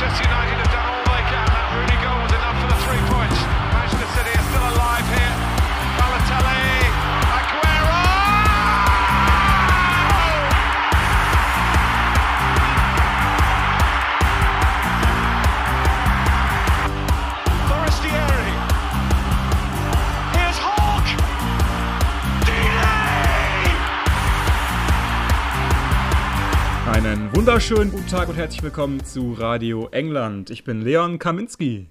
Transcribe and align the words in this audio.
Manchester 0.00 0.28
United 0.30 0.67
wunderschönen 27.48 27.90
guten 27.90 28.06
Tag 28.06 28.28
und 28.28 28.36
herzlich 28.36 28.62
willkommen 28.62 29.02
zu 29.02 29.32
Radio 29.32 29.88
England. 29.90 30.50
Ich 30.50 30.64
bin 30.64 30.82
Leon 30.82 31.18
Kaminski. 31.18 31.86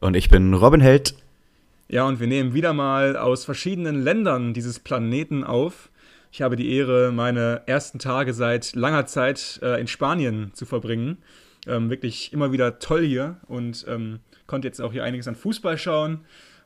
Und 0.00 0.16
ich 0.16 0.30
bin 0.30 0.54
Robin 0.54 0.80
Held. 0.80 1.14
Ja, 1.88 2.06
und 2.06 2.20
wir 2.20 2.26
nehmen 2.26 2.54
wieder 2.54 2.72
mal 2.72 3.18
aus 3.18 3.44
verschiedenen 3.44 4.02
Ländern 4.02 4.54
dieses 4.54 4.80
Planeten 4.80 5.44
auf. 5.44 5.90
Ich 6.30 6.40
habe 6.40 6.56
die 6.56 6.74
Ehre, 6.74 7.12
meine 7.12 7.60
ersten 7.66 7.98
Tage 7.98 8.32
seit 8.32 8.74
langer 8.74 9.04
Zeit 9.04 9.60
äh, 9.62 9.78
in 9.78 9.88
Spanien 9.88 10.54
zu 10.54 10.64
verbringen. 10.64 11.18
Ähm, 11.66 11.90
wirklich 11.90 12.32
immer 12.32 12.50
wieder 12.50 12.78
toll 12.78 13.04
hier 13.04 13.36
und 13.48 13.84
ähm, 13.86 14.20
konnte 14.46 14.68
jetzt 14.68 14.80
auch 14.80 14.92
hier 14.92 15.04
einiges 15.04 15.28
an 15.28 15.34
Fußball 15.34 15.76
schauen 15.76 16.20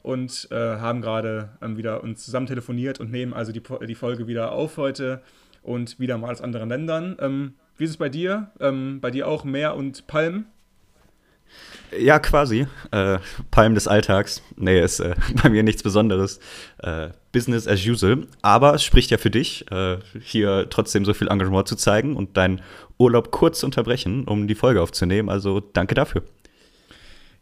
und 0.04 0.46
äh, 0.52 0.54
haben 0.54 1.00
gerade 1.00 1.58
ähm, 1.60 1.76
wieder 1.76 2.04
uns 2.04 2.24
zusammen 2.24 2.46
telefoniert 2.46 3.00
und 3.00 3.10
nehmen 3.10 3.32
also 3.32 3.50
die, 3.50 3.62
die 3.88 3.96
Folge 3.96 4.28
wieder 4.28 4.52
auf 4.52 4.76
heute 4.76 5.22
und 5.64 5.98
wieder 5.98 6.18
mal 6.18 6.30
aus 6.30 6.40
anderen 6.40 6.68
Ländern. 6.68 7.16
Ähm, 7.18 7.54
wie 7.76 7.84
ist 7.84 7.90
es 7.90 7.96
bei 7.96 8.08
dir? 8.08 8.50
Ähm, 8.60 9.00
bei 9.00 9.10
dir 9.10 9.28
auch 9.28 9.44
Meer 9.44 9.76
und 9.76 10.06
Palmen? 10.06 10.46
Ja, 11.96 12.18
quasi. 12.18 12.66
Äh, 12.90 13.18
Palm 13.50 13.74
des 13.74 13.86
Alltags. 13.86 14.42
Nee, 14.56 14.80
ist 14.80 15.00
äh, 15.00 15.14
bei 15.42 15.48
mir 15.48 15.62
nichts 15.62 15.82
Besonderes. 15.82 16.40
Äh, 16.78 17.10
Business 17.32 17.68
as 17.68 17.86
usual. 17.86 18.26
Aber 18.42 18.74
es 18.74 18.84
spricht 18.84 19.10
ja 19.10 19.18
für 19.18 19.30
dich, 19.30 19.70
äh, 19.70 19.98
hier 20.20 20.68
trotzdem 20.70 21.04
so 21.04 21.14
viel 21.14 21.28
Engagement 21.28 21.68
zu 21.68 21.76
zeigen 21.76 22.16
und 22.16 22.36
deinen 22.36 22.60
Urlaub 22.98 23.30
kurz 23.30 23.60
zu 23.60 23.66
unterbrechen, 23.66 24.24
um 24.24 24.48
die 24.48 24.54
Folge 24.54 24.82
aufzunehmen. 24.82 25.28
Also 25.28 25.60
danke 25.60 25.94
dafür. 25.94 26.22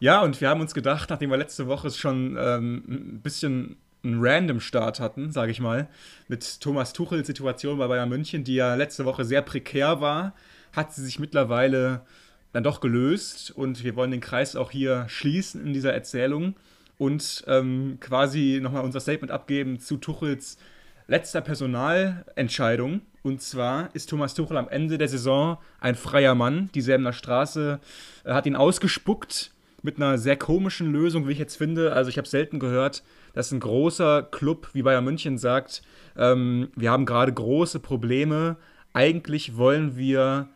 Ja, 0.00 0.20
und 0.22 0.40
wir 0.40 0.48
haben 0.48 0.60
uns 0.60 0.74
gedacht, 0.74 1.10
nachdem 1.10 1.30
wir 1.30 1.36
letzte 1.36 1.66
Woche 1.66 1.90
schon 1.90 2.36
ähm, 2.38 2.84
ein 2.88 3.20
bisschen 3.22 3.76
einen 4.04 4.18
random 4.20 4.60
Start 4.60 5.00
hatten, 5.00 5.32
sage 5.32 5.50
ich 5.50 5.60
mal, 5.60 5.88
mit 6.28 6.60
Thomas 6.60 6.92
Tuchels 6.92 7.26
Situation 7.26 7.78
bei 7.78 7.86
Bayern 7.88 8.08
München, 8.08 8.44
die 8.44 8.54
ja 8.54 8.74
letzte 8.74 9.04
Woche 9.04 9.24
sehr 9.24 9.42
prekär 9.42 10.00
war, 10.00 10.34
hat 10.72 10.92
sie 10.92 11.04
sich 11.04 11.18
mittlerweile 11.18 12.02
dann 12.52 12.64
doch 12.64 12.80
gelöst 12.80 13.50
und 13.50 13.82
wir 13.82 13.96
wollen 13.96 14.12
den 14.12 14.20
Kreis 14.20 14.54
auch 14.54 14.70
hier 14.70 15.06
schließen 15.08 15.66
in 15.66 15.72
dieser 15.72 15.92
Erzählung 15.92 16.54
und 16.98 17.44
ähm, 17.48 17.98
quasi 18.00 18.60
nochmal 18.62 18.84
unser 18.84 19.00
Statement 19.00 19.32
abgeben 19.32 19.80
zu 19.80 19.96
Tuchels 19.96 20.58
letzter 21.06 21.40
Personalentscheidung. 21.40 23.02
Und 23.22 23.42
zwar 23.42 23.94
ist 23.94 24.10
Thomas 24.10 24.34
Tuchel 24.34 24.56
am 24.56 24.68
Ende 24.68 24.98
der 24.98 25.08
Saison 25.08 25.58
ein 25.80 25.94
freier 25.94 26.34
Mann. 26.34 26.70
Die 26.74 26.80
Säbener 26.80 27.12
Straße 27.12 27.80
äh, 28.24 28.32
hat 28.32 28.46
ihn 28.46 28.56
ausgespuckt 28.56 29.50
mit 29.82 29.96
einer 29.96 30.18
sehr 30.18 30.36
komischen 30.36 30.92
Lösung, 30.92 31.28
wie 31.28 31.32
ich 31.32 31.38
jetzt 31.38 31.56
finde. 31.56 31.92
Also 31.92 32.08
ich 32.08 32.18
habe 32.18 32.28
selten 32.28 32.58
gehört, 32.58 33.02
dass 33.34 33.52
ein 33.52 33.60
großer 33.60 34.22
Club 34.22 34.70
wie 34.72 34.82
Bayern 34.82 35.04
München 35.04 35.36
sagt, 35.36 35.82
ähm, 36.16 36.68
wir 36.74 36.90
haben 36.90 37.04
gerade 37.04 37.32
große 37.32 37.80
Probleme. 37.80 38.56
Eigentlich 38.92 39.56
wollen 39.56 39.96
wir 39.96 40.48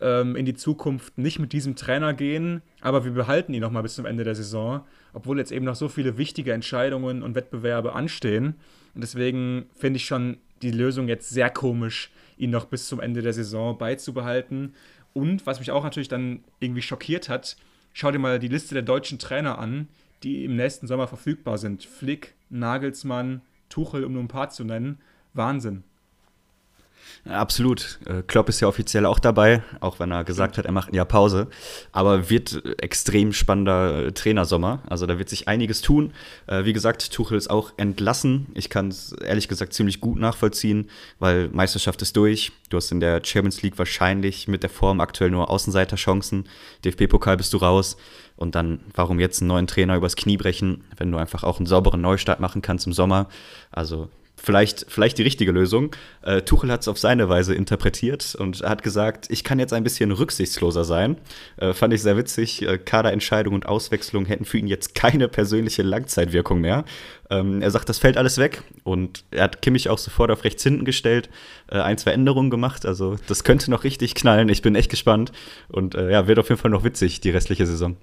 ähm, 0.00 0.36
in 0.36 0.44
die 0.44 0.54
Zukunft 0.54 1.16
nicht 1.16 1.38
mit 1.38 1.52
diesem 1.52 1.76
Trainer 1.76 2.12
gehen, 2.12 2.62
aber 2.80 3.04
wir 3.04 3.12
behalten 3.12 3.54
ihn 3.54 3.62
noch 3.62 3.70
mal 3.70 3.82
bis 3.82 3.94
zum 3.94 4.04
Ende 4.04 4.24
der 4.24 4.34
Saison, 4.34 4.84
obwohl 5.14 5.38
jetzt 5.38 5.52
eben 5.52 5.64
noch 5.64 5.76
so 5.76 5.88
viele 5.88 6.18
wichtige 6.18 6.52
Entscheidungen 6.52 7.22
und 7.22 7.34
Wettbewerbe 7.34 7.94
anstehen. 7.94 8.56
Und 8.94 9.02
deswegen 9.02 9.66
finde 9.74 9.98
ich 9.98 10.04
schon 10.04 10.38
die 10.62 10.70
Lösung 10.70 11.08
jetzt 11.08 11.30
sehr 11.30 11.50
komisch, 11.50 12.10
ihn 12.36 12.50
noch 12.50 12.66
bis 12.66 12.88
zum 12.88 13.00
Ende 13.00 13.22
der 13.22 13.32
Saison 13.32 13.78
beizubehalten. 13.78 14.74
Und 15.12 15.46
was 15.46 15.60
mich 15.60 15.70
auch 15.70 15.84
natürlich 15.84 16.08
dann 16.08 16.44
irgendwie 16.60 16.82
schockiert 16.82 17.28
hat, 17.28 17.56
schau 17.92 18.10
dir 18.10 18.18
mal 18.18 18.38
die 18.38 18.48
Liste 18.48 18.74
der 18.74 18.82
deutschen 18.82 19.18
Trainer 19.18 19.58
an, 19.58 19.88
die 20.22 20.44
im 20.44 20.56
nächsten 20.56 20.86
Sommer 20.86 21.06
verfügbar 21.06 21.58
sind. 21.58 21.84
Flick, 21.84 22.34
Nagelsmann, 22.50 23.42
Tuchel, 23.68 24.04
um 24.04 24.12
nur 24.12 24.22
ein 24.22 24.28
paar 24.28 24.50
zu 24.50 24.64
nennen. 24.64 24.98
Wahnsinn. 25.34 25.84
Absolut. 27.28 27.98
Äh, 28.06 28.22
Klopp 28.22 28.48
ist 28.48 28.60
ja 28.60 28.68
offiziell 28.68 29.04
auch 29.04 29.18
dabei, 29.18 29.62
auch 29.80 29.98
wenn 29.98 30.12
er 30.12 30.24
gesagt 30.24 30.58
hat, 30.58 30.64
er 30.64 30.72
macht 30.72 30.94
Jahr 30.94 31.06
Pause. 31.06 31.48
Aber 31.92 32.30
wird 32.30 32.62
extrem 32.80 33.32
spannender 33.32 34.06
äh, 34.06 34.12
Trainersommer. 34.12 34.82
Also 34.88 35.06
da 35.06 35.18
wird 35.18 35.28
sich 35.28 35.48
einiges 35.48 35.80
tun. 35.80 36.12
Äh, 36.46 36.64
Wie 36.64 36.72
gesagt, 36.72 37.12
Tuchel 37.12 37.36
ist 37.36 37.50
auch 37.50 37.72
entlassen. 37.76 38.46
Ich 38.54 38.70
kann 38.70 38.88
es 38.88 39.12
ehrlich 39.12 39.48
gesagt 39.48 39.72
ziemlich 39.72 40.00
gut 40.00 40.18
nachvollziehen, 40.18 40.88
weil 41.18 41.48
Meisterschaft 41.48 42.00
ist 42.02 42.16
durch. 42.16 42.52
Du 42.70 42.76
hast 42.76 42.92
in 42.92 43.00
der 43.00 43.22
Champions 43.24 43.62
League 43.62 43.78
wahrscheinlich 43.78 44.46
mit 44.46 44.62
der 44.62 44.70
Form 44.70 45.00
aktuell 45.00 45.30
nur 45.30 45.50
Außenseiterchancen. 45.50 46.48
DFB-Pokal 46.84 47.36
bist 47.36 47.52
du 47.52 47.58
raus. 47.58 47.96
Und 48.36 48.54
dann, 48.54 48.80
warum 48.94 49.18
jetzt 49.18 49.40
einen 49.40 49.48
neuen 49.48 49.66
Trainer 49.66 49.96
übers 49.96 50.14
Knie 50.14 50.36
brechen, 50.36 50.84
wenn 50.98 51.10
du 51.10 51.18
einfach 51.18 51.42
auch 51.42 51.58
einen 51.58 51.66
sauberen 51.66 52.02
Neustart 52.02 52.38
machen 52.38 52.62
kannst 52.62 52.86
im 52.86 52.92
Sommer? 52.92 53.28
Also 53.72 54.10
vielleicht, 54.46 54.86
vielleicht 54.88 55.18
die 55.18 55.24
richtige 55.24 55.50
Lösung. 55.50 55.90
Äh, 56.22 56.42
Tuchel 56.42 56.70
hat 56.70 56.82
es 56.82 56.88
auf 56.88 56.98
seine 56.98 57.28
Weise 57.28 57.52
interpretiert 57.52 58.36
und 58.36 58.62
hat 58.62 58.84
gesagt, 58.84 59.26
ich 59.28 59.42
kann 59.42 59.58
jetzt 59.58 59.72
ein 59.72 59.82
bisschen 59.82 60.12
rücksichtsloser 60.12 60.84
sein. 60.84 61.16
Äh, 61.56 61.72
fand 61.72 61.92
ich 61.92 62.02
sehr 62.02 62.16
witzig. 62.16 62.62
Äh, 62.62 62.78
Kaderentscheidung 62.78 63.54
und 63.54 63.66
Auswechslung 63.66 64.24
hätten 64.24 64.44
für 64.44 64.58
ihn 64.58 64.68
jetzt 64.68 64.94
keine 64.94 65.26
persönliche 65.26 65.82
Langzeitwirkung 65.82 66.60
mehr. 66.60 66.84
Ähm, 67.28 67.60
er 67.60 67.72
sagt, 67.72 67.88
das 67.88 67.98
fällt 67.98 68.16
alles 68.16 68.38
weg 68.38 68.62
und 68.84 69.24
er 69.32 69.42
hat 69.42 69.62
Kimmich 69.62 69.88
auch 69.88 69.98
sofort 69.98 70.30
auf 70.30 70.44
rechts 70.44 70.62
hinten 70.62 70.84
gestellt, 70.84 71.28
äh, 71.68 71.80
ein, 71.80 71.98
zwei 71.98 72.12
Änderungen 72.12 72.50
gemacht. 72.50 72.86
Also 72.86 73.16
das 73.26 73.42
könnte 73.42 73.68
noch 73.68 73.82
richtig 73.82 74.14
knallen. 74.14 74.48
Ich 74.48 74.62
bin 74.62 74.76
echt 74.76 74.90
gespannt 74.90 75.32
und 75.66 75.96
äh, 75.96 76.12
ja, 76.12 76.28
wird 76.28 76.38
auf 76.38 76.50
jeden 76.50 76.60
Fall 76.60 76.70
noch 76.70 76.84
witzig 76.84 77.20
die 77.20 77.30
restliche 77.30 77.66
Saison. 77.66 77.96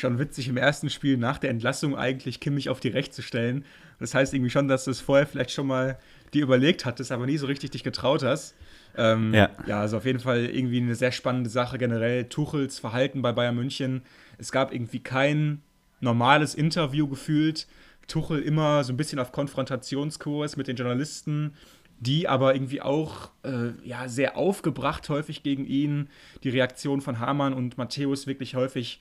Schon 0.00 0.18
witzig 0.18 0.48
im 0.48 0.56
ersten 0.56 0.90
Spiel 0.90 1.16
nach 1.16 1.38
der 1.38 1.50
Entlassung 1.50 1.96
eigentlich 1.96 2.40
Kimmich 2.40 2.68
auf 2.68 2.80
die 2.80 2.88
Recht 2.88 3.14
zu 3.14 3.22
stellen. 3.22 3.64
Das 3.98 4.14
heißt 4.14 4.34
irgendwie 4.34 4.50
schon, 4.50 4.66
dass 4.68 4.84
du 4.84 4.90
es 4.90 5.00
vorher 5.00 5.26
vielleicht 5.26 5.52
schon 5.52 5.66
mal 5.66 5.98
dir 6.32 6.42
überlegt 6.42 6.84
hattest, 6.84 7.12
aber 7.12 7.26
nie 7.26 7.36
so 7.36 7.46
richtig 7.46 7.70
dich 7.70 7.84
getraut 7.84 8.22
hast. 8.22 8.54
Ähm, 8.96 9.32
Ja. 9.34 9.50
ja, 9.66 9.80
also 9.80 9.98
auf 9.98 10.04
jeden 10.04 10.20
Fall 10.20 10.46
irgendwie 10.46 10.80
eine 10.80 10.94
sehr 10.94 11.12
spannende 11.12 11.50
Sache 11.50 11.78
generell. 11.78 12.24
Tuchels 12.24 12.78
Verhalten 12.78 13.22
bei 13.22 13.32
Bayern 13.32 13.54
München. 13.54 14.02
Es 14.38 14.50
gab 14.52 14.72
irgendwie 14.72 15.00
kein 15.00 15.62
normales 16.00 16.54
Interview 16.54 17.06
gefühlt. 17.06 17.66
Tuchel 18.08 18.40
immer 18.40 18.82
so 18.84 18.92
ein 18.92 18.96
bisschen 18.96 19.18
auf 19.18 19.32
Konfrontationskurs 19.32 20.56
mit 20.56 20.66
den 20.66 20.76
Journalisten, 20.76 21.54
die 22.00 22.26
aber 22.26 22.54
irgendwie 22.54 22.80
auch 22.80 23.30
äh, 23.44 23.72
ja, 23.84 24.08
sehr 24.08 24.36
aufgebracht 24.36 25.08
häufig 25.08 25.42
gegen 25.42 25.66
ihn. 25.66 26.08
Die 26.42 26.48
Reaktion 26.48 27.02
von 27.02 27.20
Hamann 27.20 27.52
und 27.52 27.78
Matthäus 27.78 28.26
wirklich 28.26 28.54
häufig 28.54 29.00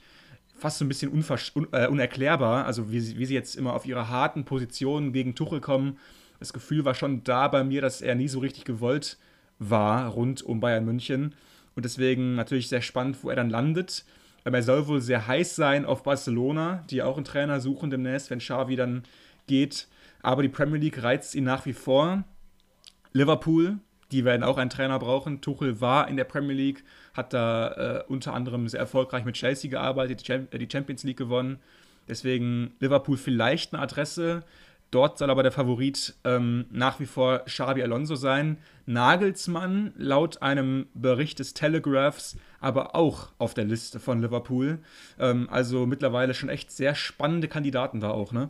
fast 0.60 0.78
so 0.78 0.86
ein 0.86 0.88
bisschen 0.88 1.12
un 1.12 1.24
äh, 1.72 1.88
unerklärbar. 1.88 2.66
Also 2.66 2.92
wie 2.92 3.00
sie, 3.00 3.18
wie 3.18 3.26
sie 3.26 3.34
jetzt 3.34 3.56
immer 3.56 3.74
auf 3.74 3.86
ihre 3.86 4.10
harten 4.10 4.46
Positionen 4.46 5.14
gegen 5.14 5.36
Tuchel 5.36 5.62
kommen. 5.62 5.98
Das 6.40 6.54
Gefühl 6.54 6.86
war 6.86 6.96
schon 6.96 7.24
da 7.24 7.48
bei 7.48 7.64
mir, 7.64 7.82
dass 7.82 8.02
er 8.02 8.16
nie 8.16 8.28
so 8.28 8.40
richtig 8.40 8.66
gewollt 8.66 9.18
war 9.60 10.08
rund 10.08 10.42
um 10.42 10.60
Bayern 10.60 10.86
München. 10.86 11.36
Und 11.76 11.86
deswegen 11.86 12.36
natürlich 12.36 12.70
sehr 12.70 12.82
spannend, 12.82 13.18
wo 13.24 13.30
er 13.30 13.36
dann 13.36 13.50
landet. 13.50 14.06
Ähm, 14.46 14.54
Er 14.54 14.64
soll 14.64 14.88
wohl 14.88 15.02
sehr 15.02 15.28
heiß 15.28 15.56
sein 15.56 15.86
auf 15.86 16.04
Barcelona, 16.04 16.84
die 16.90 17.02
auch 17.02 17.18
einen 17.18 17.26
Trainer 17.26 17.60
suchen 17.60 17.90
demnächst, 17.90 18.30
wenn 18.30 18.40
Xavi 18.40 18.76
dann 18.76 19.04
geht. 19.48 19.88
Aber 20.22 20.42
die 20.42 20.50
Premier 20.50 20.80
League 20.80 21.02
reizt 21.04 21.36
ihn 21.36 21.44
nach 21.44 21.66
wie 21.66 21.74
vor. 21.74 22.24
Liverpool, 23.14 23.80
die 24.12 24.26
werden 24.26 24.44
auch 24.44 24.58
einen 24.58 24.70
Trainer 24.70 25.00
brauchen. 25.00 25.42
Tuchel 25.42 25.82
war 25.82 26.08
in 26.08 26.18
der 26.18 26.24
Premier 26.24 26.56
League, 26.56 26.84
hat 27.20 27.34
da 27.34 27.72
äh, 28.00 28.04
unter 28.08 28.34
anderem 28.34 28.68
sehr 28.68 28.80
erfolgreich 28.80 29.26
mit 29.26 29.36
Chelsea 29.36 29.70
gearbeitet, 29.70 30.28
äh, 30.30 30.58
die 30.58 30.70
Champions 30.72 31.04
League 31.04 31.18
gewonnen. 31.18 31.60
Deswegen 32.08 32.72
Liverpool 32.80 33.18
vielleicht 33.18 33.74
eine 33.74 33.84
Adresse. 33.84 34.44
Dort 34.92 35.20
soll 35.20 35.30
aber 35.30 35.44
der 35.44 35.52
Favorit 35.52 36.16
ähm, 36.24 36.66
nach 36.72 37.00
wie 37.00 37.06
vor 37.06 37.40
Xabi 37.46 37.84
Alonso 37.84 38.16
sein. 38.16 38.58
Nagelsmann 38.88 39.94
laut 39.96 40.42
einem 40.42 40.88
Bericht 40.96 41.38
des 41.38 41.54
Telegraphs 41.54 42.36
aber 42.60 42.96
auch 42.96 43.30
auf 43.38 43.54
der 43.54 43.66
Liste 43.66 44.00
von 44.00 44.22
Liverpool. 44.22 44.80
Ähm, 45.20 45.48
also 45.52 45.86
mittlerweile 45.86 46.34
schon 46.34 46.50
echt 46.50 46.72
sehr 46.72 46.96
spannende 46.96 47.48
Kandidaten 47.48 48.00
da 48.00 48.10
auch, 48.10 48.32
ne? 48.32 48.50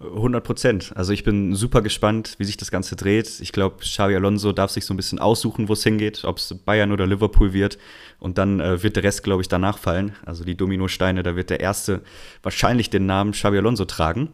100 0.00 0.42
Prozent. 0.42 0.92
Also 0.94 1.12
ich 1.12 1.24
bin 1.24 1.54
super 1.54 1.82
gespannt, 1.82 2.36
wie 2.38 2.44
sich 2.44 2.56
das 2.56 2.70
Ganze 2.70 2.96
dreht. 2.96 3.40
Ich 3.40 3.52
glaube, 3.52 3.76
Xavi 3.80 4.16
Alonso 4.16 4.52
darf 4.52 4.70
sich 4.70 4.86
so 4.86 4.94
ein 4.94 4.96
bisschen 4.96 5.18
aussuchen, 5.18 5.68
wo 5.68 5.74
es 5.74 5.82
hingeht, 5.82 6.24
ob 6.24 6.38
es 6.38 6.54
Bayern 6.64 6.90
oder 6.90 7.06
Liverpool 7.06 7.52
wird. 7.52 7.78
Und 8.18 8.38
dann 8.38 8.60
äh, 8.60 8.82
wird 8.82 8.96
der 8.96 9.02
Rest, 9.02 9.22
glaube 9.22 9.42
ich, 9.42 9.48
danach 9.48 9.76
fallen. 9.76 10.16
Also 10.24 10.44
die 10.44 10.56
Dominosteine, 10.56 11.22
da 11.22 11.36
wird 11.36 11.50
der 11.50 11.60
Erste 11.60 12.00
wahrscheinlich 12.42 12.88
den 12.88 13.04
Namen 13.06 13.32
Xavi 13.32 13.58
Alonso 13.58 13.84
tragen. 13.84 14.30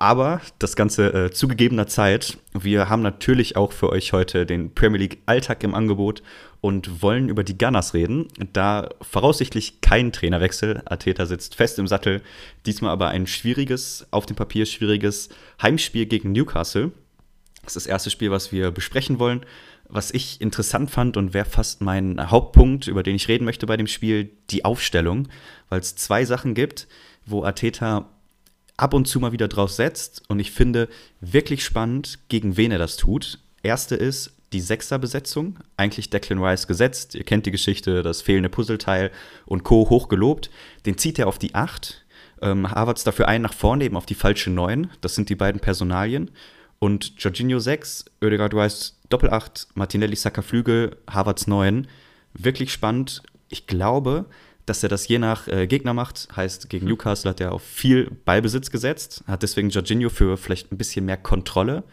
Aber 0.00 0.40
das 0.60 0.76
Ganze 0.76 1.12
äh, 1.12 1.30
zu 1.32 1.48
gegebener 1.48 1.88
Zeit. 1.88 2.38
Wir 2.52 2.88
haben 2.88 3.02
natürlich 3.02 3.56
auch 3.56 3.72
für 3.72 3.90
euch 3.90 4.12
heute 4.12 4.46
den 4.46 4.72
Premier 4.72 5.00
League 5.00 5.18
Alltag 5.26 5.64
im 5.64 5.74
Angebot 5.74 6.22
und 6.60 7.02
wollen 7.02 7.28
über 7.28 7.42
die 7.42 7.58
Gunners 7.58 7.94
reden. 7.94 8.28
Da 8.52 8.90
voraussichtlich 9.02 9.80
kein 9.80 10.12
Trainerwechsel. 10.12 10.82
Ateta 10.84 11.26
sitzt 11.26 11.56
fest 11.56 11.80
im 11.80 11.88
Sattel. 11.88 12.22
Diesmal 12.64 12.92
aber 12.92 13.08
ein 13.08 13.26
schwieriges, 13.26 14.06
auf 14.12 14.24
dem 14.24 14.36
Papier 14.36 14.66
schwieriges 14.66 15.30
Heimspiel 15.60 16.06
gegen 16.06 16.30
Newcastle. 16.30 16.92
Das 17.64 17.74
ist 17.74 17.84
das 17.84 17.90
erste 17.90 18.10
Spiel, 18.10 18.30
was 18.30 18.52
wir 18.52 18.70
besprechen 18.70 19.18
wollen. 19.18 19.44
Was 19.88 20.12
ich 20.12 20.40
interessant 20.40 20.92
fand 20.92 21.16
und 21.16 21.34
wäre 21.34 21.44
fast 21.44 21.80
mein 21.80 22.30
Hauptpunkt, 22.30 22.86
über 22.86 23.02
den 23.02 23.16
ich 23.16 23.26
reden 23.26 23.44
möchte 23.44 23.66
bei 23.66 23.76
dem 23.76 23.88
Spiel, 23.88 24.30
die 24.50 24.64
Aufstellung, 24.64 25.26
weil 25.70 25.80
es 25.80 25.96
zwei 25.96 26.24
Sachen 26.24 26.54
gibt, 26.54 26.86
wo 27.26 27.42
Ateta 27.42 28.08
ab 28.78 28.94
und 28.94 29.06
zu 29.06 29.20
mal 29.20 29.32
wieder 29.32 29.48
drauf 29.48 29.70
setzt 29.70 30.22
und 30.28 30.40
ich 30.40 30.50
finde 30.50 30.88
wirklich 31.20 31.62
spannend, 31.62 32.18
gegen 32.28 32.56
wen 32.56 32.72
er 32.72 32.78
das 32.78 32.96
tut. 32.96 33.38
Erste 33.62 33.96
ist 33.96 34.32
die 34.52 34.60
Sechserbesetzung, 34.60 35.58
eigentlich 35.76 36.08
Declan 36.08 36.42
Rice 36.42 36.66
gesetzt. 36.66 37.14
Ihr 37.14 37.24
kennt 37.24 37.44
die 37.44 37.50
Geschichte, 37.50 38.02
das 38.02 38.22
fehlende 38.22 38.48
Puzzleteil 38.48 39.10
und 39.44 39.64
Co. 39.64 39.90
hochgelobt. 39.90 40.50
Den 40.86 40.96
zieht 40.96 41.18
er 41.18 41.26
auf 41.26 41.38
die 41.38 41.54
Acht. 41.54 42.06
Ähm, 42.40 42.70
Harvards 42.70 43.04
dafür 43.04 43.28
ein 43.28 43.42
nach 43.42 43.52
vorne, 43.52 43.84
eben 43.84 43.96
auf 43.96 44.06
die 44.06 44.14
falsche 44.14 44.50
Neun. 44.50 44.90
Das 45.00 45.14
sind 45.14 45.28
die 45.28 45.34
beiden 45.34 45.60
Personalien. 45.60 46.30
Und 46.78 47.14
Jorginho 47.18 47.58
6, 47.58 48.06
Oedegaard 48.22 48.54
Rice 48.54 48.96
Doppelacht, 49.08 49.66
Martinelli 49.74 50.16
Saka 50.16 50.40
Flügel, 50.42 50.96
Harvards 51.10 51.46
9. 51.46 51.88
Wirklich 52.34 52.72
spannend. 52.72 53.22
Ich 53.48 53.66
glaube, 53.66 54.26
dass 54.68 54.82
er 54.82 54.88
das 54.88 55.08
je 55.08 55.18
nach 55.18 55.48
äh, 55.48 55.66
Gegner 55.66 55.94
macht. 55.94 56.28
Heißt, 56.34 56.68
gegen 56.68 56.86
Newcastle 56.86 57.30
hat 57.30 57.40
er 57.40 57.52
auf 57.52 57.62
viel 57.62 58.10
Ballbesitz 58.24 58.70
gesetzt, 58.70 59.24
hat 59.26 59.42
deswegen 59.42 59.70
Jorginho 59.70 60.10
für 60.10 60.36
vielleicht 60.36 60.72
ein 60.72 60.78
bisschen 60.78 61.04
mehr 61.04 61.16
Kontrolle 61.16 61.84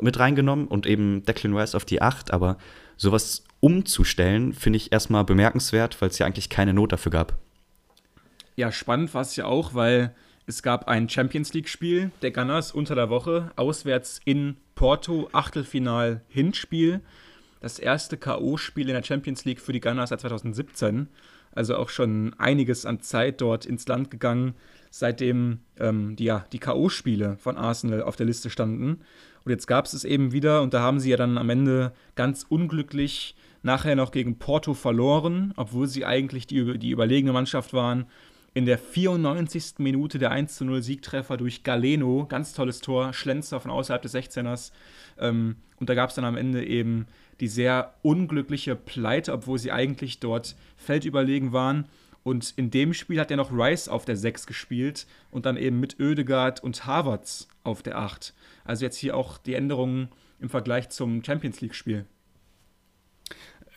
mit 0.00 0.18
reingenommen 0.18 0.68
und 0.68 0.86
eben 0.86 1.24
Declan 1.24 1.56
Rice 1.56 1.74
auf 1.74 1.84
die 1.84 2.02
8. 2.02 2.32
Aber 2.32 2.58
sowas 2.96 3.44
umzustellen, 3.60 4.52
finde 4.52 4.76
ich 4.76 4.92
erstmal 4.92 5.24
bemerkenswert, 5.24 6.00
weil 6.00 6.08
es 6.10 6.18
ja 6.18 6.26
eigentlich 6.26 6.48
keine 6.48 6.72
Not 6.72 6.92
dafür 6.92 7.12
gab. 7.12 7.38
Ja, 8.56 8.72
spannend 8.72 9.12
war 9.14 9.22
es 9.22 9.36
ja 9.36 9.46
auch, 9.46 9.74
weil 9.74 10.14
es 10.46 10.62
gab 10.62 10.88
ein 10.88 11.08
Champions 11.08 11.54
League-Spiel 11.54 12.10
der 12.22 12.30
Gunners 12.30 12.72
unter 12.72 12.94
der 12.94 13.08
Woche, 13.08 13.52
auswärts 13.56 14.20
in 14.24 14.56
Porto, 14.74 15.28
Achtelfinal-Hinspiel. 15.32 17.00
Das 17.60 17.78
erste 17.78 18.16
K.O.-Spiel 18.16 18.88
in 18.88 18.94
der 18.94 19.02
Champions 19.02 19.44
League 19.44 19.60
für 19.60 19.72
die 19.72 19.80
Gunners 19.80 20.10
seit 20.10 20.20
2017. 20.20 21.08
Also 21.52 21.76
auch 21.76 21.88
schon 21.88 22.34
einiges 22.38 22.86
an 22.86 23.00
Zeit 23.00 23.40
dort 23.40 23.66
ins 23.66 23.86
Land 23.88 24.10
gegangen, 24.10 24.54
seitdem 24.90 25.60
ähm, 25.78 26.16
die, 26.16 26.24
ja, 26.24 26.46
die 26.52 26.58
K.O.-Spiele 26.58 27.36
von 27.38 27.56
Arsenal 27.56 28.02
auf 28.02 28.16
der 28.16 28.26
Liste 28.26 28.50
standen. 28.50 29.00
Und 29.44 29.50
jetzt 29.50 29.66
gab 29.66 29.86
es 29.86 29.92
es 29.92 30.04
eben 30.04 30.32
wieder 30.32 30.62
und 30.62 30.74
da 30.74 30.80
haben 30.80 31.00
sie 31.00 31.10
ja 31.10 31.16
dann 31.16 31.38
am 31.38 31.50
Ende 31.50 31.92
ganz 32.14 32.44
unglücklich 32.48 33.34
nachher 33.62 33.96
noch 33.96 34.10
gegen 34.10 34.38
Porto 34.38 34.74
verloren, 34.74 35.52
obwohl 35.56 35.86
sie 35.86 36.04
eigentlich 36.04 36.46
die, 36.46 36.78
die 36.78 36.90
überlegene 36.90 37.32
Mannschaft 37.32 37.72
waren. 37.72 38.06
In 38.52 38.66
der 38.66 38.78
94. 38.78 39.74
Minute 39.78 40.18
der 40.18 40.32
1 40.32 40.60
0 40.60 40.82
Siegtreffer 40.82 41.36
durch 41.36 41.62
Galeno, 41.62 42.26
ganz 42.28 42.52
tolles 42.52 42.80
Tor, 42.80 43.12
Schlenzer 43.12 43.60
von 43.60 43.70
außerhalb 43.70 44.02
des 44.02 44.14
16ers. 44.14 44.72
Ähm, 45.18 45.56
und 45.76 45.88
da 45.88 45.94
gab 45.94 46.10
es 46.10 46.16
dann 46.16 46.24
am 46.24 46.36
Ende 46.36 46.66
eben 46.66 47.06
die 47.38 47.46
sehr 47.46 47.94
unglückliche 48.02 48.74
Pleite, 48.74 49.32
obwohl 49.32 49.58
sie 49.58 49.70
eigentlich 49.70 50.18
dort 50.18 50.56
feldüberlegen 50.76 51.52
waren. 51.52 51.86
Und 52.24 52.52
in 52.56 52.70
dem 52.70 52.92
Spiel 52.92 53.20
hat 53.20 53.30
er 53.30 53.36
noch 53.36 53.52
Rice 53.52 53.88
auf 53.88 54.04
der 54.04 54.16
6 54.16 54.46
gespielt 54.46 55.06
und 55.30 55.46
dann 55.46 55.56
eben 55.56 55.78
mit 55.78 56.00
Oedegaard 56.00 56.62
und 56.62 56.86
Havertz 56.86 57.48
auf 57.62 57.82
der 57.82 57.98
8. 57.98 58.34
Also 58.64 58.84
jetzt 58.84 58.96
hier 58.96 59.16
auch 59.16 59.38
die 59.38 59.54
Änderungen 59.54 60.08
im 60.40 60.50
Vergleich 60.50 60.90
zum 60.90 61.22
Champions 61.22 61.60
League-Spiel. 61.60 62.04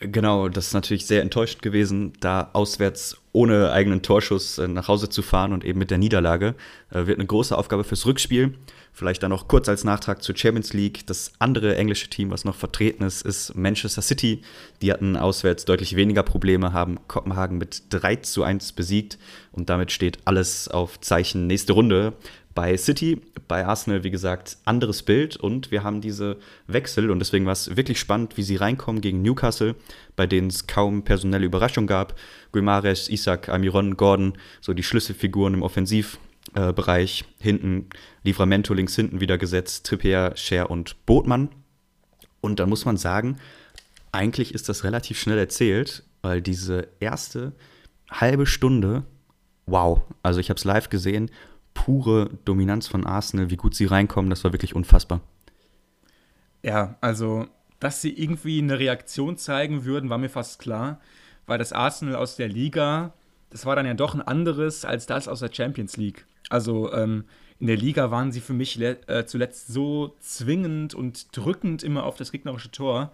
Genau, 0.00 0.48
das 0.48 0.68
ist 0.68 0.74
natürlich 0.74 1.06
sehr 1.06 1.22
enttäuschend 1.22 1.62
gewesen, 1.62 2.12
da 2.20 2.50
auswärts 2.52 3.16
ohne 3.32 3.72
eigenen 3.72 4.02
Torschuss 4.02 4.58
äh, 4.58 4.68
nach 4.68 4.88
Hause 4.88 5.08
zu 5.08 5.22
fahren 5.22 5.52
und 5.52 5.64
eben 5.64 5.78
mit 5.78 5.90
der 5.90 5.98
Niederlage. 5.98 6.54
Äh, 6.90 7.06
wird 7.06 7.18
eine 7.18 7.26
große 7.26 7.56
Aufgabe 7.56 7.84
fürs 7.84 8.04
Rückspiel. 8.04 8.54
Vielleicht 8.92 9.24
dann 9.24 9.30
noch 9.30 9.48
kurz 9.48 9.68
als 9.68 9.82
Nachtrag 9.82 10.22
zur 10.22 10.36
Champions 10.36 10.72
League. 10.72 11.04
Das 11.06 11.32
andere 11.40 11.74
englische 11.76 12.08
Team, 12.08 12.30
was 12.30 12.44
noch 12.44 12.54
vertreten 12.54 13.02
ist, 13.02 13.22
ist 13.22 13.56
Manchester 13.56 14.02
City. 14.02 14.42
Die 14.82 14.92
hatten 14.92 15.16
auswärts 15.16 15.64
deutlich 15.64 15.96
weniger 15.96 16.22
Probleme, 16.22 16.72
haben 16.72 16.98
Kopenhagen 17.08 17.58
mit 17.58 17.82
3 17.90 18.16
zu 18.16 18.44
1 18.44 18.72
besiegt 18.72 19.18
und 19.50 19.68
damit 19.68 19.90
steht 19.90 20.18
alles 20.26 20.68
auf 20.68 21.00
Zeichen 21.00 21.48
nächste 21.48 21.72
Runde. 21.72 22.12
Bei 22.54 22.76
City, 22.76 23.20
bei 23.48 23.66
Arsenal, 23.66 24.04
wie 24.04 24.10
gesagt, 24.10 24.58
anderes 24.64 25.02
Bild 25.02 25.36
und 25.36 25.72
wir 25.72 25.82
haben 25.82 26.00
diese 26.00 26.38
Wechsel 26.68 27.10
und 27.10 27.18
deswegen 27.18 27.46
war 27.46 27.52
es 27.52 27.76
wirklich 27.76 27.98
spannend, 27.98 28.36
wie 28.36 28.44
sie 28.44 28.56
reinkommen 28.56 29.00
gegen 29.00 29.22
Newcastle, 29.22 29.74
bei 30.14 30.26
denen 30.26 30.48
es 30.48 30.68
kaum 30.68 31.02
personelle 31.02 31.46
Überraschung 31.46 31.86
gab. 31.86 32.14
Guimares, 32.52 33.08
Isaac, 33.08 33.48
Amiron, 33.48 33.96
Gordon, 33.96 34.34
so 34.60 34.72
die 34.72 34.84
Schlüsselfiguren 34.84 35.54
im 35.54 35.62
Offensivbereich. 35.62 37.24
Hinten 37.40 37.88
Livramento 38.22 38.72
links 38.72 38.94
hinten 38.94 39.20
wieder 39.20 39.36
gesetzt, 39.36 39.86
Trippier, 39.86 40.32
Scher 40.36 40.70
und 40.70 41.04
Botmann. 41.06 41.48
Und 42.40 42.60
dann 42.60 42.68
muss 42.68 42.84
man 42.84 42.96
sagen, 42.96 43.38
eigentlich 44.12 44.54
ist 44.54 44.68
das 44.68 44.84
relativ 44.84 45.18
schnell 45.18 45.38
erzählt, 45.38 46.04
weil 46.22 46.40
diese 46.40 46.86
erste 47.00 47.52
halbe 48.10 48.46
Stunde, 48.46 49.02
wow, 49.66 50.02
also 50.22 50.38
ich 50.38 50.50
habe 50.50 50.58
es 50.58 50.64
live 50.64 50.88
gesehen, 50.88 51.30
pure 51.74 52.30
Dominanz 52.44 52.86
von 52.86 53.04
Arsenal, 53.04 53.50
wie 53.50 53.56
gut 53.56 53.74
sie 53.74 53.84
reinkommen, 53.84 54.30
das 54.30 54.44
war 54.44 54.52
wirklich 54.52 54.74
unfassbar. 54.74 55.20
Ja, 56.62 56.96
also, 57.00 57.46
dass 57.78 58.00
sie 58.00 58.12
irgendwie 58.12 58.58
eine 58.58 58.78
Reaktion 58.78 59.36
zeigen 59.36 59.84
würden, 59.84 60.08
war 60.08 60.18
mir 60.18 60.30
fast 60.30 60.60
klar, 60.60 61.00
weil 61.46 61.58
das 61.58 61.72
Arsenal 61.72 62.16
aus 62.16 62.36
der 62.36 62.48
Liga, 62.48 63.12
das 63.50 63.66
war 63.66 63.76
dann 63.76 63.86
ja 63.86 63.94
doch 63.94 64.14
ein 64.14 64.22
anderes 64.22 64.84
als 64.84 65.06
das 65.06 65.28
aus 65.28 65.40
der 65.40 65.52
Champions 65.52 65.96
League. 65.96 66.24
Also, 66.48 66.92
ähm, 66.92 67.24
in 67.60 67.68
der 67.68 67.76
Liga 67.76 68.10
waren 68.10 68.32
sie 68.32 68.40
für 68.40 68.52
mich 68.52 68.80
äh, 68.80 69.26
zuletzt 69.26 69.68
so 69.68 70.16
zwingend 70.20 70.94
und 70.94 71.36
drückend 71.36 71.82
immer 71.82 72.04
auf 72.04 72.16
das 72.16 72.32
gegnerische 72.32 72.70
Tor. 72.70 73.12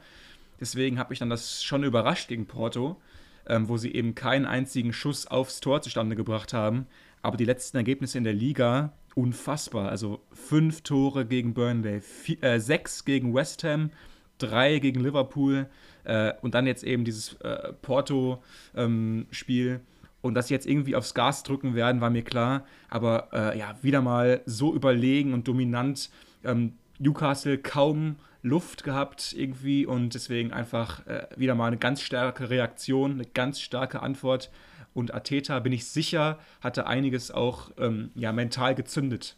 Deswegen 0.60 0.98
habe 0.98 1.12
ich 1.12 1.18
dann 1.18 1.30
das 1.30 1.62
schon 1.62 1.84
überrascht 1.84 2.28
gegen 2.28 2.46
Porto, 2.46 3.00
ähm, 3.46 3.68
wo 3.68 3.76
sie 3.76 3.92
eben 3.92 4.14
keinen 4.14 4.46
einzigen 4.46 4.92
Schuss 4.92 5.26
aufs 5.26 5.60
Tor 5.60 5.82
zustande 5.82 6.16
gebracht 6.16 6.52
haben. 6.52 6.86
Aber 7.22 7.36
die 7.36 7.44
letzten 7.44 7.76
Ergebnisse 7.76 8.18
in 8.18 8.24
der 8.24 8.32
Liga, 8.32 8.92
unfassbar. 9.14 9.88
Also 9.88 10.20
fünf 10.32 10.82
Tore 10.82 11.26
gegen 11.26 11.54
Burnley, 11.54 12.00
vier, 12.00 12.42
äh, 12.42 12.60
sechs 12.60 13.04
gegen 13.04 13.34
West 13.34 13.64
Ham, 13.64 13.90
drei 14.38 14.78
gegen 14.78 15.00
Liverpool 15.00 15.68
äh, 16.04 16.32
und 16.42 16.54
dann 16.54 16.66
jetzt 16.66 16.84
eben 16.84 17.04
dieses 17.04 17.34
äh, 17.40 17.72
Porto-Spiel. 17.82 19.68
Ähm, 19.68 19.80
und 20.22 20.34
dass 20.34 20.48
sie 20.48 20.54
jetzt 20.54 20.66
irgendwie 20.66 20.96
aufs 20.96 21.14
Gas 21.14 21.44
drücken 21.44 21.74
werden, 21.74 22.00
war 22.00 22.10
mir 22.10 22.22
klar. 22.22 22.66
Aber 22.88 23.28
äh, 23.32 23.58
ja, 23.58 23.74
wieder 23.82 24.02
mal 24.02 24.42
so 24.44 24.74
überlegen 24.74 25.32
und 25.32 25.48
dominant. 25.48 26.10
Ähm, 26.44 26.74
Newcastle 26.98 27.56
kaum 27.56 28.16
Luft 28.42 28.84
gehabt 28.84 29.34
irgendwie 29.36 29.86
und 29.86 30.14
deswegen 30.14 30.52
einfach 30.52 31.06
äh, 31.06 31.26
wieder 31.36 31.54
mal 31.54 31.66
eine 31.66 31.78
ganz 31.78 32.02
starke 32.02 32.50
Reaktion, 32.50 33.12
eine 33.12 33.24
ganz 33.24 33.60
starke 33.60 34.02
Antwort 34.02 34.50
und 34.94 35.14
Ateta, 35.14 35.58
bin 35.60 35.72
ich 35.72 35.86
sicher, 35.86 36.38
hatte 36.60 36.86
einiges 36.86 37.30
auch 37.30 37.70
ähm, 37.78 38.10
ja, 38.14 38.32
mental 38.32 38.74
gezündet. 38.74 39.36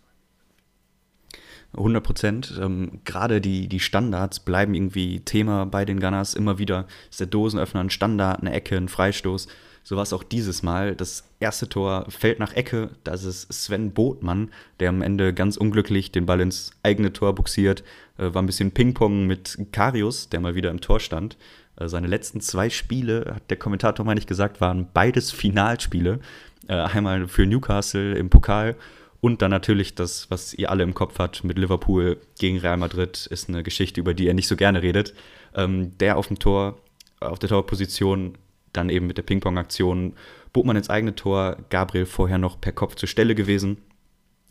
100 1.76 2.02
Prozent. 2.02 2.58
Ähm, 2.60 3.00
Gerade 3.04 3.40
die, 3.40 3.68
die 3.68 3.80
Standards 3.80 4.40
bleiben 4.40 4.74
irgendwie 4.74 5.20
Thema 5.20 5.64
bei 5.66 5.84
den 5.84 6.00
Gunners. 6.00 6.34
Immer 6.34 6.58
wieder 6.58 6.86
ist 7.10 7.20
der 7.20 7.26
Dosenöffner 7.26 7.80
ein 7.80 7.90
Standard, 7.90 8.40
eine 8.40 8.52
Ecke, 8.52 8.76
ein 8.76 8.88
Freistoß. 8.88 9.48
So 9.84 9.96
war 9.96 10.02
es 10.04 10.12
auch 10.12 10.22
dieses 10.22 10.62
Mal. 10.62 10.94
Das 10.94 11.24
erste 11.40 11.68
Tor 11.68 12.06
fällt 12.08 12.38
nach 12.38 12.54
Ecke. 12.54 12.90
Das 13.04 13.24
ist 13.24 13.52
Sven 13.52 13.92
Botmann, 13.92 14.50
der 14.80 14.90
am 14.90 15.02
Ende 15.02 15.34
ganz 15.34 15.56
unglücklich 15.56 16.12
den 16.12 16.26
Ball 16.26 16.40
ins 16.40 16.70
eigene 16.82 17.12
Tor 17.12 17.34
buxiert. 17.34 17.82
Äh, 18.18 18.32
war 18.34 18.42
ein 18.42 18.46
bisschen 18.46 18.72
Ping-Pong 18.72 19.26
mit 19.26 19.58
Karius, 19.72 20.28
der 20.28 20.40
mal 20.40 20.54
wieder 20.54 20.70
im 20.70 20.80
Tor 20.80 21.00
stand. 21.00 21.36
Äh, 21.76 21.88
seine 21.88 22.06
letzten 22.06 22.40
zwei 22.40 22.70
Spiele, 22.70 23.32
hat 23.34 23.50
der 23.50 23.56
Kommentator 23.58 24.04
meine 24.04 24.20
ich 24.20 24.26
gesagt, 24.26 24.60
waren 24.60 24.88
beides 24.92 25.30
Finalspiele. 25.30 26.20
Äh, 26.68 26.74
einmal 26.74 27.28
für 27.28 27.46
Newcastle 27.46 28.14
im 28.14 28.30
Pokal 28.30 28.76
und 29.20 29.40
dann 29.40 29.52
natürlich 29.52 29.94
das, 29.94 30.30
was 30.30 30.52
ihr 30.52 30.68
alle 30.68 30.82
im 30.82 30.94
Kopf 30.94 31.20
habt 31.20 31.44
mit 31.44 31.56
Liverpool 31.56 32.18
gegen 32.40 32.58
Real 32.58 32.76
Madrid, 32.76 33.26
ist 33.26 33.48
eine 33.48 33.62
Geschichte, 33.62 34.00
über 34.00 34.14
die 34.14 34.26
er 34.26 34.34
nicht 34.34 34.48
so 34.48 34.56
gerne 34.56 34.82
redet. 34.82 35.14
Ähm, 35.54 35.96
der 35.98 36.16
auf 36.16 36.26
dem 36.26 36.40
Tor, 36.40 36.80
auf 37.20 37.38
der 37.38 37.48
Torposition, 37.48 38.36
dann 38.72 38.88
eben 38.88 39.06
mit 39.06 39.18
der 39.18 39.22
Ping-Pong-Aktion, 39.22 40.14
Botmann 40.52 40.76
ins 40.76 40.90
eigene 40.90 41.14
Tor, 41.14 41.56
Gabriel 41.70 42.06
vorher 42.06 42.38
noch 42.38 42.60
per 42.60 42.72
Kopf 42.72 42.96
zur 42.96 43.08
Stelle 43.08 43.36
gewesen. 43.36 43.78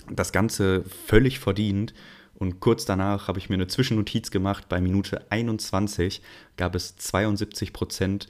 Das 0.10 0.32
Ganze 0.32 0.84
völlig 0.84 1.40
verdient 1.40 1.94
und 2.42 2.60
kurz 2.60 2.86
danach 2.86 3.28
habe 3.28 3.38
ich 3.38 3.50
mir 3.50 3.54
eine 3.54 3.68
Zwischennotiz 3.68 4.32
gemacht. 4.32 4.68
Bei 4.68 4.82
Minute 4.82 5.30
21 5.30 6.24
gab 6.58 6.74
es 6.74 6.98
72 6.98 7.72
Prozent 7.72 8.28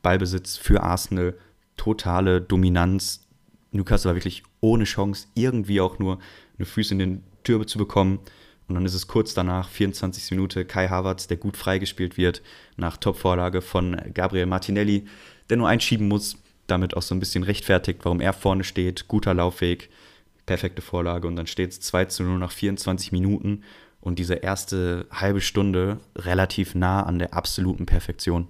Ballbesitz 0.00 0.56
für 0.56 0.82
Arsenal, 0.82 1.36
totale 1.76 2.40
Dominanz. 2.40 3.26
Newcastle 3.70 4.08
war 4.08 4.16
wirklich 4.16 4.44
ohne 4.60 4.84
Chance, 4.84 5.26
irgendwie 5.34 5.82
auch 5.82 5.98
nur 5.98 6.20
eine 6.56 6.64
Füße 6.64 6.94
in 6.94 6.98
den 6.98 7.24
Tür 7.42 7.66
zu 7.66 7.76
bekommen. 7.76 8.20
Und 8.66 8.76
dann 8.76 8.86
ist 8.86 8.94
es 8.94 9.08
kurz 9.08 9.34
danach, 9.34 9.68
24. 9.68 10.30
Minute, 10.30 10.64
Kai 10.64 10.88
Havertz, 10.88 11.26
der 11.26 11.36
gut 11.36 11.58
freigespielt 11.58 12.16
wird, 12.16 12.40
nach 12.78 12.96
Topvorlage 12.96 13.60
von 13.60 14.00
Gabriel 14.14 14.46
Martinelli, 14.46 15.04
der 15.50 15.58
nur 15.58 15.68
einschieben 15.68 16.08
muss, 16.08 16.38
damit 16.66 16.96
auch 16.96 17.02
so 17.02 17.14
ein 17.14 17.20
bisschen 17.20 17.44
rechtfertigt, 17.44 18.00
warum 18.04 18.22
er 18.22 18.32
vorne 18.32 18.64
steht. 18.64 19.06
Guter 19.06 19.34
Laufweg, 19.34 19.90
perfekte 20.46 20.82
Vorlage 20.82 21.26
und 21.26 21.36
dann 21.36 21.46
steht 21.46 21.72
es 21.72 21.80
2 21.80 22.06
zu 22.06 22.22
0 22.22 22.38
nach 22.38 22.52
24 22.52 23.12
Minuten 23.12 23.62
und 24.00 24.18
diese 24.18 24.34
erste 24.34 25.06
halbe 25.10 25.40
Stunde 25.40 25.98
relativ 26.16 26.74
nah 26.74 27.02
an 27.02 27.18
der 27.18 27.34
absoluten 27.34 27.86
Perfektion. 27.86 28.48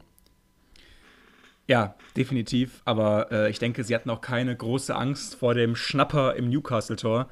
Ja, 1.67 1.95
definitiv. 2.17 2.83
Aber 2.85 3.33
äh, 3.33 3.51
ich 3.51 3.59
denke, 3.59 3.85
sie 3.85 3.95
hatten 3.95 4.11
auch 4.11 4.21
keine 4.21 4.55
große 4.55 4.95
Angst 4.95 5.37
vor 5.37 5.55
dem 5.55 5.77
Schnapper 5.77 6.35
im 6.35 6.51
Newcastle-Tor. 6.51 7.29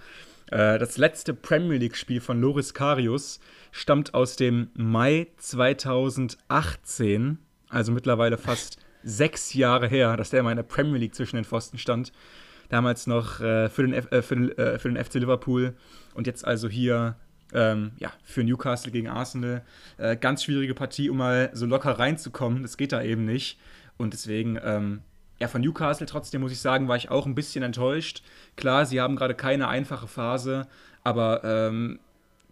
Äh, 0.50 0.78
das 0.78 0.96
letzte 0.96 1.34
Premier 1.34 1.78
League-Spiel 1.78 2.20
von 2.20 2.40
Loris 2.40 2.74
Karius 2.74 3.40
stammt 3.72 4.14
aus 4.14 4.36
dem 4.36 4.70
Mai 4.74 5.28
2018, 5.38 7.38
also 7.68 7.92
mittlerweile 7.92 8.38
fast 8.38 8.78
sechs 9.02 9.54
Jahre 9.54 9.88
her, 9.88 10.16
dass 10.16 10.30
der 10.30 10.42
mal 10.42 10.52
in 10.52 10.56
der 10.56 10.62
Premier 10.62 10.98
League 10.98 11.14
zwischen 11.14 11.36
den 11.36 11.44
Pfosten 11.44 11.78
stand. 11.78 12.12
Damals 12.72 13.06
noch 13.06 13.38
äh, 13.40 13.68
für, 13.68 13.82
den 13.82 13.92
F 13.92 14.10
äh, 14.10 14.22
für, 14.22 14.34
den, 14.34 14.56
äh, 14.56 14.78
für 14.78 14.90
den 14.90 15.04
FC 15.04 15.16
Liverpool 15.16 15.74
und 16.14 16.26
jetzt 16.26 16.46
also 16.46 16.70
hier 16.70 17.16
ähm, 17.52 17.92
ja, 17.98 18.10
für 18.24 18.42
Newcastle 18.42 18.90
gegen 18.90 19.08
Arsenal. 19.08 19.60
Äh, 19.98 20.16
ganz 20.16 20.42
schwierige 20.42 20.72
Partie, 20.72 21.10
um 21.10 21.18
mal 21.18 21.50
so 21.52 21.66
locker 21.66 21.98
reinzukommen. 21.98 22.62
Das 22.62 22.78
geht 22.78 22.92
da 22.92 23.02
eben 23.02 23.26
nicht. 23.26 23.58
Und 23.98 24.14
deswegen, 24.14 24.58
ähm, 24.64 25.02
ja, 25.38 25.48
von 25.48 25.60
Newcastle 25.60 26.06
trotzdem 26.06 26.40
muss 26.40 26.50
ich 26.50 26.60
sagen, 26.60 26.88
war 26.88 26.96
ich 26.96 27.10
auch 27.10 27.26
ein 27.26 27.34
bisschen 27.34 27.62
enttäuscht. 27.62 28.22
Klar, 28.56 28.86
sie 28.86 29.02
haben 29.02 29.16
gerade 29.16 29.34
keine 29.34 29.68
einfache 29.68 30.08
Phase, 30.08 30.66
aber 31.04 31.44
ähm, 31.44 31.98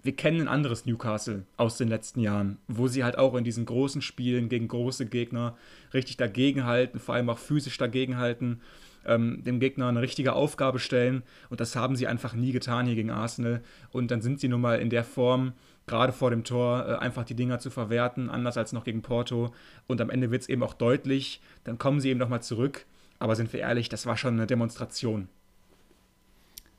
wir 0.03 0.15
kennen 0.15 0.43
ein 0.43 0.49
anderes 0.49 0.85
Newcastle 0.85 1.47
aus 1.57 1.79
den 1.79 1.89
letzten 1.89 2.21
Jahren, 2.21 2.59
wo 2.69 2.89
sie 2.89 3.05
halt 3.05 3.17
auch 3.17 3.35
in 3.37 3.45
diesen 3.45 3.65
großen 3.65 4.03
Spielen 4.03 4.51
gegen 4.51 4.69
große 4.69 5.07
Gegner 5.07 5.57
richtig 5.95 6.19
dagegenhalten, 6.19 7.01
vor 7.01 7.15
allem 7.15 7.31
auch 7.31 7.39
physisch 7.39 7.79
dagegenhalten, 7.79 8.61
ähm, 9.07 9.43
dem 9.45 9.61
Gegner 9.61 9.89
eine 9.89 10.03
richtige 10.03 10.33
Aufgabe 10.33 10.79
stellen. 10.79 11.23
Und 11.49 11.61
das 11.61 11.77
haben 11.77 11.97
sie 11.97 12.07
einfach 12.07 12.35
nie 12.35 12.53
getan 12.53 12.87
hier 12.87 12.95
gegen 12.95 13.11
Arsenal. 13.11 13.63
Und 13.91 14.11
dann 14.11 14.23
sind 14.23 14.41
sie 14.41 14.49
nun 14.49 14.61
mal 14.61 14.79
in 14.79 14.91
der 14.91 15.05
Form, 15.05 15.53
gerade 15.87 16.13
vor 16.13 16.31
dem 16.31 16.45
Tor, 16.45 16.87
äh, 16.87 16.95
einfach 16.97 17.25
die 17.25 17.35
Dinger 17.35 17.59
zu 17.59 17.71
verwerten, 17.71 18.31
anders 18.31 18.57
als 18.57 18.73
noch 18.73 18.85
gegen 18.85 19.03
Porto. 19.03 19.53
Und 19.87 20.01
am 20.01 20.11
Ende 20.11 20.31
wird 20.31 20.43
es 20.43 20.49
eben 20.49 20.63
auch 20.63 20.75
deutlich. 20.75 21.41
Dann 21.65 21.79
kommen 21.79 22.01
sie 22.01 22.11
eben 22.11 22.21
nochmal 22.21 22.43
zurück. 22.43 22.87
Aber 23.19 23.37
sind 23.37 23.53
wir 23.53 23.61
ehrlich, 23.61 23.89
das 23.89 24.07
war 24.07 24.17
schon 24.17 24.35
eine 24.35 24.47
Demonstration. 24.47 25.29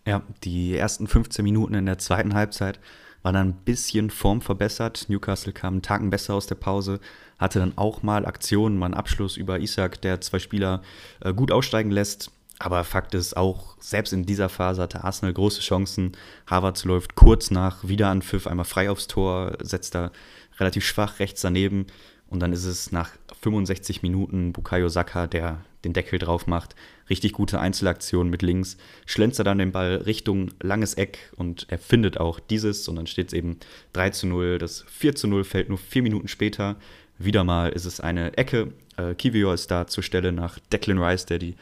Ja, 0.08 0.24
die 0.44 0.75
ersten 0.75 1.06
15 1.06 1.44
Minuten 1.44 1.75
in 1.75 1.86
der 1.86 2.00
zweiten 2.00 2.34
Halbzeit 2.34 2.80
war 3.24 3.34
dann 3.34 3.50
ein 3.50 3.54
bisschen 3.66 4.10
Form 4.10 4.42
verbessert. 4.42 5.06
Newcastle 5.08 5.54
kam 5.54 5.75
einen 5.75 5.82
Tagen 5.82 6.10
besser 6.10 6.34
aus 6.34 6.48
der 6.48 6.56
Pause, 6.56 7.00
hatte 7.38 7.60
dann 7.60 7.78
auch 7.78 8.04
mal 8.04 8.25
Aktionen, 8.25 8.78
mal 8.78 8.88
einen 8.88 8.94
Abschluss 8.96 9.38
über 9.38 9.60
Isaac, 9.60 10.01
der 10.01 10.22
zwei 10.22 10.40
Spieler 10.40 10.82
äh, 11.22 11.34
gut 11.34 11.51
aussteigen 11.51 11.92
lässt. 11.92 12.32
Aber 12.60 12.84
Fakt 12.84 13.16
ist 13.16 13.36
auch, 13.36 13.75
selbst 13.80 14.13
in 14.13 14.25
dieser 14.25 14.48
Phase 14.48 14.84
hatte 14.84 15.04
Arsenal 15.04 15.34
große 15.34 15.62
Chancen. 15.62 16.12
Havertz 16.46 16.86
läuft 16.86 17.16
kurz 17.16 17.50
nach 17.50 17.88
Wiederanpfiff 17.88 18.46
einmal 18.46 18.66
frei 18.66 18.92
aufs 18.92 19.08
Tor, 19.08 19.58
setzt 19.62 19.96
da 19.96 20.12
relativ 20.60 20.86
schwach 20.86 21.20
rechts 21.20 21.42
daneben. 21.42 21.88
Und 22.28 22.40
dann 22.40 22.54
ist 22.54 22.66
es 22.66 22.92
nach 22.92 23.10
65 23.42 24.04
Minuten 24.04 24.54
Bukayo 24.54 24.90
Saka, 24.90 25.25
der 25.25 25.66
den 25.84 25.94
Deckel 25.94 26.20
drauf 26.20 26.48
macht. 26.48 26.76
Richtig 27.10 27.34
gute 27.34 27.60
Einzelaktion 27.60 28.30
mit 28.30 28.42
links. 28.42 28.78
Schlänzt 29.06 29.40
er 29.40 29.46
dann 29.46 29.58
den 29.58 29.72
Ball 29.72 29.96
Richtung 29.96 30.52
langes 30.62 30.94
Eck 30.94 31.32
und 31.36 31.66
er 31.70 31.80
findet 31.80 32.20
auch 32.20 32.40
dieses. 32.40 32.88
Und 32.88 32.96
dann 32.96 33.08
steht 33.08 33.28
es 33.28 33.34
eben 33.34 33.58
3 33.94 34.12
zu 34.12 34.28
0. 34.28 34.58
Das 34.58 34.86
4 34.88 35.16
zu 35.16 35.28
0 35.28 35.44
fällt 35.44 35.70
nur 35.70 35.78
vier 35.78 36.04
Minuten 36.04 36.28
später. 36.28 36.76
Wieder 37.18 37.44
mal 37.44 37.72
ist 37.72 37.86
es 37.86 38.00
eine 38.00 38.38
Ecke. 38.38 38.74
Äh, 38.98 39.16
Kivior 39.16 39.54
ist 39.54 39.70
da 39.72 39.88
zur 39.88 40.04
Stelle 40.04 40.32
nach 40.32 40.60
Declan 40.72 40.98
Rice, 40.98 41.26
der 41.26 41.40
die 41.40 41.56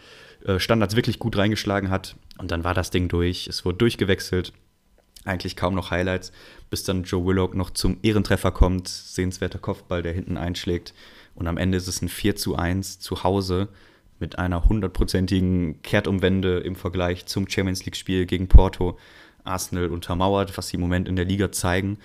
äh, 0.46 0.60
Standards 0.60 0.96
wirklich 0.96 1.20
gut 1.20 1.38
reingeschlagen 1.38 1.90
hat. 1.90 2.16
Und 2.38 2.52
dann 2.52 2.64
war 2.64 2.74
das 2.74 2.92
Ding 2.92 3.08
durch. 3.10 3.48
Es 3.48 3.66
wurde 3.66 3.78
durchgewechselt. 3.78 4.54
Eigentlich 5.26 5.58
kaum 5.58 5.76
noch 5.76 5.92
Highlights, 5.92 6.32
bis 6.70 6.84
dann 6.84 7.04
Joe 7.04 7.26
Willock 7.26 7.54
noch 7.54 7.72
zum 7.72 7.98
Ehrentreffer 8.02 8.52
kommt. 8.52 8.88
Sehenswerter 8.88 9.60
Kopfball, 9.60 10.02
der 10.02 10.14
hinten 10.14 10.38
einschlägt. 10.38 10.94
Und 11.36 11.48
am 11.48 11.58
Ende 11.58 11.78
ist 11.78 11.88
es 11.88 12.02
ein 12.02 12.10
4 12.10 12.36
zu 12.36 12.56
1 12.56 13.00
zu 13.00 13.24
Hause 13.24 13.68
mit 14.20 14.38
einer 14.38 14.66
hundertprozentigen 14.66 15.82
Kehrtumwende 15.82 16.60
im 16.60 16.76
Vergleich 16.76 17.26
zum 17.26 17.48
Champions 17.50 17.86
League-Spiel 17.86 18.26
gegen 18.26 18.48
Porto. 18.48 18.98
Arsenal 19.44 19.88
untermauert, 19.88 20.58
was 20.58 20.68
sie 20.68 20.76
im 20.76 20.82
Moment 20.82 21.08
in 21.08 21.16
der 21.16 21.26
Liga 21.26 21.52
zeigen. 21.52 21.98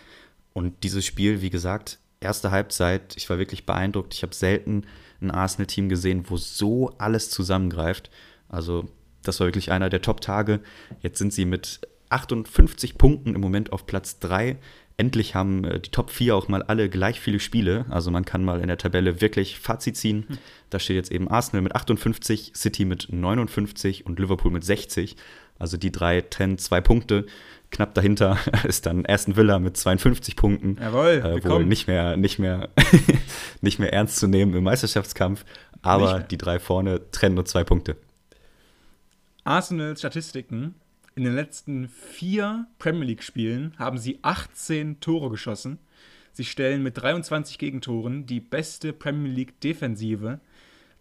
Und 0.52 0.85
dieses 0.85 1.04
Spiel, 1.04 1.42
wie 1.42 1.50
gesagt, 1.50 1.99
erste 2.21 2.50
Halbzeit, 2.50 3.16
ich 3.16 3.28
war 3.28 3.38
wirklich 3.38 3.66
beeindruckt. 3.66 4.14
Ich 4.14 4.23
habe 4.23 4.35
selten 4.35 4.85
ein 5.21 5.30
Arsenal-Team 5.30 5.88
gesehen, 5.88 6.25
wo 6.28 6.37
so 6.37 6.92
alles 6.99 7.30
zusammengreift. 7.30 8.11
Also, 8.49 8.88
das 9.23 9.40
war 9.40 9.47
wirklich 9.47 9.73
einer 9.73 9.90
der 9.90 10.02
Top-Tage. 10.02 10.61
Jetzt 11.00 11.18
sind 11.18 11.33
sie 11.33 11.44
mit 11.44 11.80
58 12.11 12.97
Punkten 12.99 13.35
im 13.35 13.40
Moment 13.40 13.73
auf 13.73 13.87
Platz 13.87 14.18
3 14.21 14.56
endlich 14.96 15.34
haben 15.34 15.64
äh, 15.64 15.80
die 15.80 15.90
Top 15.90 16.10
4 16.10 16.36
auch 16.36 16.48
mal 16.48 16.62
alle 16.62 16.88
gleich 16.88 17.20
viele 17.20 17.40
Spiele. 17.40 17.86
Also 17.88 18.10
man 18.10 18.24
kann 18.24 18.44
mal 18.44 18.60
in 18.60 18.68
der 18.68 18.78
Tabelle 18.78 19.20
wirklich 19.20 19.58
Fazit 19.58 19.96
ziehen. 19.96 20.24
Hm. 20.28 20.38
Da 20.70 20.78
steht 20.78 20.96
jetzt 20.96 21.12
eben 21.12 21.28
Arsenal 21.28 21.62
mit 21.62 21.74
58, 21.74 22.52
City 22.54 22.84
mit 22.84 23.08
59 23.10 24.06
und 24.06 24.18
Liverpool 24.18 24.50
mit 24.50 24.64
60. 24.64 25.16
Also 25.58 25.76
die 25.76 25.92
drei 25.92 26.20
trennen 26.20 26.58
zwei 26.58 26.80
Punkte. 26.80 27.26
Knapp 27.70 27.94
dahinter 27.94 28.38
ist 28.64 28.86
dann 28.86 29.04
Aston 29.06 29.36
Villa 29.36 29.58
mit 29.58 29.76
52 29.76 30.36
Punkten. 30.36 30.78
Jawohl, 30.80 31.40
äh, 31.44 31.44
wohl 31.44 31.64
nicht 31.64 31.86
mehr, 31.86 32.16
nicht 32.16 32.38
mehr, 32.38 32.68
nicht 33.60 33.78
mehr 33.78 33.92
ernst 33.92 34.16
zu 34.16 34.26
nehmen 34.26 34.54
im 34.54 34.64
Meisterschaftskampf. 34.64 35.44
Aber 35.82 36.20
die 36.20 36.38
drei 36.38 36.58
vorne 36.58 37.10
trennen 37.10 37.34
nur 37.34 37.44
zwei 37.44 37.62
Punkte. 37.62 37.96
Arsenals 39.44 40.00
Statistiken 40.00 40.74
in 41.16 41.25
den 41.25 41.35
letzten 41.35 41.88
vier 41.88 42.66
Premier 42.78 43.04
League-Spielen 43.04 43.75
haben 43.78 43.99
sie 43.99 44.18
18 44.23 45.00
Tore 45.00 45.30
geschossen. 45.30 45.78
Sie 46.33 46.44
stellen 46.44 46.83
mit 46.83 47.00
23 47.00 47.59
Gegentoren 47.59 48.26
die 48.26 48.40
beste 48.40 48.92
Premier 48.92 49.33
League-Defensive. 49.33 50.40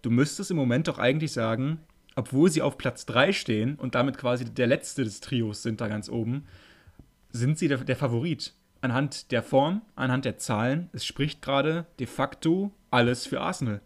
Du 0.03 0.11
müsstest 0.11 0.51
im 0.51 0.57
Moment 0.57 0.87
doch 0.87 0.99
eigentlich 0.99 1.31
sagen, 1.31 1.79
obwohl 2.15 2.51
sie 2.51 2.61
auf 2.61 2.77
Platz 2.77 3.07
3 3.07 3.33
stehen 3.33 3.75
und 3.75 3.95
damit 3.95 4.17
quasi 4.17 4.45
der 4.45 4.67
letzte 4.67 5.03
des 5.03 5.19
Trios 5.19 5.63
sind 5.63 5.81
da 5.81 5.87
ganz 5.87 6.09
oben, 6.09 6.45
sind 7.31 7.57
sie 7.57 7.67
der, 7.67 7.79
der 7.79 7.95
Favorit. 7.95 8.53
Anhand 8.81 9.31
der 9.31 9.41
Form, 9.41 9.81
anhand 9.95 10.25
der 10.25 10.37
Zahlen, 10.37 10.89
es 10.93 11.05
spricht 11.05 11.41
gerade 11.41 11.87
de 11.99 12.05
facto 12.05 12.71
alles 12.91 13.25
für 13.25 13.41
Arsenal. 13.41 13.81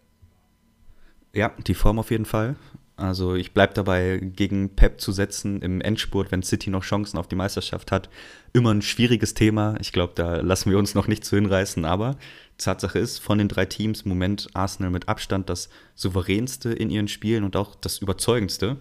Ja, 1.32 1.52
die 1.66 1.74
Form 1.74 1.98
auf 1.98 2.10
jeden 2.10 2.24
Fall. 2.24 2.56
Also 2.98 3.36
ich 3.36 3.52
bleibe 3.52 3.74
dabei, 3.74 4.18
gegen 4.20 4.74
Pep 4.74 5.00
zu 5.00 5.12
setzen 5.12 5.62
im 5.62 5.80
Endspurt, 5.80 6.32
wenn 6.32 6.42
City 6.42 6.68
noch 6.68 6.82
Chancen 6.82 7.16
auf 7.16 7.28
die 7.28 7.36
Meisterschaft 7.36 7.92
hat. 7.92 8.10
Immer 8.52 8.74
ein 8.74 8.82
schwieriges 8.82 9.34
Thema. 9.34 9.76
Ich 9.80 9.92
glaube, 9.92 10.14
da 10.16 10.40
lassen 10.40 10.70
wir 10.70 10.78
uns 10.78 10.96
noch 10.96 11.06
nicht 11.06 11.24
zu 11.24 11.36
hinreißen. 11.36 11.84
Aber 11.84 12.16
Tatsache 12.58 12.98
ist, 12.98 13.20
von 13.20 13.38
den 13.38 13.46
drei 13.46 13.66
Teams 13.66 14.02
im 14.02 14.08
Moment 14.08 14.48
Arsenal 14.52 14.90
mit 14.90 15.08
Abstand 15.08 15.48
das 15.48 15.68
souveränste 15.94 16.70
in 16.70 16.90
ihren 16.90 17.06
Spielen 17.06 17.44
und 17.44 17.54
auch 17.54 17.76
das 17.76 17.98
überzeugendste. 17.98 18.78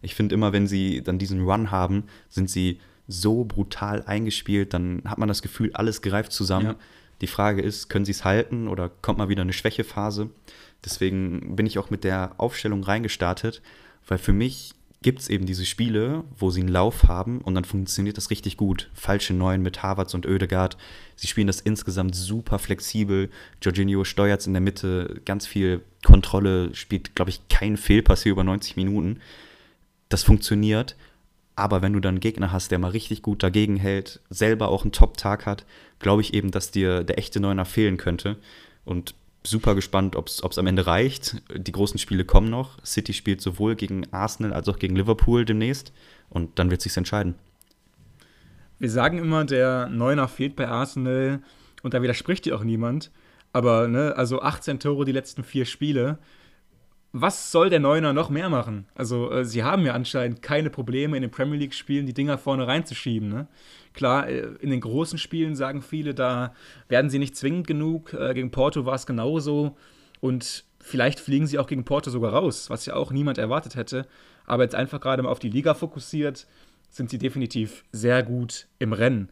Ich 0.00 0.14
finde 0.14 0.34
immer, 0.34 0.54
wenn 0.54 0.66
sie 0.66 1.02
dann 1.02 1.18
diesen 1.18 1.44
Run 1.44 1.70
haben, 1.70 2.04
sind 2.30 2.48
sie 2.48 2.80
so 3.06 3.44
brutal 3.44 4.02
eingespielt, 4.06 4.72
dann 4.72 5.02
hat 5.04 5.18
man 5.18 5.28
das 5.28 5.42
Gefühl, 5.42 5.72
alles 5.74 6.00
greift 6.00 6.32
zusammen. 6.32 6.66
Ja. 6.66 6.76
Die 7.20 7.26
Frage 7.26 7.62
ist, 7.62 7.88
können 7.88 8.04
sie 8.04 8.12
es 8.12 8.24
halten 8.24 8.68
oder 8.68 8.88
kommt 8.88 9.18
mal 9.18 9.28
wieder 9.28 9.42
eine 9.42 9.52
Schwächephase? 9.52 10.30
Deswegen 10.84 11.56
bin 11.56 11.66
ich 11.66 11.78
auch 11.78 11.90
mit 11.90 12.04
der 12.04 12.32
Aufstellung 12.38 12.82
reingestartet, 12.82 13.62
weil 14.06 14.18
für 14.18 14.32
mich 14.32 14.74
gibt 15.00 15.20
es 15.20 15.28
eben 15.28 15.46
diese 15.46 15.64
Spiele, 15.64 16.24
wo 16.36 16.50
sie 16.50 16.60
einen 16.60 16.70
Lauf 16.70 17.04
haben 17.04 17.40
und 17.40 17.54
dann 17.54 17.64
funktioniert 17.64 18.16
das 18.16 18.30
richtig 18.30 18.56
gut. 18.56 18.90
Falsche 18.94 19.32
Neun 19.32 19.62
mit 19.62 19.82
Harvards 19.82 20.14
und 20.14 20.26
Oedegaard. 20.26 20.76
Sie 21.14 21.28
spielen 21.28 21.46
das 21.46 21.60
insgesamt 21.60 22.16
super 22.16 22.58
flexibel. 22.58 23.30
Jorginho 23.62 24.04
steuert 24.04 24.40
es 24.40 24.48
in 24.48 24.54
der 24.54 24.60
Mitte, 24.60 25.20
ganz 25.24 25.46
viel 25.46 25.82
Kontrolle, 26.04 26.74
spielt, 26.74 27.14
glaube 27.14 27.30
ich, 27.30 27.46
keinen 27.48 27.76
Fehlpass 27.76 28.24
hier 28.24 28.32
über 28.32 28.44
90 28.44 28.76
Minuten. 28.76 29.20
Das 30.08 30.24
funktioniert. 30.24 30.96
Aber 31.54 31.82
wenn 31.82 31.92
du 31.92 32.00
dann 32.00 32.14
einen 32.14 32.20
Gegner 32.20 32.52
hast, 32.52 32.70
der 32.70 32.78
mal 32.78 32.90
richtig 32.90 33.22
gut 33.22 33.42
dagegen 33.42 33.76
hält, 33.76 34.20
selber 34.30 34.68
auch 34.68 34.82
einen 34.82 34.92
Top-Tag 34.92 35.44
hat, 35.44 35.64
glaube 35.98 36.22
ich 36.22 36.34
eben, 36.34 36.52
dass 36.52 36.70
dir 36.70 37.02
der 37.02 37.18
echte 37.18 37.40
Neuner 37.40 37.64
fehlen 37.64 37.96
könnte. 37.96 38.36
Und 38.84 39.14
super 39.44 39.74
gespannt, 39.74 40.16
ob 40.16 40.28
es 40.28 40.58
am 40.58 40.66
Ende 40.66 40.86
reicht. 40.86 41.42
Die 41.54 41.72
großen 41.72 41.98
Spiele 41.98 42.24
kommen 42.24 42.50
noch. 42.50 42.84
City 42.84 43.12
spielt 43.12 43.40
sowohl 43.40 43.76
gegen 43.76 44.12
Arsenal 44.12 44.52
als 44.52 44.68
auch 44.68 44.78
gegen 44.78 44.96
Liverpool 44.96 45.44
demnächst. 45.44 45.92
Und 46.28 46.58
dann 46.58 46.70
wird 46.70 46.82
sich 46.82 46.96
entscheiden. 46.96 47.34
Wir 48.78 48.90
sagen 48.90 49.18
immer, 49.18 49.44
der 49.44 49.88
Neuner 49.88 50.28
fehlt 50.28 50.54
bei 50.54 50.68
Arsenal 50.68 51.42
und 51.82 51.94
da 51.94 52.02
widerspricht 52.02 52.44
dir 52.44 52.56
auch 52.56 52.64
niemand. 52.64 53.10
Aber, 53.52 53.88
ne, 53.88 54.14
also 54.16 54.42
18 54.42 54.78
Tore 54.78 55.04
die 55.04 55.12
letzten 55.12 55.42
vier 55.42 55.64
Spiele. 55.64 56.18
Was 57.12 57.50
soll 57.50 57.70
der 57.70 57.80
Neuner 57.80 58.12
noch 58.12 58.28
mehr 58.28 58.50
machen? 58.50 58.86
Also, 58.94 59.30
äh, 59.30 59.44
sie 59.44 59.62
haben 59.62 59.84
ja 59.86 59.94
anscheinend 59.94 60.42
keine 60.42 60.70
Probleme, 60.70 61.16
in 61.16 61.22
den 61.22 61.30
Premier 61.30 61.58
League-Spielen 61.58 62.06
die 62.06 62.14
Dinger 62.14 62.36
vorne 62.36 62.66
reinzuschieben. 62.66 63.28
Ne? 63.28 63.48
Klar, 63.94 64.28
äh, 64.28 64.48
in 64.60 64.70
den 64.70 64.80
großen 64.80 65.18
Spielen 65.18 65.56
sagen 65.56 65.80
viele, 65.80 66.14
da 66.14 66.54
werden 66.88 67.10
sie 67.10 67.18
nicht 67.18 67.36
zwingend 67.36 67.66
genug. 67.66 68.12
Äh, 68.12 68.34
gegen 68.34 68.50
Porto 68.50 68.84
war 68.84 68.94
es 68.94 69.06
genauso. 69.06 69.76
Und 70.20 70.64
vielleicht 70.80 71.20
fliegen 71.20 71.46
sie 71.46 71.58
auch 71.58 71.66
gegen 71.66 71.84
Porto 71.84 72.10
sogar 72.10 72.32
raus, 72.32 72.68
was 72.68 72.84
ja 72.86 72.94
auch 72.94 73.10
niemand 73.10 73.38
erwartet 73.38 73.74
hätte. 73.74 74.06
Aber 74.44 74.64
jetzt 74.64 74.74
einfach 74.74 75.00
gerade 75.00 75.22
mal 75.22 75.30
auf 75.30 75.38
die 75.38 75.50
Liga 75.50 75.74
fokussiert, 75.74 76.46
sind 76.90 77.10
sie 77.10 77.18
definitiv 77.18 77.84
sehr 77.92 78.22
gut 78.22 78.66
im 78.78 78.92
Rennen. 78.92 79.30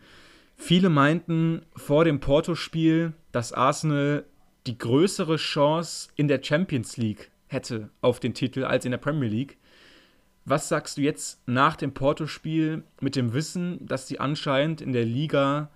Viele 0.56 0.88
meinten 0.88 1.62
vor 1.75 2.04
dem 2.04 2.21
Porto-Spiel, 2.21 3.12
dass 3.33 3.52
Arsenal 3.52 4.25
die 4.66 4.78
größere 4.78 5.37
Chance 5.37 6.09
in 6.16 6.28
der 6.28 6.42
Champions 6.42 6.97
League 6.97 7.30
hätte 7.48 7.90
auf 8.00 8.20
den 8.20 8.34
Titel 8.34 8.64
als 8.64 8.84
in 8.84 8.90
der 8.90 8.98
Premier 8.98 9.28
League. 9.28 9.58
Was 10.44 10.68
sagst 10.68 10.96
du 10.96 11.02
jetzt 11.02 11.40
nach 11.46 11.76
dem 11.76 11.92
Porto-Spiel 11.92 12.84
mit 13.00 13.16
dem 13.16 13.32
Wissen, 13.32 13.84
dass 13.84 14.06
sie 14.06 14.20
anscheinend 14.20 14.80
in 14.80 14.92
der 14.92 15.04
Liga 15.04 15.70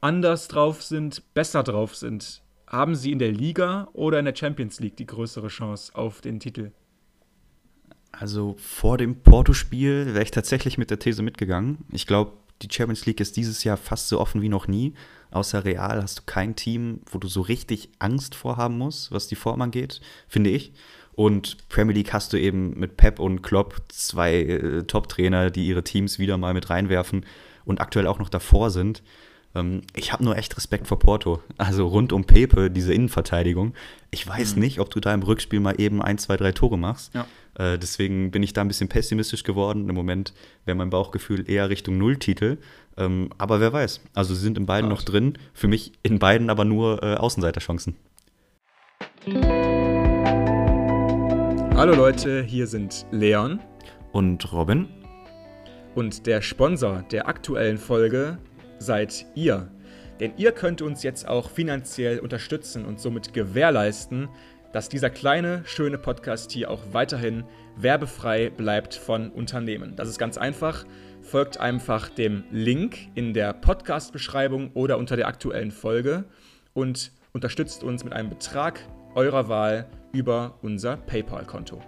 anders 0.00 0.48
drauf 0.48 0.82
sind, 0.82 1.22
besser 1.34 1.62
drauf 1.62 1.94
sind? 1.94 2.42
Haben 2.66 2.94
sie 2.94 3.12
in 3.12 3.18
der 3.18 3.32
Liga 3.32 3.88
oder 3.92 4.18
in 4.18 4.24
der 4.24 4.34
Champions 4.34 4.80
League 4.80 4.96
die 4.96 5.06
größere 5.06 5.48
Chance 5.48 5.94
auf 5.94 6.20
den 6.20 6.40
Titel? 6.40 6.72
Also 8.12 8.56
vor 8.58 8.98
dem 8.98 9.16
Porto-Spiel 9.22 10.06
wäre 10.06 10.22
ich 10.22 10.30
tatsächlich 10.30 10.78
mit 10.78 10.90
der 10.90 10.98
These 10.98 11.22
mitgegangen. 11.22 11.78
Ich 11.92 12.06
glaube, 12.06 12.32
die 12.62 12.68
Champions 12.70 13.06
League 13.06 13.20
ist 13.20 13.36
dieses 13.36 13.64
Jahr 13.64 13.76
fast 13.76 14.08
so 14.08 14.20
offen 14.20 14.42
wie 14.42 14.48
noch 14.48 14.68
nie. 14.68 14.94
Außer 15.30 15.64
Real 15.64 16.02
hast 16.02 16.18
du 16.18 16.22
kein 16.26 16.56
Team, 16.56 17.00
wo 17.10 17.18
du 17.18 17.28
so 17.28 17.40
richtig 17.40 17.90
Angst 17.98 18.34
vorhaben 18.34 18.76
musst, 18.76 19.12
was 19.12 19.28
die 19.28 19.36
Form 19.36 19.62
angeht, 19.62 20.00
finde 20.28 20.50
ich. 20.50 20.72
Und 21.20 21.68
Premier 21.68 21.94
League 21.94 22.14
hast 22.14 22.32
du 22.32 22.38
eben 22.38 22.80
mit 22.80 22.96
Pep 22.96 23.20
und 23.20 23.42
Klopp 23.42 23.82
zwei 23.88 24.36
äh, 24.36 24.84
Top-Trainer, 24.84 25.50
die 25.50 25.66
ihre 25.66 25.84
Teams 25.84 26.18
wieder 26.18 26.38
mal 26.38 26.54
mit 26.54 26.70
reinwerfen 26.70 27.26
und 27.66 27.82
aktuell 27.82 28.06
auch 28.06 28.18
noch 28.18 28.30
davor 28.30 28.70
sind. 28.70 29.02
Ähm, 29.54 29.82
ich 29.94 30.14
habe 30.14 30.24
nur 30.24 30.38
echt 30.38 30.56
Respekt 30.56 30.86
vor 30.86 30.98
Porto. 30.98 31.42
Also 31.58 31.86
rund 31.88 32.14
um 32.14 32.24
Pepe, 32.24 32.70
diese 32.70 32.94
Innenverteidigung. 32.94 33.74
Ich 34.10 34.26
weiß 34.26 34.54
mhm. 34.54 34.62
nicht, 34.62 34.80
ob 34.80 34.88
du 34.88 34.98
da 34.98 35.12
im 35.12 35.22
Rückspiel 35.22 35.60
mal 35.60 35.78
eben 35.78 36.00
ein, 36.00 36.16
zwei, 36.16 36.38
drei 36.38 36.52
Tore 36.52 36.78
machst. 36.78 37.12
Ja. 37.12 37.26
Äh, 37.58 37.78
deswegen 37.78 38.30
bin 38.30 38.42
ich 38.42 38.54
da 38.54 38.62
ein 38.62 38.68
bisschen 38.68 38.88
pessimistisch 38.88 39.44
geworden. 39.44 39.90
Im 39.90 39.94
Moment 39.94 40.32
wäre 40.64 40.78
mein 40.78 40.88
Bauchgefühl 40.88 41.50
eher 41.50 41.68
Richtung 41.68 41.98
Nulltitel. 41.98 42.56
Ähm, 42.96 43.28
aber 43.36 43.60
wer 43.60 43.74
weiß. 43.74 44.00
Also 44.14 44.34
sie 44.34 44.40
sind 44.40 44.56
in 44.56 44.64
beiden 44.64 44.90
Art. 44.90 45.00
noch 45.00 45.04
drin. 45.04 45.36
Für 45.52 45.68
mich 45.68 45.92
in 46.02 46.18
beiden 46.18 46.48
aber 46.48 46.64
nur 46.64 47.02
äh, 47.02 47.16
Außenseiterchancen. 47.16 47.94
Hallo 51.80 51.94
Leute, 51.94 52.42
hier 52.42 52.66
sind 52.66 53.06
Leon 53.10 53.58
und 54.12 54.52
Robin. 54.52 54.86
Und 55.94 56.26
der 56.26 56.42
Sponsor 56.42 57.04
der 57.10 57.26
aktuellen 57.26 57.78
Folge 57.78 58.36
seid 58.78 59.24
ihr. 59.34 59.70
Denn 60.20 60.34
ihr 60.36 60.52
könnt 60.52 60.82
uns 60.82 61.02
jetzt 61.02 61.26
auch 61.26 61.48
finanziell 61.48 62.18
unterstützen 62.18 62.84
und 62.84 63.00
somit 63.00 63.32
gewährleisten, 63.32 64.28
dass 64.74 64.90
dieser 64.90 65.08
kleine, 65.08 65.62
schöne 65.64 65.96
Podcast 65.96 66.52
hier 66.52 66.70
auch 66.70 66.82
weiterhin 66.92 67.44
werbefrei 67.78 68.50
bleibt 68.50 68.94
von 68.94 69.30
Unternehmen. 69.30 69.96
Das 69.96 70.10
ist 70.10 70.18
ganz 70.18 70.36
einfach. 70.36 70.84
Folgt 71.22 71.60
einfach 71.60 72.10
dem 72.10 72.44
Link 72.50 73.08
in 73.14 73.32
der 73.32 73.54
Podcast-Beschreibung 73.54 74.72
oder 74.74 74.98
unter 74.98 75.16
der 75.16 75.28
aktuellen 75.28 75.70
Folge 75.70 76.24
und 76.74 77.10
unterstützt 77.32 77.82
uns 77.82 78.04
mit 78.04 78.12
einem 78.12 78.28
Betrag 78.28 78.80
eurer 79.14 79.48
Wahl 79.48 79.86
über 80.12 80.58
unser 80.62 80.96
PayPal-Konto. 80.96 81.80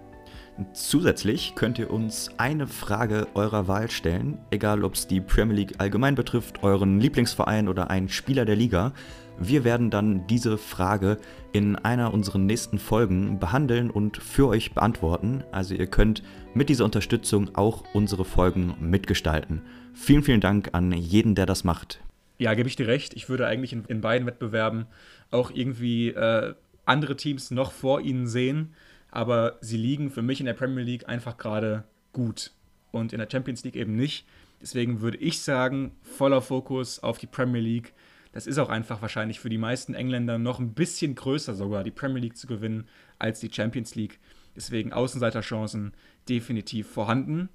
Zusätzlich 0.74 1.54
könnt 1.54 1.78
ihr 1.78 1.90
uns 1.90 2.30
eine 2.36 2.66
Frage 2.66 3.26
eurer 3.34 3.68
Wahl 3.68 3.90
stellen, 3.90 4.38
egal 4.50 4.84
ob 4.84 4.94
es 4.94 5.06
die 5.06 5.20
Premier 5.20 5.56
League 5.56 5.74
allgemein 5.78 6.14
betrifft, 6.14 6.62
euren 6.62 7.00
Lieblingsverein 7.00 7.68
oder 7.68 7.90
einen 7.90 8.08
Spieler 8.08 8.44
der 8.44 8.56
Liga. 8.56 8.92
Wir 9.38 9.64
werden 9.64 9.90
dann 9.90 10.26
diese 10.26 10.58
Frage 10.58 11.16
in 11.52 11.76
einer 11.76 12.12
unserer 12.12 12.38
nächsten 12.38 12.78
Folgen 12.78 13.38
behandeln 13.40 13.90
und 13.90 14.18
für 14.18 14.48
euch 14.48 14.72
beantworten. 14.72 15.42
Also 15.52 15.74
ihr 15.74 15.86
könnt 15.86 16.22
mit 16.54 16.68
dieser 16.68 16.84
Unterstützung 16.84 17.54
auch 17.54 17.84
unsere 17.94 18.26
Folgen 18.26 18.74
mitgestalten. 18.78 19.62
Vielen, 19.94 20.22
vielen 20.22 20.40
Dank 20.40 20.70
an 20.72 20.92
jeden, 20.92 21.34
der 21.34 21.46
das 21.46 21.64
macht. 21.64 22.02
Ja, 22.38 22.54
gebe 22.54 22.68
ich 22.68 22.76
dir 22.76 22.88
recht. 22.88 23.14
Ich 23.14 23.28
würde 23.28 23.46
eigentlich 23.46 23.72
in, 23.72 23.84
in 23.86 24.00
beiden 24.00 24.26
Wettbewerben 24.26 24.86
auch 25.30 25.50
irgendwie 25.50 26.08
äh, 26.08 26.54
andere 26.84 27.16
Teams 27.16 27.50
noch 27.50 27.72
vor 27.72 28.00
ihnen 28.00 28.26
sehen. 28.26 28.74
Aber 29.10 29.58
sie 29.60 29.76
liegen 29.76 30.10
für 30.10 30.22
mich 30.22 30.40
in 30.40 30.46
der 30.46 30.54
Premier 30.54 30.84
League 30.84 31.08
einfach 31.08 31.36
gerade 31.36 31.84
gut 32.12 32.52
und 32.90 33.12
in 33.12 33.18
der 33.18 33.28
Champions 33.30 33.64
League 33.64 33.76
eben 33.76 33.94
nicht. 33.94 34.26
Deswegen 34.60 35.00
würde 35.00 35.18
ich 35.18 35.42
sagen, 35.42 35.92
voller 36.02 36.40
Fokus 36.40 37.00
auf 37.00 37.18
die 37.18 37.26
Premier 37.26 37.60
League 37.60 37.92
das 38.32 38.46
ist 38.46 38.58
auch 38.58 38.70
einfach 38.70 39.02
wahrscheinlich 39.02 39.40
für 39.40 39.50
die 39.50 39.58
meisten 39.58 39.94
Engländer 39.94 40.38
noch 40.38 40.58
ein 40.58 40.72
bisschen 40.72 41.14
größer 41.14 41.54
sogar, 41.54 41.84
die 41.84 41.90
Premier 41.90 42.20
League 42.20 42.36
zu 42.36 42.46
gewinnen, 42.46 42.88
als 43.18 43.40
die 43.40 43.52
Champions 43.52 43.94
League. 43.94 44.18
Deswegen 44.56 44.92
Außenseiterchancen 44.92 45.92
definitiv 46.28 46.88
vorhanden. 46.88 47.50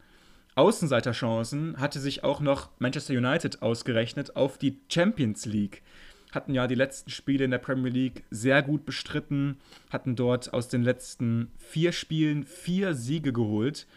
Außenseiterchancen 0.56 1.80
hatte 1.80 2.00
sich 2.00 2.24
auch 2.24 2.40
noch 2.40 2.70
Manchester 2.80 3.14
United 3.14 3.62
ausgerechnet 3.62 4.36
auf 4.36 4.58
die 4.58 4.80
Champions 4.90 5.46
League. 5.46 5.84
Hatten 6.32 6.54
ja 6.54 6.68
die 6.68 6.76
letzten 6.76 7.10
Spiele 7.10 7.46
in 7.46 7.52
der 7.52 7.58
Premier 7.58 7.92
League 7.92 8.24
sehr 8.30 8.62
gut 8.62 8.86
bestritten, 8.86 9.58
hatten 9.90 10.16
dort 10.16 10.54
aus 10.54 10.68
den 10.68 10.84
letzten 10.84 11.52
vier 11.58 11.92
Spielen 11.92 12.44
vier 12.44 12.94
Siege 12.94 13.32
geholt 13.32 13.88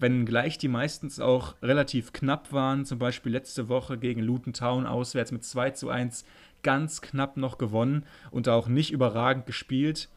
wenngleich 0.00 0.58
die 0.58 0.68
meistens 0.68 1.20
auch 1.20 1.54
relativ 1.62 2.12
knapp 2.12 2.52
waren, 2.52 2.84
zum 2.84 2.98
Beispiel 2.98 3.32
letzte 3.32 3.68
Woche 3.68 3.98
gegen 3.98 4.20
Luton 4.20 4.52
Town 4.52 4.86
auswärts 4.86 5.32
mit 5.32 5.44
2 5.44 5.70
zu 5.70 5.90
1 5.90 6.24
ganz 6.62 7.00
knapp 7.00 7.36
noch 7.36 7.58
gewonnen 7.58 8.04
und 8.30 8.48
auch 8.48 8.68
nicht 8.68 8.92
überragend 8.92 9.46
gespielt. 9.46 10.08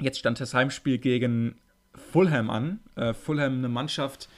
Jetzt 0.00 0.18
stand 0.18 0.40
das 0.40 0.54
Heimspiel 0.54 0.98
gegen 0.98 1.56
Fulham 1.94 2.50
an. 2.50 2.80
Äh, 2.96 3.14
Fulham 3.14 3.58
eine 3.58 3.68
Mannschaft, 3.68 4.28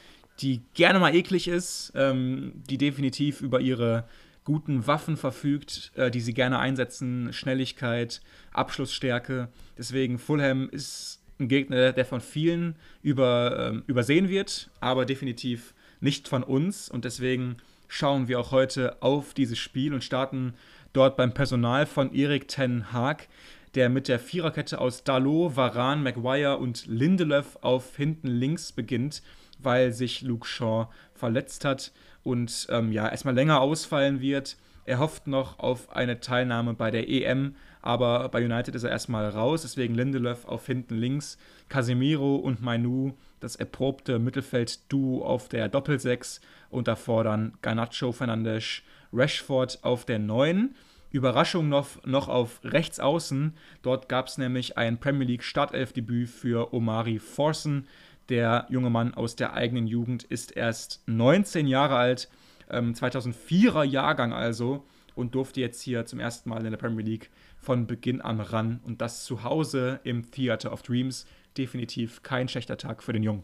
die 0.41 0.61
gerne 0.75 0.99
mal 1.01 1.14
eklig 1.14 1.49
ist, 1.49 1.93
ähm, 1.95 2.53
die 2.69 2.79
definitiv 2.79 3.41
über 3.41 3.61
ihre 3.61 4.05
guten 4.49 4.87
Waffen 4.87 5.19
verfügt, 5.19 5.93
äh, 5.95 6.11
die 6.11 6.23
sie 6.23 6.33
gerne 6.33 6.59
einsetzen, 6.59 7.35
Schnelligkeit, 7.35 8.23
Abschlussstärke. 8.51 9.49
Deswegen 9.77 10.19
Fulham 10.19 10.71
ist 10.71 11.21
ein 11.39 11.49
Gegner, 11.49 11.93
der 11.93 12.07
von 12.07 12.23
vielen 12.23 12.75
über, 13.03 13.69
ähm, 13.69 13.83
übersehen 13.87 14.31
wird, 14.31 14.71
aber 14.81 15.05
definitiv 15.05 15.75
nicht 16.01 16.29
von 16.29 16.43
uns. 16.43 16.89
Und 16.89 17.05
deswegen 17.05 17.59
schauen 17.89 18.27
wir 18.27 18.41
auch 18.41 18.51
heute 18.51 19.03
auf 19.03 19.35
dieses 19.35 19.59
Spiel 19.59 19.93
und 19.93 20.03
starten 20.03 20.55
dort 20.95 21.19
beim 21.19 21.35
Personal 21.35 21.85
von 21.85 22.15
Erik 22.15 22.49
Ten 22.49 22.91
Haag, 22.91 23.29
der 23.75 23.91
mit 23.91 24.09
der 24.09 24.19
Viererkette 24.19 24.81
aus 24.81 25.05
Dalot, 25.05 25.57
Varan, 25.57 26.03
Maguire 26.03 26.57
und 26.57 26.87
Lindelöf 26.87 27.59
auf 27.61 27.99
hinten 27.99 28.29
links 28.29 28.73
beginnt, 28.73 29.23
weil 29.59 29.93
sich 29.93 30.23
Luke 30.23 30.47
Shaw 30.47 30.89
verletzt 31.13 31.67
hat 31.67 31.93
und 32.29 32.67
ähm, 32.71 32.93
ja 32.93 33.09
erstmal 33.09 33.35
länger 33.35 33.62
ausfallen 33.62 34.21
wird. 34.21 34.59
Er 34.85 34.99
hofft 34.99 35.27
noch 35.27 35.59
auf 35.59 35.97
eine 35.97 36.21
Teilnahme 36.21 36.75
bei 36.75 36.91
der 36.91 37.09
EM, 37.09 37.55
aber 37.81 38.29
bei 38.29 38.45
United 38.45 38.75
ist 38.75 38.85
er 38.85 38.91
erstmal 38.91 39.29
raus, 39.31 39.62
deswegen 39.62 39.95
Lindelöf 39.95 40.45
auf 40.45 40.67
hinten 40.67 40.97
links, 40.97 41.38
Casemiro 41.71 42.37
und 42.37 42.61
Mainu, 42.62 43.14
das 43.41 43.57
erprobte 43.57 44.19
Mittelfeld-Duo 44.19 45.25
auf 45.25 45.49
der 45.49 45.69
Doppelsechs 45.69 46.41
und 46.71 46.87
davor 46.87 47.25
dann 47.25 47.55
Garnacho, 47.62 48.12
Fernandes, 48.12 48.83
Rashford 49.12 49.79
auf 49.83 50.05
der 50.05 50.19
9. 50.19 50.75
Überraschung 51.11 51.71
noch, 51.71 52.05
noch 52.05 52.29
auf 52.29 52.61
rechts 52.62 53.01
außen. 53.01 53.55
Dort 53.81 54.11
gab 54.11 54.27
es 54.27 54.37
nämlich 54.37 54.77
ein 54.77 55.01
Premier 55.01 55.27
League 55.27 55.45
Startelfdebüt 55.45 56.29
für 56.29 56.75
Omari 56.75 57.19
Forsen. 57.19 57.87
Der 58.29 58.67
junge 58.69 58.91
Mann 58.91 59.14
aus 59.14 59.37
der 59.37 59.55
eigenen 59.55 59.87
Jugend 59.87 60.23
ist 60.25 60.57
erst 60.57 61.03
19 61.07 61.67
Jahre 61.67 61.97
alt, 61.97 62.29
ähm, 62.71 62.93
2004er 62.93 63.85
Jahrgang 63.85 64.33
also 64.33 64.85
und 65.14 65.35
durfte 65.35 65.61
jetzt 65.61 65.83
hier 65.83 66.05
zum 66.07 66.21
ersten 66.21 66.51
Mal 66.51 66.64
in 66.64 66.71
der 66.71 66.79
Premier 66.79 67.05
League 67.05 67.31
von 67.59 67.87
Beginn 67.87 68.21
an 68.21 68.41
ran. 68.41 68.81
Und 68.85 69.01
das 69.01 69.25
zu 69.25 69.43
Hause 69.43 70.01
im 70.05 70.31
Theater 70.31 70.73
of 70.73 70.83
Dreams 70.83 71.27
definitiv 71.57 72.23
kein 72.23 72.49
schlechter 72.49 72.77
Tag 72.77 73.03
für 73.03 73.12
den 73.12 73.23
Jungen. 73.23 73.43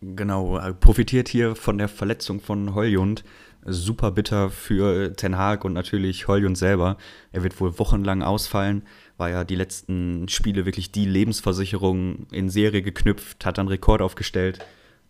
Genau, 0.00 0.60
profitiert 0.78 1.28
hier 1.28 1.56
von 1.56 1.78
der 1.78 1.88
Verletzung 1.88 2.40
von 2.40 2.74
Holjund. 2.74 3.24
Super 3.66 4.12
bitter 4.12 4.50
für 4.50 5.12
Ten 5.14 5.36
Hag 5.36 5.64
und 5.64 5.72
natürlich 5.72 6.28
Holjund 6.28 6.56
selber. 6.56 6.96
Er 7.32 7.42
wird 7.42 7.60
wohl 7.60 7.78
wochenlang 7.80 8.22
ausfallen, 8.22 8.84
war 9.18 9.28
ja 9.28 9.44
die 9.44 9.56
letzten 9.56 10.28
Spiele 10.28 10.64
wirklich 10.64 10.90
die 10.90 11.04
Lebensversicherung 11.04 12.26
in 12.30 12.48
Serie 12.48 12.82
geknüpft, 12.82 13.44
hat 13.44 13.58
dann 13.58 13.68
Rekord 13.68 14.00
aufgestellt. 14.00 14.60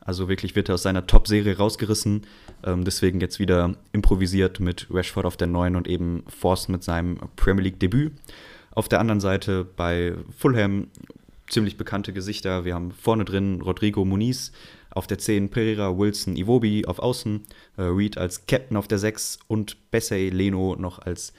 Also 0.01 0.29
wirklich 0.29 0.57
wird 0.57 0.71
er 0.71 0.77
aus 0.77 0.83
seiner 0.83 1.07
Top-Serie 1.07 1.59
rausgerissen. 1.59 2.23
Ähm, 2.65 2.85
deswegen 2.85 3.21
jetzt 3.21 3.39
wieder 3.39 3.75
improvisiert 3.93 4.59
mit 4.59 4.87
Rashford 4.91 5.27
auf 5.27 5.37
der 5.37 5.47
9 5.47 5.77
und 5.77 5.87
eben 5.87 6.25
Forst 6.27 6.71
mit 6.71 6.83
seinem 6.83 7.19
Premier 7.37 7.65
League-Debüt. 7.65 8.13
Auf 8.71 8.89
der 8.89 9.01
anderen 9.01 9.21
Seite 9.21 9.67
bei 9.77 10.15
Fulham 10.37 10.89
ziemlich 11.49 11.77
bekannte 11.77 12.13
Gesichter. 12.15 12.65
Wir 12.65 12.75
haben 12.75 12.93
vorne 12.93 13.25
drin 13.25 13.61
Rodrigo 13.61 14.05
Muniz, 14.05 14.53
auf 14.91 15.07
der 15.07 15.19
10 15.19 15.51
Pereira, 15.51 15.97
Wilson, 15.99 16.37
Iwobi 16.37 16.87
auf 16.87 16.99
Außen, 16.99 17.43
äh, 17.77 17.83
Reed 17.83 18.17
als 18.17 18.47
Captain 18.47 18.77
auf 18.77 18.89
der 18.89 18.99
6 18.99 19.41
und 19.47 19.91
Bessay 19.91 20.31
Leno 20.31 20.77
noch 20.79 20.99
als 20.99 21.33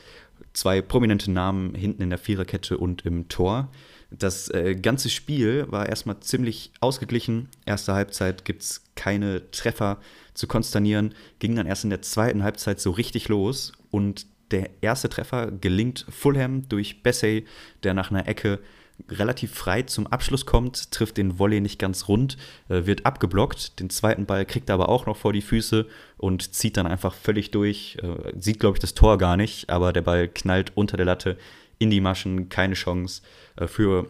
zwei 0.59 0.81
prominente 0.81 1.31
Namen 1.31 1.73
hinten 1.73 2.01
in 2.01 2.09
der 2.09 2.19
Viererkette 2.19 2.77
und 2.77 3.05
im 3.05 3.29
Tor. 3.29 3.71
Das 4.11 4.49
äh, 4.49 4.75
ganze 4.75 5.09
Spiel 5.09 5.65
war 5.69 5.87
erstmal 5.87 6.19
ziemlich 6.19 6.73
ausgeglichen. 6.81 7.47
Erste 7.65 7.93
Halbzeit 7.93 8.43
gibt 8.43 8.63
es 8.63 8.83
keine 8.95 9.49
Treffer 9.51 9.99
zu 10.33 10.47
konsternieren, 10.47 11.15
ging 11.39 11.55
dann 11.55 11.65
erst 11.65 11.85
in 11.85 11.89
der 11.89 12.01
zweiten 12.01 12.43
Halbzeit 12.43 12.81
so 12.81 12.91
richtig 12.91 13.29
los 13.29 13.71
und 13.89 14.25
der 14.51 14.69
erste 14.81 15.07
Treffer 15.07 15.49
gelingt 15.49 16.05
Fulham 16.09 16.67
durch 16.67 17.03
Bessay, 17.03 17.45
der 17.83 17.93
nach 17.93 18.11
einer 18.11 18.27
Ecke 18.27 18.59
relativ 19.09 19.53
frei 19.53 19.83
zum 19.83 20.07
Abschluss 20.07 20.45
kommt, 20.45 20.91
trifft 20.91 21.17
den 21.17 21.39
Volley 21.39 21.61
nicht 21.61 21.79
ganz 21.79 22.07
rund, 22.07 22.37
äh, 22.67 22.85
wird 22.85 23.05
abgeblockt. 23.05 23.79
Den 23.79 23.89
zweiten 23.89 24.25
Ball 24.25 24.45
kriegt 24.45 24.69
er 24.69 24.75
aber 24.75 24.89
auch 24.89 25.05
noch 25.05 25.17
vor 25.17 25.33
die 25.33 25.41
Füße 25.41 25.87
und 26.17 26.53
zieht 26.53 26.77
dann 26.77 26.87
einfach 26.87 27.13
völlig 27.13 27.51
durch. 27.51 27.97
Äh, 28.01 28.33
sieht, 28.39 28.59
glaube 28.59 28.77
ich, 28.77 28.81
das 28.81 28.93
Tor 28.93 29.17
gar 29.17 29.37
nicht, 29.37 29.69
aber 29.69 29.93
der 29.93 30.01
Ball 30.01 30.27
knallt 30.27 30.71
unter 30.75 30.97
der 30.97 31.05
Latte 31.05 31.37
in 31.77 31.89
die 31.89 32.01
Maschen. 32.01 32.49
Keine 32.49 32.73
Chance 32.73 33.21
äh, 33.55 33.67
für 33.67 34.07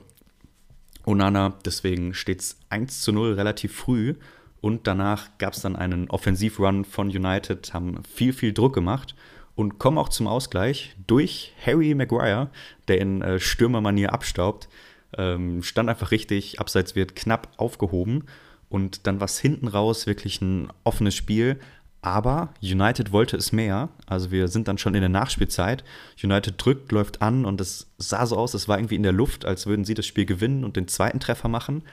Onana. 1.06 1.54
Deswegen 1.65 2.13
steht 2.13 2.41
es 2.41 2.58
1 2.69 3.02
zu 3.02 3.12
0 3.12 3.34
relativ 3.34 3.75
früh. 3.75 4.15
Und 4.62 4.88
danach 4.88 5.30
gab 5.38 5.54
es 5.54 5.62
dann 5.62 5.78
einen 5.78 6.10
Offensivrun 6.10 6.84
von 6.84 7.08
United, 7.08 7.73
haben 7.73 8.04
viel, 8.04 8.34
viel 8.34 8.52
Druck 8.52 8.73
gemacht 8.73 9.15
und 9.60 9.78
kommen 9.78 9.98
auch 9.98 10.08
zum 10.08 10.26
Ausgleich 10.26 10.95
durch 11.06 11.52
Harry 11.65 11.93
Maguire, 11.93 12.50
der 12.88 13.02
in 13.02 13.22
äh, 13.22 13.41
Stürmermanier 13.41 14.13
abstaubt. 14.13 14.69
Ähm, 15.17 15.63
stand 15.63 15.89
einfach 15.89 16.12
richtig, 16.12 16.62
abseits 16.62 16.95
wird 16.95 17.13
knapp 17.17 17.50
aufgehoben 17.58 18.24
und 18.69 19.06
dann 19.06 19.19
war 19.19 19.26
es 19.26 19.38
hinten 19.38 19.67
raus 19.67 20.08
wirklich 20.08 20.39
ein 20.39 20.72
offenes 20.86 21.13
Spiel. 21.13 21.60
Aber 22.02 22.54
United 22.62 23.12
wollte 23.12 23.36
es 23.36 23.52
mehr. 23.52 23.89
Also 24.06 24.32
wir 24.32 24.48
sind 24.48 24.69
dann 24.69 24.78
schon 24.78 24.95
in 24.95 25.02
der 25.02 25.10
Nachspielzeit. 25.10 25.84
United 26.24 26.54
drückt, 26.58 26.93
läuft 26.93 27.22
an 27.22 27.43
und 27.43 27.60
es 27.60 27.91
sah 27.98 28.26
so 28.26 28.38
aus, 28.38 28.54
es 28.54 28.69
war 28.69 28.78
irgendwie 28.78 28.95
in 28.95 29.04
der 29.04 29.12
Luft, 29.12 29.43
als 29.43 29.67
würden 29.67 29.84
sie 29.84 29.93
das 29.93 30.06
Spiel 30.06 30.26
gewinnen 30.26 30.63
und 30.63 30.78
den 30.78 30.88
zweiten 30.88 31.19
Treffer 31.19 31.50
machen. 31.50 31.84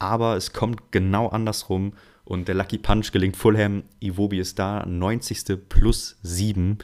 Aber 0.00 0.36
es 0.36 0.52
kommt 0.52 0.90
genau 0.90 1.28
andersrum 1.28 1.92
und 2.24 2.48
der 2.48 2.56
Lucky 2.56 2.78
Punch 2.78 3.12
gelingt 3.12 3.36
Fulham. 3.36 3.84
Iwobi 4.00 4.40
ist 4.40 4.58
da, 4.58 4.84
90. 4.84 5.68
plus 5.68 6.18
7. 6.24 6.78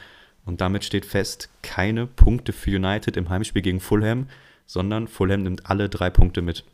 Und 0.49 0.63
damit 0.63 0.83
steht 0.83 1.05
fest, 1.05 1.51
keine 1.61 2.07
Punkte 2.07 2.55
für 2.55 2.71
United 2.71 3.19
im 3.19 3.29
Heimspiel 3.29 3.61
gegen 3.61 3.81
Fulham, 3.81 4.29
sondern 4.65 5.07
Fulham 5.07 5.43
nimmt 5.43 5.69
alle 5.69 5.91
drei 5.91 6.09
Punkte 6.09 6.41
mit. 6.41 6.65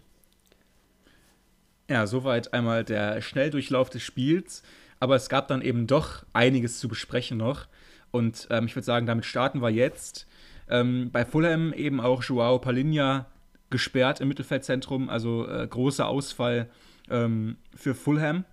Ja, 1.91 2.07
soweit 2.07 2.55
einmal 2.55 2.85
der 2.85 3.21
Schnelldurchlauf 3.21 3.91
des 3.91 4.03
Spiels. 4.03 4.63
Aber 5.01 5.17
es 5.17 5.29
gab 5.29 5.49
dann 5.49 5.61
eben 5.61 5.89
doch 5.89 6.25
einiges 6.33 6.79
zu 6.79 6.87
besprechen 6.87 7.37
noch. 7.37 7.67
Und 8.13 8.47
ähm, 8.51 8.67
ich 8.67 8.77
würde 8.77 8.87
sagen, 8.87 9.07
damit 9.07 9.25
starten 9.25 9.61
wir 9.61 9.71
jetzt. 9.71 10.29
Ähm, 10.71 11.11
bei 11.11 11.25
Fulham 11.25 11.73
eben 11.73 12.01
auch 12.01 12.23
Joao 12.23 12.61
Palinha 12.61 13.27
gesperrt 13.71 14.21
im 14.21 14.29
Mittelfeldzentrum, 14.29 15.09
also 15.11 15.49
äh, 15.49 15.67
großer 15.67 16.07
Ausfall 16.07 16.71
ähm, 17.11 17.57
für 17.75 17.97
Fulham. 17.97 18.45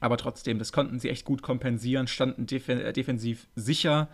Aber 0.00 0.16
trotzdem, 0.16 0.58
das 0.58 0.72
konnten 0.72 0.98
sie 0.98 1.10
echt 1.10 1.24
gut 1.24 1.42
kompensieren, 1.42 2.06
standen 2.06 2.46
def 2.46 2.68
äh, 2.68 2.92
defensiv 2.92 3.46
sicher. 3.56 4.08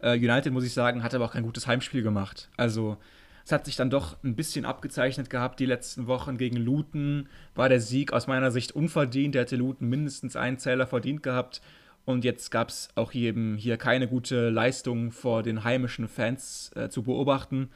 Äh, 0.00 0.16
United, 0.16 0.52
muss 0.52 0.64
ich 0.64 0.72
sagen, 0.72 1.02
hat 1.02 1.14
aber 1.14 1.26
auch 1.26 1.32
kein 1.32 1.44
gutes 1.44 1.66
Heimspiel 1.66 2.02
gemacht. 2.02 2.48
Also 2.56 2.96
es 3.44 3.52
hat 3.52 3.64
sich 3.66 3.76
dann 3.76 3.90
doch 3.90 4.16
ein 4.22 4.36
bisschen 4.36 4.64
abgezeichnet 4.64 5.30
gehabt 5.30 5.60
die 5.60 5.66
letzten 5.66 6.06
Wochen 6.06 6.36
gegen 6.36 6.56
Luton. 6.56 7.28
War 7.54 7.68
der 7.68 7.80
Sieg 7.80 8.12
aus 8.12 8.26
meiner 8.26 8.50
Sicht 8.50 8.72
unverdient. 8.72 9.34
Der 9.34 9.42
hätte 9.42 9.56
Luton 9.56 9.88
mindestens 9.88 10.36
einen 10.36 10.58
Zähler 10.58 10.86
verdient 10.86 11.22
gehabt. 11.22 11.60
Und 12.04 12.24
jetzt 12.24 12.50
gab 12.50 12.68
es 12.68 12.88
auch 12.94 13.12
eben 13.12 13.56
hier 13.56 13.76
keine 13.76 14.08
gute 14.08 14.50
Leistung 14.50 15.12
vor 15.12 15.42
den 15.42 15.64
heimischen 15.64 16.08
Fans 16.08 16.70
äh, 16.74 16.88
zu 16.88 17.02
beobachten. 17.02 17.70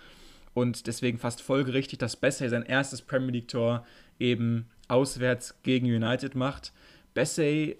Und 0.55 0.87
deswegen 0.87 1.19
fast 1.19 1.43
folgerichtig, 1.43 1.99
dass 1.99 2.17
Bessay 2.17 2.49
sein 2.49 2.63
erstes 2.63 3.03
Premier 3.03 3.33
League-Tor 3.33 3.85
eben 4.19 4.67
auswärts 4.89 5.57
gegen 5.63 5.87
United 5.87 6.35
macht. 6.35 6.73
Bessay, 7.15 7.79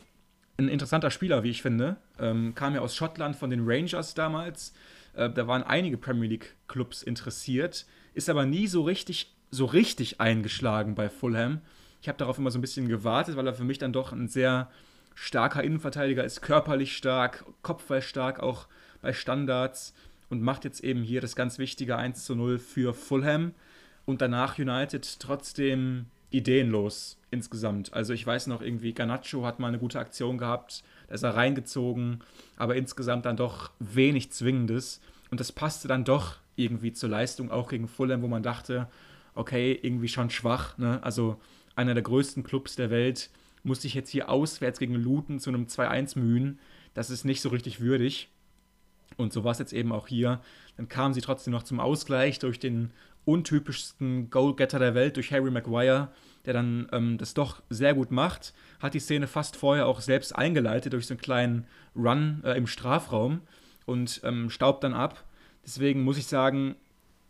ein 0.57 0.69
interessanter 0.69 1.11
Spieler, 1.11 1.43
wie 1.43 1.51
ich 1.51 1.63
finde, 1.63 1.97
ähm, 2.19 2.55
kam 2.55 2.75
ja 2.75 2.81
aus 2.81 2.95
Schottland 2.95 3.37
von 3.37 3.51
den 3.51 3.63
Rangers 3.65 4.15
damals. 4.15 4.73
Äh, 5.15 5.31
da 5.31 5.47
waren 5.47 5.65
einige 5.65 5.99
Premier 5.99 6.29
League 6.29 6.55
Clubs 6.69 7.03
interessiert, 7.03 7.87
ist 8.15 8.31
aber 8.31 8.47
nie 8.47 8.69
so 8.69 8.83
richtig, 8.83 9.35
so 9.51 9.65
richtig 9.65 10.21
eingeschlagen 10.21 10.95
bei 10.95 11.09
Fulham. 11.09 11.61
Ich 12.01 12.09
habe 12.09 12.19
darauf 12.19 12.39
immer 12.39 12.51
so 12.51 12.59
ein 12.59 12.63
bisschen 12.63 12.89
gewartet, 12.89 13.37
weil 13.37 13.47
er 13.47 13.55
für 13.55 13.65
mich 13.65 13.79
dann 13.79 13.93
doch 13.93 14.13
ein 14.13 14.29
sehr 14.29 14.71
starker 15.15 15.63
Innenverteidiger 15.63 16.25
ist, 16.25 16.41
körperlich 16.41 16.97
stark, 16.97 17.45
kopfballstark 17.63 18.41
auch 18.41 18.67
bei 19.01 19.13
Standards 19.13 19.95
und 20.29 20.43
macht 20.43 20.65
jetzt 20.65 20.83
eben 20.83 21.03
hier 21.03 21.21
das 21.21 21.37
ganz 21.37 21.59
wichtige 21.59 21.97
1 21.97 22.25
zu 22.25 22.35
0 22.35 22.59
für 22.59 22.95
Fulham 22.95 23.55
und 24.05 24.21
danach 24.21 24.59
United 24.59 25.21
trotzdem 25.21 26.07
ideenlos 26.31 27.19
insgesamt. 27.35 27.93
Also 27.93 28.15
ich 28.15 28.27
weiß 28.27 28.47
noch 28.47 28.63
irgendwie, 28.63 28.95
Garnacho 28.95 29.45
hat 29.45 29.61
mal 29.61 29.69
eine 29.69 29.79
gute 29.79 29.99
Aktion 29.99 30.39
gehabt, 30.39 30.83
da 31.09 31.15
ist 31.15 31.23
er 31.23 31.37
reingezogen, 31.37 32.21
aber 32.57 32.77
insgesamt 32.77 33.27
dann 33.27 33.37
doch 33.37 33.71
wenig 33.79 34.33
Zwingendes. 34.33 35.01
Und 35.31 35.41
das 35.41 35.53
passte 35.53 35.89
dann 35.89 36.05
doch 36.05 36.37
irgendwie 36.57 36.93
zur 36.93 37.11
Leistung, 37.11 37.51
auch 37.51 37.69
gegen 37.69 37.89
Fulham, 37.89 38.23
wo 38.23 38.29
man 38.29 38.43
dachte, 38.43 38.89
okay, 39.35 39.79
irgendwie 39.83 40.09
schon 40.09 40.31
schwach. 40.31 40.79
Ne? 40.79 41.03
Also 41.03 41.41
einer 41.77 41.95
der 41.95 42.03
größten 42.03 42.45
Clubs 42.45 42.77
der 42.77 42.91
Welt 42.91 43.31
muss 43.65 43.83
sich 43.83 43.95
jetzt 43.95 44.11
hier 44.11 44.29
auswärts 44.29 44.79
gegen 44.79 44.95
Luton 44.95 45.41
zu 45.41 45.51
einem 45.51 45.67
2-1 45.67 46.19
mühen. 46.19 46.59
Das 46.95 47.11
ist 47.11 47.25
nicht 47.25 47.41
so 47.41 47.49
richtig 47.49 47.81
würdig. 47.81 48.29
Und 49.17 49.33
so 49.33 49.45
war 49.45 49.53
es 49.53 49.59
jetzt 49.59 49.73
eben 49.73 49.93
auch 49.93 50.07
hier. 50.07 50.41
Dann 50.77 50.89
kamen 50.89 51.15
sie 51.15 51.21
trotzdem 51.21 51.53
noch 51.53 51.63
zum 51.63 51.81
Ausgleich 51.81 52.39
durch 52.39 52.59
den 52.59 52.93
untypischsten 53.25 54.31
Goalgetter 54.31 54.79
der 54.79 54.95
Welt 54.95 55.17
durch 55.17 55.33
Harry 55.33 55.51
Maguire, 55.51 56.13
der 56.47 56.55
dann 56.55 56.89
ähm, 56.93 57.19
das 57.19 57.35
doch 57.35 57.63
sehr 57.71 57.95
gut 57.95 58.11
macht. 58.11 58.55
Hat 58.81 58.95
die 58.95 59.01
Szene 59.01 59.27
fast 59.27 59.57
vorher 59.57 59.87
auch 59.87 60.01
selbst 60.01 60.35
eingeleitet 60.35 60.93
durch 60.93 61.07
so 61.07 61.15
einen 61.15 61.21
kleinen 61.21 61.67
Run 61.97 62.43
äh, 62.45 62.57
im 62.57 62.67
Strafraum 62.67 63.41
und 63.87 64.21
ähm, 64.25 64.51
staubt 64.51 64.85
dann 64.85 64.95
ab. 64.95 65.25
Deswegen 65.65 66.03
muss 66.03 66.19
ich 66.19 66.27
sagen, 66.27 66.77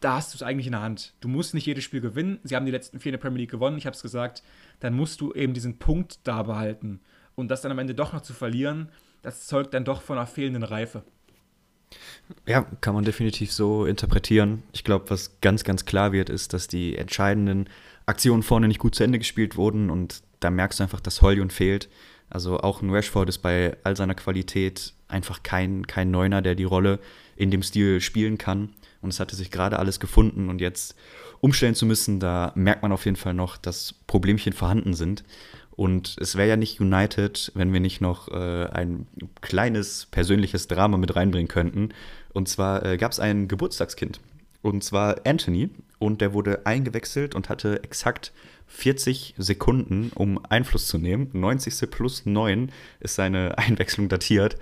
da 0.00 0.16
hast 0.16 0.35
du 0.35 0.37
es 0.37 0.42
eigentlich 0.42 0.66
in 0.66 0.72
der 0.72 0.83
Hand. 0.83 1.14
Du 1.20 1.29
musst 1.29 1.55
nicht 1.55 1.66
jedes 1.66 1.85
Spiel 1.85 2.00
gewinnen. 2.00 2.38
Sie 2.42 2.55
haben 2.57 2.66
die 2.66 2.72
letzten 2.72 3.00
vier 3.00 3.11
in 3.11 3.14
der 3.14 3.22
Premier 3.22 3.40
League 3.40 3.50
gewonnen, 3.50 3.79
ich 3.79 3.87
habe 3.87 3.96
es 3.96 4.03
gesagt. 4.03 4.42
Dann 4.81 4.94
musst 4.94 5.20
du 5.20 5.33
eben 5.33 5.55
diesen 5.55 5.79
Punkt 5.79 6.18
da 6.24 6.42
behalten. 6.42 7.00
Und 7.37 7.48
das 7.48 7.62
dann 7.62 7.72
am 7.72 7.79
Ende 7.79 7.94
doch 7.94 8.12
noch 8.12 8.20
zu 8.20 8.33
verlieren, 8.33 8.90
das 9.22 9.46
zeugt 9.46 9.72
dann 9.72 9.85
doch 9.85 10.03
von 10.03 10.18
einer 10.18 10.27
fehlenden 10.27 10.62
Reife. 10.62 11.03
Ja, 12.46 12.62
kann 12.81 12.94
man 12.94 13.05
definitiv 13.05 13.53
so 13.53 13.87
interpretieren. 13.87 14.62
Ich 14.72 14.85
glaube, 14.85 15.09
was 15.09 15.40
ganz, 15.40 15.64
ganz 15.64 15.85
klar 15.85 16.12
wird, 16.12 16.29
ist, 16.29 16.53
dass 16.53 16.68
die 16.68 16.96
entscheidenden 16.96 17.68
Aktionen 18.06 18.42
vorne 18.42 18.68
nicht 18.68 18.80
gut 18.80 18.94
zu 18.94 19.04
Ende 19.04 19.18
gespielt 19.18 19.56
wurden 19.56 19.90
und 19.90 20.22
da 20.40 20.50
merkst 20.50 20.78
du 20.78 20.84
einfach, 20.84 21.00
dass 21.00 21.22
Hollywood 21.22 21.52
fehlt. 21.52 21.88
Also 22.30 22.58
auch 22.58 22.82
ein 22.82 22.90
Rashford 22.90 23.28
ist 23.28 23.38
bei 23.38 23.76
all 23.84 23.96
seiner 23.96 24.14
Qualität 24.14 24.92
einfach 25.08 25.42
kein, 25.42 25.86
kein 25.86 26.10
Neuner, 26.10 26.42
der 26.42 26.54
die 26.54 26.64
Rolle 26.64 26.98
in 27.36 27.50
dem 27.50 27.62
Stil 27.62 28.00
spielen 28.00 28.38
kann. 28.38 28.70
Und 29.00 29.10
es 29.10 29.20
hatte 29.20 29.36
sich 29.36 29.50
gerade 29.50 29.78
alles 29.78 30.00
gefunden 30.00 30.48
und 30.48 30.60
jetzt 30.60 30.96
umstellen 31.40 31.74
zu 31.74 31.84
müssen, 31.86 32.20
da 32.20 32.52
merkt 32.54 32.82
man 32.82 32.92
auf 32.92 33.04
jeden 33.04 33.16
Fall 33.16 33.34
noch, 33.34 33.56
dass 33.56 33.94
Problemchen 34.06 34.52
vorhanden 34.52 34.94
sind. 34.94 35.24
Und 35.76 36.16
es 36.20 36.36
wäre 36.36 36.48
ja 36.48 36.56
nicht 36.56 36.80
United, 36.80 37.52
wenn 37.54 37.72
wir 37.72 37.80
nicht 37.80 38.00
noch 38.00 38.28
äh, 38.28 38.66
ein 38.66 39.06
kleines 39.40 40.06
persönliches 40.06 40.68
Drama 40.68 40.96
mit 40.96 41.16
reinbringen 41.16 41.48
könnten. 41.48 41.90
Und 42.32 42.48
zwar 42.48 42.84
äh, 42.84 42.96
gab 42.96 43.12
es 43.12 43.20
ein 43.20 43.48
Geburtstagskind. 43.48 44.20
Und 44.62 44.82
zwar 44.82 45.16
Anthony. 45.26 45.70
Und 46.04 46.20
der 46.20 46.34
wurde 46.34 46.66
eingewechselt 46.66 47.34
und 47.34 47.48
hatte 47.48 47.82
exakt 47.82 48.32
40 48.66 49.34
Sekunden, 49.38 50.12
um 50.14 50.38
Einfluss 50.44 50.86
zu 50.86 50.98
nehmen. 50.98 51.30
90. 51.32 51.90
plus 51.90 52.26
9 52.26 52.70
ist 53.00 53.14
seine 53.14 53.56
Einwechslung 53.58 54.10
datiert. 54.10 54.56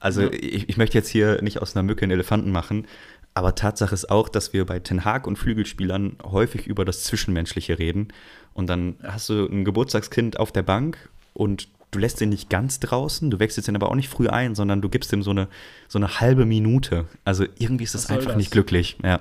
Also 0.00 0.20
ja. 0.20 0.32
ich, 0.32 0.68
ich 0.68 0.76
möchte 0.76 0.98
jetzt 0.98 1.08
hier 1.08 1.40
nicht 1.40 1.62
aus 1.62 1.74
einer 1.74 1.82
Mücke 1.82 2.02
einen 2.02 2.12
Elefanten 2.12 2.52
machen. 2.52 2.86
Aber 3.32 3.54
Tatsache 3.54 3.94
ist 3.94 4.10
auch, 4.10 4.28
dass 4.28 4.52
wir 4.52 4.66
bei 4.66 4.80
Ten 4.80 5.06
Hag 5.06 5.26
und 5.26 5.36
Flügelspielern 5.36 6.18
häufig 6.24 6.66
über 6.66 6.84
das 6.84 7.04
Zwischenmenschliche 7.04 7.78
reden. 7.78 8.08
Und 8.52 8.66
dann 8.66 8.96
hast 9.02 9.30
du 9.30 9.46
ein 9.46 9.64
Geburtstagskind 9.64 10.38
auf 10.38 10.52
der 10.52 10.62
Bank 10.62 11.08
und 11.32 11.68
du 11.90 12.00
lässt 12.00 12.20
ihn 12.20 12.28
nicht 12.28 12.50
ganz 12.50 12.80
draußen, 12.80 13.30
du 13.30 13.38
wechselst 13.38 13.66
ihn 13.70 13.76
aber 13.76 13.90
auch 13.90 13.94
nicht 13.94 14.10
früh 14.10 14.28
ein, 14.28 14.54
sondern 14.54 14.82
du 14.82 14.90
gibst 14.90 15.10
ihm 15.14 15.22
so 15.22 15.30
eine, 15.30 15.48
so 15.88 15.98
eine 15.98 16.20
halbe 16.20 16.44
Minute. 16.44 17.06
Also 17.24 17.46
irgendwie 17.58 17.84
ist 17.84 17.94
das 17.94 18.10
einfach 18.10 18.32
das? 18.32 18.36
nicht 18.36 18.50
glücklich, 18.50 18.98
ja. 19.02 19.20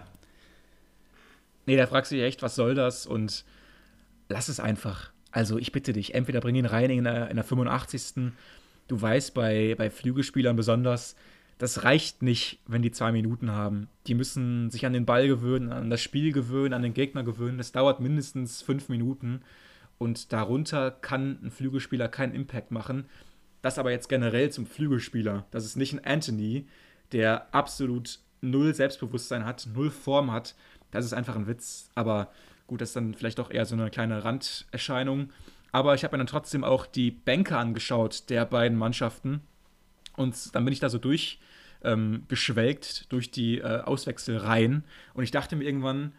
Nee, 1.66 1.78
da 1.78 1.88
fragst 1.88 2.12
du 2.12 2.16
dich 2.16 2.26
echt, 2.26 2.42
was 2.42 2.56
soll 2.56 2.76
das? 2.76 3.06
Und 3.06 3.46
lass 4.30 4.48
es 4.48 4.60
einfach. 4.60 5.12
Also 5.32 5.58
ich 5.58 5.72
bitte 5.72 5.94
dich, 5.94 6.14
entweder 6.14 6.42
bring 6.42 6.56
ihn 6.56 6.66
rein 6.66 6.90
in 6.90 7.04
der, 7.06 7.30
in 7.30 7.36
der 7.36 7.46
85. 7.46 8.34
Du 8.88 9.02
weißt 9.02 9.34
bei, 9.34 9.76
bei 9.78 9.90
Flügelspielern 9.90 10.56
besonders, 10.56 11.16
das 11.58 11.84
reicht 11.84 12.24
nicht, 12.24 12.60
wenn 12.66 12.82
die 12.82 12.92
zwei 12.92 13.12
Minuten 13.12 13.52
haben. 13.52 13.88
Die 14.08 14.16
müssen 14.16 14.72
sich 14.72 14.86
an 14.86 14.94
den 14.94 15.06
Ball 15.06 15.28
gewöhnen, 15.28 15.72
an 15.72 15.90
das 15.90 16.02
Spiel 16.02 16.34
gewöhnen, 16.34 16.74
an 16.74 16.82
den 16.82 16.96
Gegner 16.96 17.24
gewöhnen. 17.24 17.60
Das 17.60 17.72
dauert 17.72 18.00
mindestens 18.00 18.62
fünf 18.64 18.90
Minuten. 18.90 19.42
Und 20.00 20.34
darunter 20.34 20.90
kann 20.90 21.38
ein 21.44 21.52
Flügelspieler 21.52 22.08
keinen 22.08 22.34
Impact 22.34 22.72
machen. 22.72 23.06
Das 23.62 23.78
aber 23.78 23.92
jetzt 23.92 24.10
generell 24.10 24.50
zum 24.50 24.66
Flügelspieler. 24.66 25.46
Das 25.52 25.64
ist 25.64 25.76
nicht 25.76 25.94
ein 25.94 26.04
Anthony, 26.04 26.66
der 27.12 27.54
absolut 27.54 28.18
null 28.42 28.74
Selbstbewusstsein 28.74 29.46
hat, 29.46 29.68
null 29.72 29.92
Form 29.92 30.32
hat. 30.32 30.56
Das 30.92 31.06
ist 31.06 31.14
einfach 31.14 31.36
ein 31.36 31.48
Witz. 31.48 31.90
Aber 31.96 32.32
gut, 32.68 32.82
das 32.82 32.90
ist 32.90 32.96
dann 32.96 33.14
vielleicht 33.14 33.40
doch 33.40 33.52
eher 33.52 33.66
so 33.66 33.76
eine 33.76 33.90
kleine 33.90 34.24
Randerscheinung. 34.24 35.30
Aber 35.72 35.96
ich 35.96 36.04
habe 36.04 36.16
mir 36.16 36.20
dann 36.20 36.28
trotzdem 36.28 36.64
auch 36.64 36.86
die 36.86 37.12
Bänke 37.12 37.58
angeschaut 37.58 38.30
der 38.30 38.46
beiden 38.46 38.78
Mannschaften. 38.78 39.42
Und 40.18 40.54
dann 40.54 40.66
bin 40.66 40.74
ich 40.74 40.80
da 40.80 40.90
so 40.90 40.98
durch 40.98 41.40
ähm, 41.84 42.26
durch 42.28 43.32
die 43.32 43.58
äh, 43.58 43.82
Auswechselreihen. 43.82 44.84
Und 45.14 45.24
ich 45.24 45.32
dachte 45.32 45.56
mir 45.56 45.64
irgendwann, 45.64 46.14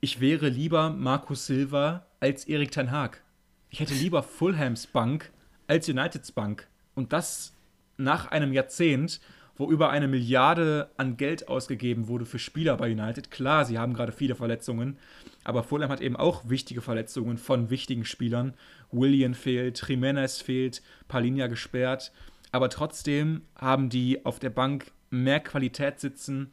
ich 0.00 0.20
wäre 0.20 0.48
lieber 0.48 0.90
Markus 0.90 1.46
Silva 1.46 2.06
als 2.20 2.44
Erik 2.46 2.70
Ten 2.70 2.90
Haag. 2.90 3.22
Ich 3.70 3.80
hätte 3.80 3.94
lieber 3.94 4.22
Fulhams 4.22 4.86
Bank 4.86 5.30
als 5.66 5.88
Uniteds 5.88 6.32
Bank. 6.32 6.68
Und 6.94 7.12
das 7.12 7.52
nach 7.96 8.28
einem 8.30 8.52
Jahrzehnt, 8.52 9.20
wo 9.56 9.70
über 9.70 9.90
eine 9.90 10.08
Milliarde 10.08 10.90
an 10.96 11.16
Geld 11.16 11.48
ausgegeben 11.48 12.08
wurde 12.08 12.26
für 12.26 12.38
Spieler 12.38 12.76
bei 12.76 12.90
United. 12.90 13.30
Klar, 13.30 13.64
sie 13.64 13.78
haben 13.78 13.94
gerade 13.94 14.12
viele 14.12 14.34
Verletzungen, 14.34 14.98
aber 15.44 15.62
Fulham 15.62 15.90
hat 15.90 16.00
eben 16.00 16.16
auch 16.16 16.48
wichtige 16.48 16.82
Verletzungen 16.82 17.38
von 17.38 17.70
wichtigen 17.70 18.04
Spielern. 18.04 18.54
William 18.92 19.34
fehlt, 19.34 19.82
Jimenez 19.88 20.40
fehlt, 20.40 20.82
Palinja 21.08 21.46
gesperrt. 21.46 22.12
Aber 22.52 22.68
trotzdem 22.68 23.42
haben 23.56 23.88
die 23.88 24.24
auf 24.24 24.38
der 24.38 24.50
Bank 24.50 24.92
mehr 25.10 25.40
Qualität 25.40 26.00
sitzen, 26.00 26.52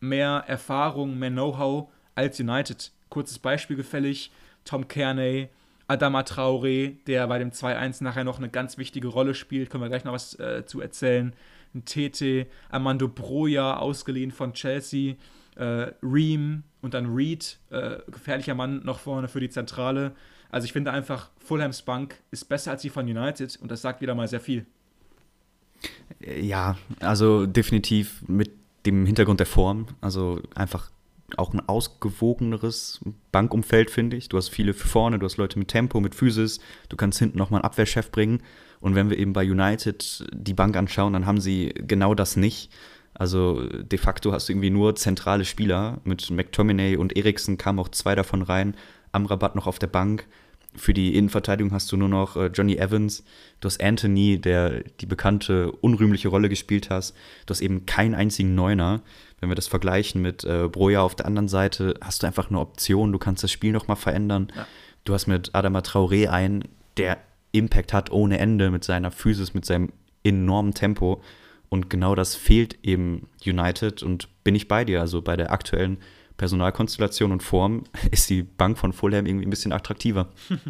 mehr 0.00 0.44
Erfahrung, 0.46 1.18
mehr 1.18 1.30
Know-how 1.30 1.90
als 2.14 2.40
United. 2.40 2.92
Kurzes 3.08 3.38
Beispiel 3.38 3.76
gefällig: 3.76 4.30
Tom 4.64 4.88
Kearney, 4.88 5.48
Adama 5.86 6.20
Traoré, 6.20 6.96
der 7.06 7.26
bei 7.26 7.38
dem 7.38 7.50
2-1 7.50 8.02
nachher 8.02 8.24
noch 8.24 8.38
eine 8.38 8.48
ganz 8.48 8.78
wichtige 8.78 9.08
Rolle 9.08 9.34
spielt, 9.34 9.70
können 9.70 9.82
wir 9.82 9.88
gleich 9.88 10.04
noch 10.04 10.12
was 10.12 10.38
äh, 10.38 10.64
zu 10.66 10.80
erzählen. 10.80 11.34
Ein 11.74 11.84
Tete, 11.84 12.46
Armando 12.70 13.08
Broja, 13.08 13.76
ausgeliehen 13.76 14.30
von 14.30 14.52
Chelsea, 14.52 15.16
äh, 15.56 15.92
Ream 16.02 16.62
und 16.82 16.94
dann 16.94 17.14
Reed, 17.14 17.58
äh, 17.70 17.98
gefährlicher 18.10 18.54
Mann 18.54 18.84
noch 18.84 18.98
vorne 18.98 19.28
für 19.28 19.40
die 19.40 19.50
Zentrale. 19.50 20.12
Also 20.50 20.66
ich 20.66 20.72
finde 20.72 20.92
einfach, 20.92 21.30
Fulhams 21.38 21.82
Bank 21.82 22.22
ist 22.30 22.48
besser 22.48 22.72
als 22.72 22.82
die 22.82 22.90
von 22.90 23.06
United 23.06 23.58
und 23.60 23.70
das 23.70 23.82
sagt 23.82 24.00
wieder 24.00 24.14
mal 24.14 24.28
sehr 24.28 24.40
viel. 24.40 24.66
Ja, 26.20 26.76
also 27.00 27.46
definitiv 27.46 28.22
mit 28.28 28.50
dem 28.86 29.06
Hintergrund 29.06 29.40
der 29.40 29.46
Form. 29.46 29.86
Also 30.00 30.40
einfach 30.54 30.90
auch 31.38 31.52
ein 31.52 31.66
ausgewogeneres 31.66 33.00
Bankumfeld, 33.32 33.90
finde 33.90 34.16
ich. 34.16 34.28
Du 34.28 34.36
hast 34.36 34.48
viele 34.48 34.74
für 34.74 34.88
vorne, 34.88 35.18
du 35.18 35.26
hast 35.26 35.36
Leute 35.36 35.58
mit 35.58 35.68
Tempo, 35.68 36.00
mit 36.00 36.14
Physis, 36.14 36.60
du 36.88 36.96
kannst 36.96 37.18
hinten 37.18 37.38
nochmal 37.38 37.60
einen 37.60 37.66
Abwehrchef 37.66 38.10
bringen. 38.10 38.42
Und 38.80 38.94
wenn 38.94 39.10
wir 39.10 39.18
eben 39.18 39.32
bei 39.32 39.48
United 39.48 40.26
die 40.32 40.54
Bank 40.54 40.76
anschauen, 40.76 41.14
dann 41.14 41.26
haben 41.26 41.40
sie 41.40 41.68
genau 41.74 42.14
das 42.14 42.36
nicht. 42.36 42.70
Also 43.14 43.62
de 43.68 43.98
facto 43.98 44.32
hast 44.32 44.48
du 44.48 44.52
irgendwie 44.52 44.70
nur 44.70 44.96
zentrale 44.96 45.44
Spieler. 45.44 46.00
Mit 46.04 46.30
McTominay 46.30 46.96
und 46.96 47.16
Eriksen 47.16 47.56
kamen 47.56 47.78
auch 47.78 47.88
zwei 47.88 48.14
davon 48.14 48.42
rein. 48.42 48.76
Amrabat 49.12 49.54
noch 49.54 49.66
auf 49.66 49.78
der 49.78 49.86
Bank. 49.86 50.26
Für 50.76 50.92
die 50.92 51.16
Innenverteidigung 51.16 51.72
hast 51.72 51.92
du 51.92 51.96
nur 51.96 52.08
noch 52.08 52.36
äh, 52.36 52.46
Johnny 52.46 52.76
Evans, 52.76 53.22
du 53.60 53.66
hast 53.66 53.80
Anthony, 53.80 54.40
der 54.40 54.82
die 55.00 55.06
bekannte 55.06 55.70
unrühmliche 55.70 56.26
Rolle 56.26 56.48
gespielt 56.48 56.90
hat. 56.90 57.14
Du 57.46 57.52
hast 57.52 57.60
eben 57.60 57.86
keinen 57.86 58.16
einzigen 58.16 58.56
Neuner. 58.56 59.02
Wenn 59.40 59.48
wir 59.48 59.56
das 59.56 59.66
vergleichen 59.66 60.22
mit 60.22 60.44
äh, 60.44 60.68
Broja 60.68 61.02
auf 61.02 61.14
der 61.14 61.26
anderen 61.26 61.48
Seite, 61.48 61.94
hast 62.00 62.22
du 62.22 62.26
einfach 62.26 62.50
eine 62.50 62.60
Option, 62.60 63.12
du 63.12 63.18
kannst 63.18 63.42
das 63.42 63.50
Spiel 63.50 63.72
nochmal 63.72 63.96
verändern. 63.96 64.52
Ja. 64.54 64.66
Du 65.04 65.12
hast 65.14 65.26
mit 65.26 65.54
Adama 65.54 65.80
Traoré 65.80 66.28
einen, 66.28 66.64
der 66.96 67.18
Impact 67.52 67.92
hat 67.92 68.10
ohne 68.10 68.38
Ende 68.38 68.70
mit 68.70 68.84
seiner 68.84 69.10
Physis, 69.10 69.54
mit 69.54 69.64
seinem 69.64 69.92
enormen 70.22 70.74
Tempo. 70.74 71.22
Und 71.68 71.90
genau 71.90 72.14
das 72.14 72.34
fehlt 72.34 72.78
eben 72.82 73.28
United 73.44 74.02
und 74.02 74.28
bin 74.44 74.54
ich 74.54 74.68
bei 74.68 74.84
dir. 74.84 75.00
Also 75.00 75.22
bei 75.22 75.36
der 75.36 75.52
aktuellen 75.52 75.98
Personalkonstellation 76.36 77.32
und 77.32 77.42
Form 77.42 77.84
ist 78.10 78.30
die 78.30 78.42
Bank 78.42 78.78
von 78.78 78.92
Fulham 78.92 79.26
irgendwie 79.26 79.46
ein 79.46 79.50
bisschen 79.50 79.72
attraktiver. 79.72 80.28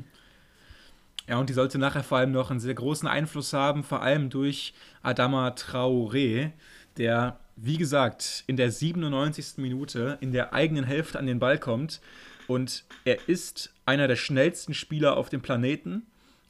Ja, 1.27 1.39
und 1.39 1.49
die 1.49 1.55
sollte 1.55 1.79
nachher 1.79 2.03
vor 2.03 2.19
allem 2.19 2.33
noch 2.33 2.51
einen 2.51 2.61
sehr 2.61 2.75
großen 2.75 3.09
Einfluss 3.09 3.55
haben, 3.55 3.83
vor 3.83 4.03
allem 4.03 4.29
durch 4.29 4.75
Adama 5.03 5.49
Traoré, 5.49 6.51
der, 6.99 7.41
wie 7.57 7.77
gesagt, 7.77 8.45
in 8.47 8.57
der 8.57 8.71
97. 8.71 9.59
Minute 9.59 10.19
in 10.21 10.33
der 10.33 10.53
eigenen 10.53 10.85
Hälfte 10.85 11.19
an 11.19 11.27
den 11.27 11.39
Ball 11.39 11.59
kommt. 11.59 12.01
Und 12.47 12.85
er 13.05 13.29
ist 13.29 13.73
einer 13.87 14.09
der 14.09 14.17
schnellsten 14.17 14.75
Spieler 14.75 15.17
auf 15.17 15.29
dem 15.29 15.41
Planeten. 15.41 16.03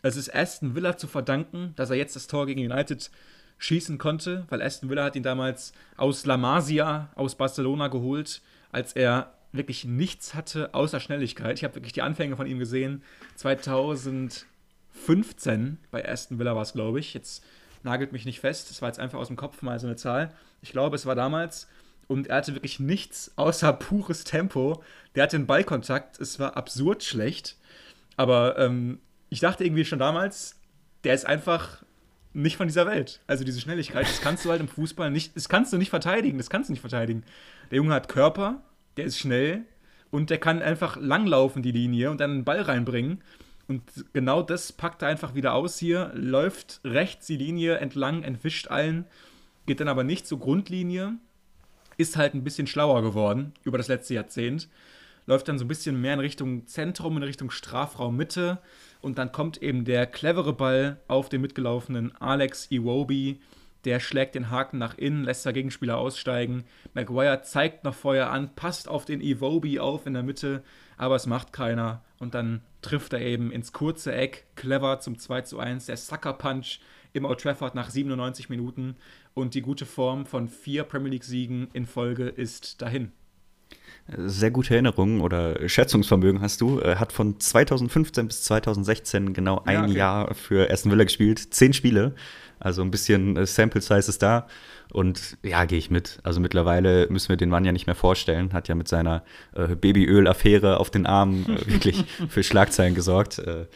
Es 0.02 0.16
ist 0.16 0.34
Aston 0.34 0.74
Villa 0.74 0.96
zu 0.96 1.06
verdanken, 1.06 1.72
dass 1.76 1.90
er 1.90 1.96
jetzt 1.96 2.16
das 2.16 2.26
Tor 2.26 2.46
gegen 2.46 2.60
United 2.60 3.10
schießen 3.58 3.98
konnte, 3.98 4.44
weil 4.48 4.60
Aston 4.60 4.90
Villa 4.90 5.04
hat 5.04 5.16
ihn 5.16 5.22
damals 5.22 5.72
aus 5.96 6.26
La 6.26 6.36
Masia, 6.36 7.10
aus 7.14 7.36
Barcelona 7.36 7.88
geholt 7.88 8.42
als 8.74 8.92
er 8.92 9.32
wirklich 9.52 9.84
nichts 9.84 10.34
hatte 10.34 10.74
außer 10.74 10.98
Schnelligkeit. 10.98 11.58
Ich 11.58 11.64
habe 11.64 11.76
wirklich 11.76 11.92
die 11.92 12.02
Anfänge 12.02 12.36
von 12.36 12.48
ihm 12.48 12.58
gesehen. 12.58 13.04
2015 13.36 15.78
bei 15.92 16.08
Aston 16.08 16.40
Villa 16.40 16.56
war 16.56 16.62
es, 16.62 16.72
glaube 16.72 16.98
ich. 16.98 17.14
Jetzt 17.14 17.44
nagelt 17.84 18.12
mich 18.12 18.24
nicht 18.24 18.40
fest. 18.40 18.70
Das 18.70 18.82
war 18.82 18.88
jetzt 18.88 18.98
einfach 18.98 19.18
aus 19.18 19.28
dem 19.28 19.36
Kopf 19.36 19.62
mal 19.62 19.78
so 19.78 19.86
eine 19.86 19.96
Zahl. 19.96 20.32
Ich 20.62 20.72
glaube, 20.72 20.96
es 20.96 21.06
war 21.06 21.14
damals. 21.14 21.68
Und 22.06 22.26
er 22.26 22.36
hatte 22.36 22.54
wirklich 22.54 22.80
nichts 22.80 23.32
außer 23.36 23.72
pures 23.72 24.24
Tempo. 24.24 24.82
Der 25.14 25.24
hatte 25.24 25.38
den 25.38 25.46
Ballkontakt. 25.46 26.20
Es 26.20 26.38
war 26.38 26.56
absurd 26.56 27.02
schlecht. 27.02 27.56
Aber 28.16 28.58
ähm, 28.58 29.00
ich 29.30 29.40
dachte 29.40 29.64
irgendwie 29.64 29.84
schon 29.84 29.98
damals, 29.98 30.56
der 31.04 31.14
ist 31.14 31.26
einfach 31.26 31.82
nicht 32.32 32.56
von 32.56 32.66
dieser 32.66 32.86
Welt. 32.86 33.20
Also 33.26 33.44
diese 33.44 33.60
Schnelligkeit, 33.60 34.06
das 34.06 34.20
kannst 34.20 34.44
du 34.44 34.50
halt 34.50 34.60
im 34.60 34.68
Fußball 34.68 35.10
nicht, 35.10 35.36
das 35.36 35.48
kannst 35.48 35.72
du 35.72 35.78
nicht 35.78 35.90
verteidigen, 35.90 36.36
das 36.36 36.50
kannst 36.50 36.68
du 36.68 36.72
nicht 36.72 36.80
verteidigen. 36.80 37.22
Der 37.70 37.76
Junge 37.76 37.94
hat 37.94 38.08
Körper, 38.08 38.62
der 38.96 39.04
ist 39.04 39.18
schnell 39.18 39.62
und 40.10 40.30
der 40.30 40.38
kann 40.38 40.60
einfach 40.60 40.96
langlaufen 40.96 41.62
die 41.62 41.72
Linie 41.72 42.10
und 42.10 42.20
dann 42.20 42.30
einen 42.30 42.44
Ball 42.44 42.60
reinbringen. 42.60 43.22
Und 43.66 43.82
genau 44.12 44.42
das 44.42 44.72
packt 44.72 45.02
er 45.02 45.08
einfach 45.08 45.34
wieder 45.34 45.54
aus 45.54 45.78
hier, 45.78 46.12
läuft 46.14 46.80
rechts 46.84 47.26
die 47.26 47.36
Linie 47.36 47.78
entlang, 47.78 48.22
entwischt 48.22 48.68
allen, 48.68 49.06
geht 49.66 49.80
dann 49.80 49.88
aber 49.88 50.04
nicht 50.04 50.26
zur 50.26 50.38
Grundlinie, 50.38 51.14
ist 51.96 52.16
halt 52.16 52.34
ein 52.34 52.44
bisschen 52.44 52.66
schlauer 52.66 53.02
geworden 53.02 53.52
über 53.62 53.78
das 53.78 53.88
letzte 53.88 54.14
Jahrzehnt, 54.14 54.68
läuft 55.26 55.48
dann 55.48 55.58
so 55.58 55.64
ein 55.64 55.68
bisschen 55.68 56.00
mehr 56.00 56.14
in 56.14 56.20
Richtung 56.20 56.66
Zentrum, 56.66 57.16
in 57.16 57.22
Richtung 57.22 57.50
Strafraum 57.50 58.16
Mitte 58.16 58.58
und 59.00 59.16
dann 59.16 59.32
kommt 59.32 59.62
eben 59.62 59.84
der 59.84 60.06
clevere 60.06 60.52
Ball 60.52 61.00
auf 61.08 61.30
den 61.30 61.40
mitgelaufenen 61.40 62.14
Alex 62.16 62.70
Iwobi, 62.70 63.40
der 63.84 64.00
schlägt 64.00 64.34
den 64.34 64.50
Haken 64.50 64.78
nach 64.78 64.96
innen, 64.96 65.24
lässt 65.24 65.44
der 65.44 65.52
Gegenspieler 65.52 65.98
aussteigen. 65.98 66.64
Maguire 66.94 67.42
zeigt 67.42 67.84
noch 67.84 67.94
Feuer 67.94 68.30
an, 68.30 68.54
passt 68.54 68.88
auf 68.88 69.04
den 69.04 69.20
Iwobi 69.20 69.78
auf 69.78 70.06
in 70.06 70.14
der 70.14 70.22
Mitte, 70.22 70.62
aber 70.96 71.16
es 71.16 71.26
macht 71.26 71.52
keiner. 71.52 72.02
Und 72.18 72.34
dann 72.34 72.62
trifft 72.82 73.12
er 73.12 73.20
eben 73.20 73.50
ins 73.50 73.72
kurze 73.72 74.12
Eck, 74.12 74.46
clever 74.56 75.00
zum 75.00 75.18
2 75.18 75.42
zu 75.42 75.58
1. 75.58 75.86
Der 75.86 75.96
Sucker 75.96 76.32
Punch 76.34 76.80
im 77.12 77.24
Old 77.24 77.40
Trafford 77.40 77.74
nach 77.74 77.90
97 77.90 78.48
Minuten. 78.48 78.96
Und 79.34 79.54
die 79.54 79.62
gute 79.62 79.86
Form 79.86 80.26
von 80.26 80.48
vier 80.48 80.84
Premier 80.84 81.10
League-Siegen 81.10 81.68
in 81.72 81.86
Folge 81.86 82.28
ist 82.28 82.82
dahin. 82.82 83.12
Sehr 84.16 84.50
gute 84.50 84.74
Erinnerungen 84.74 85.22
oder 85.22 85.66
Schätzungsvermögen 85.66 86.42
hast 86.42 86.60
du. 86.60 86.78
Er 86.78 87.00
hat 87.00 87.12
von 87.12 87.40
2015 87.40 88.26
bis 88.26 88.42
2016 88.44 89.32
genau 89.32 89.62
ein 89.64 89.74
ja, 89.74 89.84
okay. 89.84 89.96
Jahr 89.96 90.34
für 90.34 90.70
Aston 90.70 90.92
Villa 90.92 91.04
gespielt. 91.04 91.54
Zehn 91.54 91.72
Spiele. 91.72 92.14
Also 92.64 92.80
ein 92.82 92.90
bisschen 92.90 93.36
äh, 93.36 93.46
Sample 93.46 93.82
Size 93.82 94.08
ist 94.08 94.22
da. 94.22 94.46
Und 94.90 95.36
ja, 95.42 95.64
gehe 95.64 95.78
ich 95.78 95.90
mit. 95.90 96.18
Also 96.22 96.40
mittlerweile 96.40 97.06
müssen 97.10 97.28
wir 97.28 97.36
den 97.36 97.50
Mann 97.50 97.64
ja 97.64 97.72
nicht 97.72 97.86
mehr 97.86 97.94
vorstellen. 97.94 98.52
Hat 98.52 98.68
ja 98.68 98.74
mit 98.74 98.88
seiner 98.88 99.22
äh, 99.54 99.74
Babyöl-Affäre 99.74 100.80
auf 100.80 100.90
den 100.90 101.04
Armen 101.04 101.44
äh, 101.44 101.66
wirklich 101.66 102.04
für 102.28 102.42
Schlagzeilen 102.42 102.94
gesorgt. 102.94 103.38
Äh, 103.38 103.66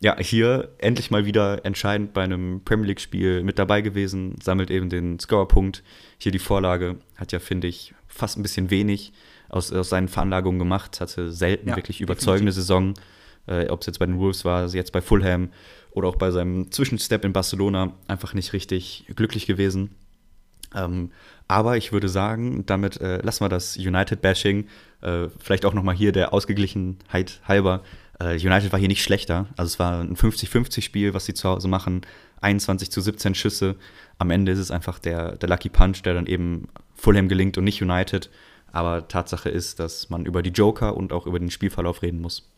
ja, 0.00 0.16
hier 0.18 0.70
endlich 0.78 1.10
mal 1.10 1.26
wieder 1.26 1.64
entscheidend 1.64 2.14
bei 2.14 2.22
einem 2.22 2.62
Premier 2.64 2.86
League-Spiel 2.86 3.42
mit 3.42 3.58
dabei 3.58 3.82
gewesen. 3.82 4.36
Sammelt 4.42 4.70
eben 4.70 4.88
den 4.88 5.18
Scorerpunkt. 5.18 5.82
Hier 6.16 6.32
die 6.32 6.38
Vorlage. 6.38 6.96
Hat 7.16 7.32
ja, 7.32 7.40
finde 7.40 7.66
ich, 7.66 7.94
fast 8.06 8.38
ein 8.38 8.42
bisschen 8.42 8.70
wenig 8.70 9.12
aus, 9.50 9.72
aus 9.72 9.90
seinen 9.90 10.08
Veranlagungen 10.08 10.58
gemacht. 10.58 11.00
Hatte 11.00 11.32
selten 11.32 11.68
ja, 11.68 11.76
wirklich 11.76 12.00
überzeugende 12.00 12.50
definitiv. 12.52 12.66
Saison. 12.66 12.94
Äh, 13.48 13.68
Ob 13.68 13.80
es 13.80 13.86
jetzt 13.86 13.98
bei 13.98 14.06
den 14.06 14.18
Wolves 14.18 14.44
war, 14.44 14.66
jetzt 14.66 14.92
bei 14.92 15.00
Fulham 15.00 15.50
oder 15.92 16.08
auch 16.08 16.16
bei 16.16 16.30
seinem 16.30 16.70
Zwischenstep 16.70 17.24
in 17.24 17.32
Barcelona 17.32 17.92
einfach 18.06 18.34
nicht 18.34 18.52
richtig 18.52 19.04
glücklich 19.16 19.46
gewesen. 19.46 19.94
Ähm, 20.74 21.10
aber 21.46 21.76
ich 21.76 21.92
würde 21.92 22.08
sagen, 22.08 22.66
damit 22.66 23.00
äh, 23.00 23.22
lassen 23.22 23.44
wir 23.44 23.48
das 23.48 23.76
United-Bashing. 23.76 24.66
Äh, 25.00 25.28
vielleicht 25.38 25.64
auch 25.64 25.72
nochmal 25.72 25.94
hier 25.94 26.12
der 26.12 26.34
Ausgeglichenheit 26.34 27.40
halber. 27.46 27.82
Äh, 28.20 28.34
United 28.34 28.70
war 28.72 28.78
hier 28.78 28.88
nicht 28.88 29.02
schlechter. 29.02 29.46
Also 29.56 29.68
es 29.68 29.78
war 29.78 30.00
ein 30.00 30.14
50-50-Spiel, 30.14 31.14
was 31.14 31.24
sie 31.24 31.34
zu 31.34 31.48
Hause 31.48 31.68
machen. 31.68 32.02
21 32.40 32.90
zu 32.90 33.00
17 33.00 33.34
Schüsse. 33.34 33.76
Am 34.18 34.30
Ende 34.30 34.52
ist 34.52 34.58
es 34.58 34.70
einfach 34.70 34.98
der, 34.98 35.36
der 35.36 35.48
Lucky 35.48 35.70
Punch, 35.70 36.02
der 36.02 36.14
dann 36.14 36.26
eben 36.26 36.68
Fulham 36.94 37.28
gelingt 37.28 37.56
und 37.56 37.64
nicht 37.64 37.82
United. 37.82 38.30
Aber 38.70 39.08
Tatsache 39.08 39.48
ist, 39.48 39.80
dass 39.80 40.10
man 40.10 40.26
über 40.26 40.42
die 40.42 40.50
Joker 40.50 40.96
und 40.96 41.12
auch 41.12 41.26
über 41.26 41.38
den 41.38 41.50
Spielverlauf 41.50 42.02
reden 42.02 42.20
muss. 42.20 42.48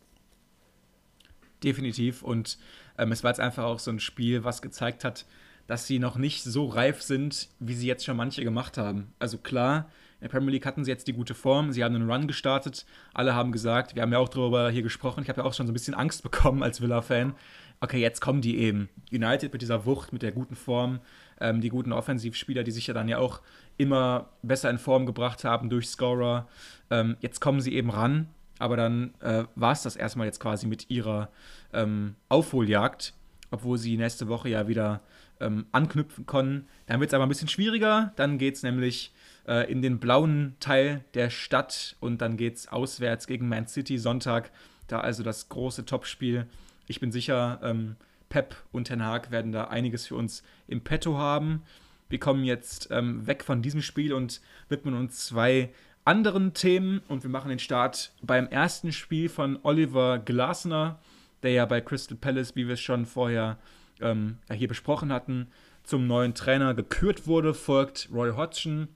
Definitiv. 1.62 2.23
Und 2.23 2.59
ähm, 2.99 3.12
es 3.12 3.23
war 3.23 3.31
jetzt 3.31 3.40
einfach 3.40 3.64
auch 3.64 3.79
so 3.79 3.90
ein 3.90 4.01
Spiel, 4.01 4.44
was 4.44 4.62
gezeigt 4.62 5.05
hat, 5.05 5.27
dass 5.66 5.87
sie 5.87 5.99
noch 5.99 6.16
nicht 6.16 6.42
so 6.42 6.66
reif 6.66 7.01
sind, 7.01 7.49
wie 7.61 7.75
sie 7.75 7.87
jetzt 7.87 8.05
schon 8.05 8.16
manche 8.16 8.42
gemacht 8.42 8.77
haben. 8.77 9.12
Also 9.18 9.38
klar, 9.38 9.88
in 10.20 10.25
der 10.25 10.29
Premier 10.29 10.51
League 10.51 10.66
hatten 10.66 10.85
sie 10.85 10.90
jetzt 10.90 11.07
die 11.07 11.12
gute 11.12 11.33
Form, 11.33 11.73
sie 11.73 11.85
haben 11.85 11.94
einen 11.94 12.11
Run 12.11 12.27
gestartet, 12.27 12.85
alle 13.14 13.35
haben 13.35 13.53
gesagt, 13.53 13.94
wir 13.94 14.03
haben 14.03 14.12
ja 14.12 14.18
auch 14.18 14.29
darüber 14.29 14.70
hier 14.70 14.83
gesprochen, 14.83 15.23
ich 15.23 15.29
habe 15.29 15.40
ja 15.40 15.46
auch 15.46 15.55
schon 15.55 15.66
so 15.66 15.70
ein 15.70 15.75
bisschen 15.75 15.94
Angst 15.94 16.23
bekommen 16.23 16.62
als 16.62 16.81
Villa-Fan. 16.81 17.35
Okay, 17.81 18.01
jetzt 18.01 18.20
kommen 18.20 18.42
die 18.42 18.59
eben. 18.59 18.90
United 19.11 19.53
mit 19.53 19.62
dieser 19.62 19.87
Wucht, 19.87 20.12
mit 20.12 20.20
der 20.20 20.33
guten 20.33 20.57
Form, 20.57 21.01
ähm, 21.40 21.62
die 21.62 21.70
guten 21.70 21.92
Offensivspieler, 21.92 22.64
die 22.64 22.73
sich 22.73 22.87
ja 22.87 22.92
dann 22.92 23.09
ja 23.09 23.18
auch 23.18 23.40
immer 23.79 24.29
besser 24.42 24.68
in 24.68 24.77
Form 24.77 25.07
gebracht 25.07 25.44
haben 25.44 25.70
durch 25.70 25.88
Scorer. 25.88 26.46
Ähm, 26.90 27.16
jetzt 27.20 27.40
kommen 27.40 27.62
sie 27.62 27.75
eben 27.75 27.88
ran, 27.88 28.29
aber 28.61 28.77
dann 28.77 29.14
äh, 29.20 29.44
war 29.55 29.73
es 29.73 29.83
das 29.83 29.96
erstmal 29.96 30.27
jetzt 30.27 30.40
quasi 30.40 30.66
mit 30.66 30.90
ihrer 30.90 31.31
ähm, 31.73 32.14
Aufholjagd, 32.29 33.14
obwohl 33.51 33.79
sie 33.79 33.96
nächste 33.96 34.29
Woche 34.29 34.49
ja 34.49 34.68
wieder 34.68 35.01
ähm, 35.40 35.66
anknüpfen 35.73 36.27
können. 36.27 36.68
Dann 36.87 37.01
wird 37.01 37.11
es 37.11 37.14
aber 37.14 37.25
ein 37.25 37.29
bisschen 37.29 37.49
schwieriger. 37.49 38.12
Dann 38.16 38.38
geht 38.38 38.57
es 38.57 38.62
nämlich 38.62 39.12
äh, 39.49 39.70
in 39.70 39.83
den 39.83 39.99
blauen 39.99 40.57
Teil 40.61 41.05
der 41.14 41.31
Stadt 41.31 41.96
und 42.01 42.20
dann 42.20 42.37
geht 42.37 42.57
es 42.57 42.68
auswärts 42.68 43.27
gegen 43.27 43.49
Man 43.49 43.66
City 43.66 43.99
Sonntag. 43.99 44.51
Da 44.87 45.01
also 45.01 45.23
das 45.23 45.49
große 45.49 45.85
Topspiel. 45.87 46.46
Ich 46.87 47.01
bin 47.01 47.12
sicher, 47.12 47.61
ähm, 47.62 47.96
Pep 48.29 48.57
und 48.73 48.85
Ten 48.85 49.05
Hag 49.05 49.31
werden 49.31 49.53
da 49.53 49.64
einiges 49.64 50.07
für 50.07 50.16
uns 50.16 50.42
im 50.68 50.83
Petto 50.83 51.16
haben. 51.16 51.62
Wir 52.09 52.20
kommen 52.20 52.44
jetzt 52.44 52.88
ähm, 52.90 53.27
weg 53.27 53.44
von 53.44 53.62
diesem 53.62 53.83
Spiel 53.83 54.12
und 54.12 54.40
widmen 54.68 54.94
uns 54.94 55.27
zwei 55.27 55.70
anderen 56.11 56.55
Themen 56.55 57.03
und 57.07 57.23
wir 57.23 57.31
machen 57.31 57.51
den 57.51 57.61
Start 57.61 58.11
beim 58.20 58.49
ersten 58.49 58.90
Spiel 58.90 59.29
von 59.29 59.61
Oliver 59.62 60.18
Glasner, 60.18 60.99
der 61.44 61.53
ja 61.53 61.66
bei 61.66 61.81
Crystal 61.81 62.18
Palace, 62.20 62.57
wie 62.57 62.66
wir 62.66 62.75
es 62.75 62.81
schon 62.81 63.07
vorher 63.07 63.59
ähm, 64.01 64.38
ja, 64.49 64.57
hier 64.57 64.66
besprochen 64.66 65.12
hatten, 65.12 65.46
zum 65.85 66.09
neuen 66.09 66.35
Trainer 66.35 66.75
gekürt 66.75 67.29
wurde, 67.29 67.55
folgt 67.55 68.09
Roy 68.12 68.33
Hodgson 68.33 68.88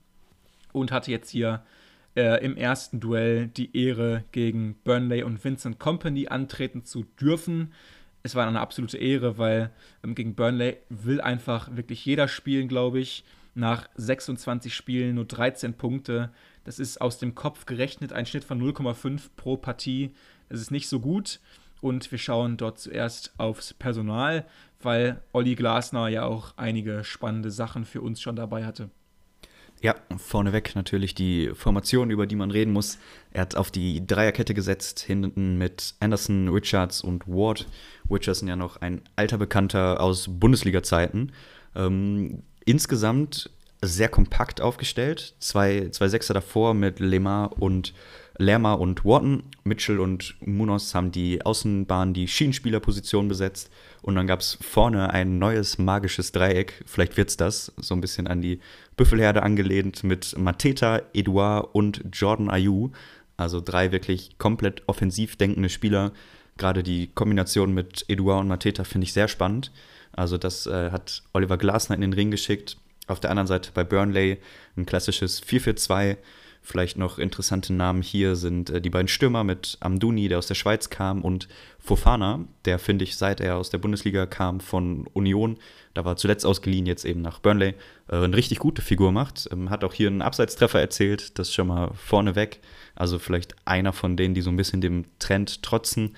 und 0.73 0.91
hatte 0.91 1.09
jetzt 1.09 1.29
hier 1.29 1.63
äh, 2.17 2.43
im 2.43 2.57
ersten 2.57 2.99
Duell 2.99 3.47
die 3.47 3.77
Ehre, 3.77 4.25
gegen 4.33 4.75
Burnley 4.83 5.23
und 5.23 5.41
Vincent 5.41 5.79
Company 5.79 6.27
antreten 6.27 6.83
zu 6.83 7.05
dürfen. 7.21 7.71
Es 8.23 8.35
war 8.35 8.45
eine 8.45 8.59
absolute 8.59 8.97
Ehre, 8.97 9.37
weil 9.37 9.71
ähm, 10.03 10.15
gegen 10.15 10.35
Burnley 10.35 10.79
will 10.89 11.21
einfach 11.21 11.77
wirklich 11.77 12.05
jeder 12.05 12.27
spielen, 12.27 12.67
glaube 12.67 12.99
ich. 12.99 13.23
Nach 13.57 13.87
26 13.95 14.75
Spielen 14.75 15.15
nur 15.15 15.23
13 15.23 15.75
Punkte. 15.75 16.29
Das 16.65 16.79
ist 16.79 16.99
aus 16.99 17.17
dem 17.17 17.33
Kopf 17.33 17.65
gerechnet 17.65 18.11
ein 18.11 18.25
Schnitt 18.25 18.43
von 18.43 18.61
0,5 18.61 19.21
pro 19.37 19.55
Partie. 19.55 20.13
Das 20.49 20.59
ist 20.59 20.71
nicht 20.71 20.89
so 20.89 20.99
gut. 20.99 21.39
Und 21.81 22.11
wir 22.11 22.17
schauen 22.17 22.57
dort 22.57 22.79
zuerst 22.79 23.33
aufs 23.37 23.73
Personal 23.73 24.45
weil 24.85 25.21
Olli 25.33 25.55
Glasner 25.55 26.07
ja 26.07 26.23
auch 26.23 26.53
einige 26.55 27.03
spannende 27.03 27.51
Sachen 27.51 27.83
für 27.83 28.01
uns 28.01 28.21
schon 28.21 28.37
dabei 28.37 28.65
hatte. 28.65 28.89
Ja, 29.81 29.95
vorneweg 30.15 30.73
natürlich 30.75 31.15
die 31.15 31.51
Formation, 31.53 32.09
über 32.09 32.25
die 32.25 32.37
man 32.37 32.49
reden 32.49 32.71
muss. 32.71 32.97
Er 33.31 33.41
hat 33.41 33.57
auf 33.57 33.71
die 33.71 34.07
Dreierkette 34.07 34.53
gesetzt, 34.53 35.01
hinten 35.01 35.57
mit 35.57 35.95
Anderson, 35.99 36.47
Richards 36.47 37.01
und 37.01 37.27
Ward. 37.27 37.67
Richardson 38.09 38.47
ja 38.47 38.55
noch 38.55 38.77
ein 38.77 39.01
alter 39.17 39.37
Bekannter 39.37 39.99
aus 39.99 40.27
Bundesliga-Zeiten. 40.29 41.33
Ähm, 41.75 42.43
insgesamt 42.63 43.51
sehr 43.87 44.09
kompakt 44.09 44.61
aufgestellt. 44.61 45.35
Zwei, 45.39 45.89
zwei 45.91 46.07
Sechser 46.07 46.33
davor 46.33 46.73
mit 46.73 46.99
Lemar 46.99 47.61
und 47.61 47.93
Lerma 48.37 48.73
und 48.73 49.05
Wharton. 49.05 49.43
Mitchell 49.63 49.99
und 49.99 50.35
Munoz 50.45 50.93
haben 50.93 51.11
die 51.11 51.43
Außenbahn, 51.43 52.13
die 52.13 52.27
Schienenspielerposition 52.27 53.27
besetzt. 53.27 53.69
Und 54.01 54.15
dann 54.15 54.27
gab 54.27 54.41
es 54.41 54.57
vorne 54.61 55.09
ein 55.11 55.39
neues 55.39 55.77
magisches 55.77 56.31
Dreieck. 56.31 56.83
Vielleicht 56.85 57.17
wird 57.17 57.29
es 57.29 57.37
das, 57.37 57.73
so 57.77 57.95
ein 57.95 58.01
bisschen 58.01 58.27
an 58.27 58.41
die 58.41 58.59
Büffelherde 58.97 59.43
angelehnt 59.43 60.03
mit 60.03 60.37
Mateta, 60.37 61.01
Edouard 61.13 61.73
und 61.73 62.03
Jordan 62.11 62.49
Ayew. 62.49 62.89
Also 63.37 63.61
drei 63.61 63.91
wirklich 63.91 64.37
komplett 64.37 64.83
offensiv 64.87 65.35
denkende 65.35 65.69
Spieler. 65.69 66.11
Gerade 66.57 66.83
die 66.83 67.07
Kombination 67.07 67.73
mit 67.73 68.05
Edouard 68.07 68.41
und 68.41 68.47
Mateta 68.47 68.83
finde 68.83 69.05
ich 69.05 69.13
sehr 69.13 69.27
spannend. 69.27 69.71
Also 70.13 70.37
das 70.37 70.67
äh, 70.67 70.91
hat 70.91 71.23
Oliver 71.33 71.57
Glasner 71.57 71.95
in 71.95 72.01
den 72.01 72.13
Ring 72.13 72.31
geschickt. 72.31 72.77
Auf 73.07 73.19
der 73.19 73.29
anderen 73.29 73.47
Seite 73.47 73.71
bei 73.73 73.83
Burnley 73.83 74.39
ein 74.77 74.85
klassisches 74.85 75.43
4-4-2 75.43 76.17
Vielleicht 76.65 76.97
noch 76.97 77.19
interessante 77.19 77.73
Namen 77.73 78.01
hier 78.01 78.35
sind 78.35 78.71
äh, 78.71 78.81
die 78.81 78.89
beiden 78.89 79.07
Stürmer 79.07 79.43
mit 79.43 79.77
Amduni, 79.81 80.29
der 80.29 80.39
aus 80.39 80.47
der 80.47 80.55
Schweiz 80.55 80.89
kam, 80.89 81.21
und 81.21 81.47
Fofana, 81.77 82.39
der, 82.65 82.79
finde 82.79 83.03
ich, 83.03 83.17
seit 83.17 83.39
er 83.39 83.57
aus 83.57 83.69
der 83.69 83.77
Bundesliga 83.77 84.25
kam 84.25 84.59
von 84.59 85.05
Union, 85.13 85.57
da 85.93 86.05
war 86.05 86.17
zuletzt 86.17 86.43
ausgeliehen, 86.43 86.87
jetzt 86.87 87.05
eben 87.05 87.21
nach 87.21 87.37
Burnley, 87.37 87.75
äh, 88.09 88.15
eine 88.15 88.35
richtig 88.35 88.57
gute 88.57 88.81
Figur 88.81 89.11
macht. 89.11 89.47
Ähm, 89.51 89.69
hat 89.69 89.83
auch 89.83 89.93
hier 89.93 90.07
einen 90.07 90.23
Abseitstreffer 90.23 90.79
erzielt, 90.79 91.37
das 91.37 91.53
schon 91.53 91.67
mal 91.67 91.91
vorneweg. 91.93 92.61
Also 92.95 93.19
vielleicht 93.19 93.55
einer 93.65 93.93
von 93.93 94.17
denen, 94.17 94.33
die 94.33 94.41
so 94.41 94.49
ein 94.49 94.57
bisschen 94.57 94.81
dem 94.81 95.05
Trend 95.19 95.61
trotzen. 95.61 96.15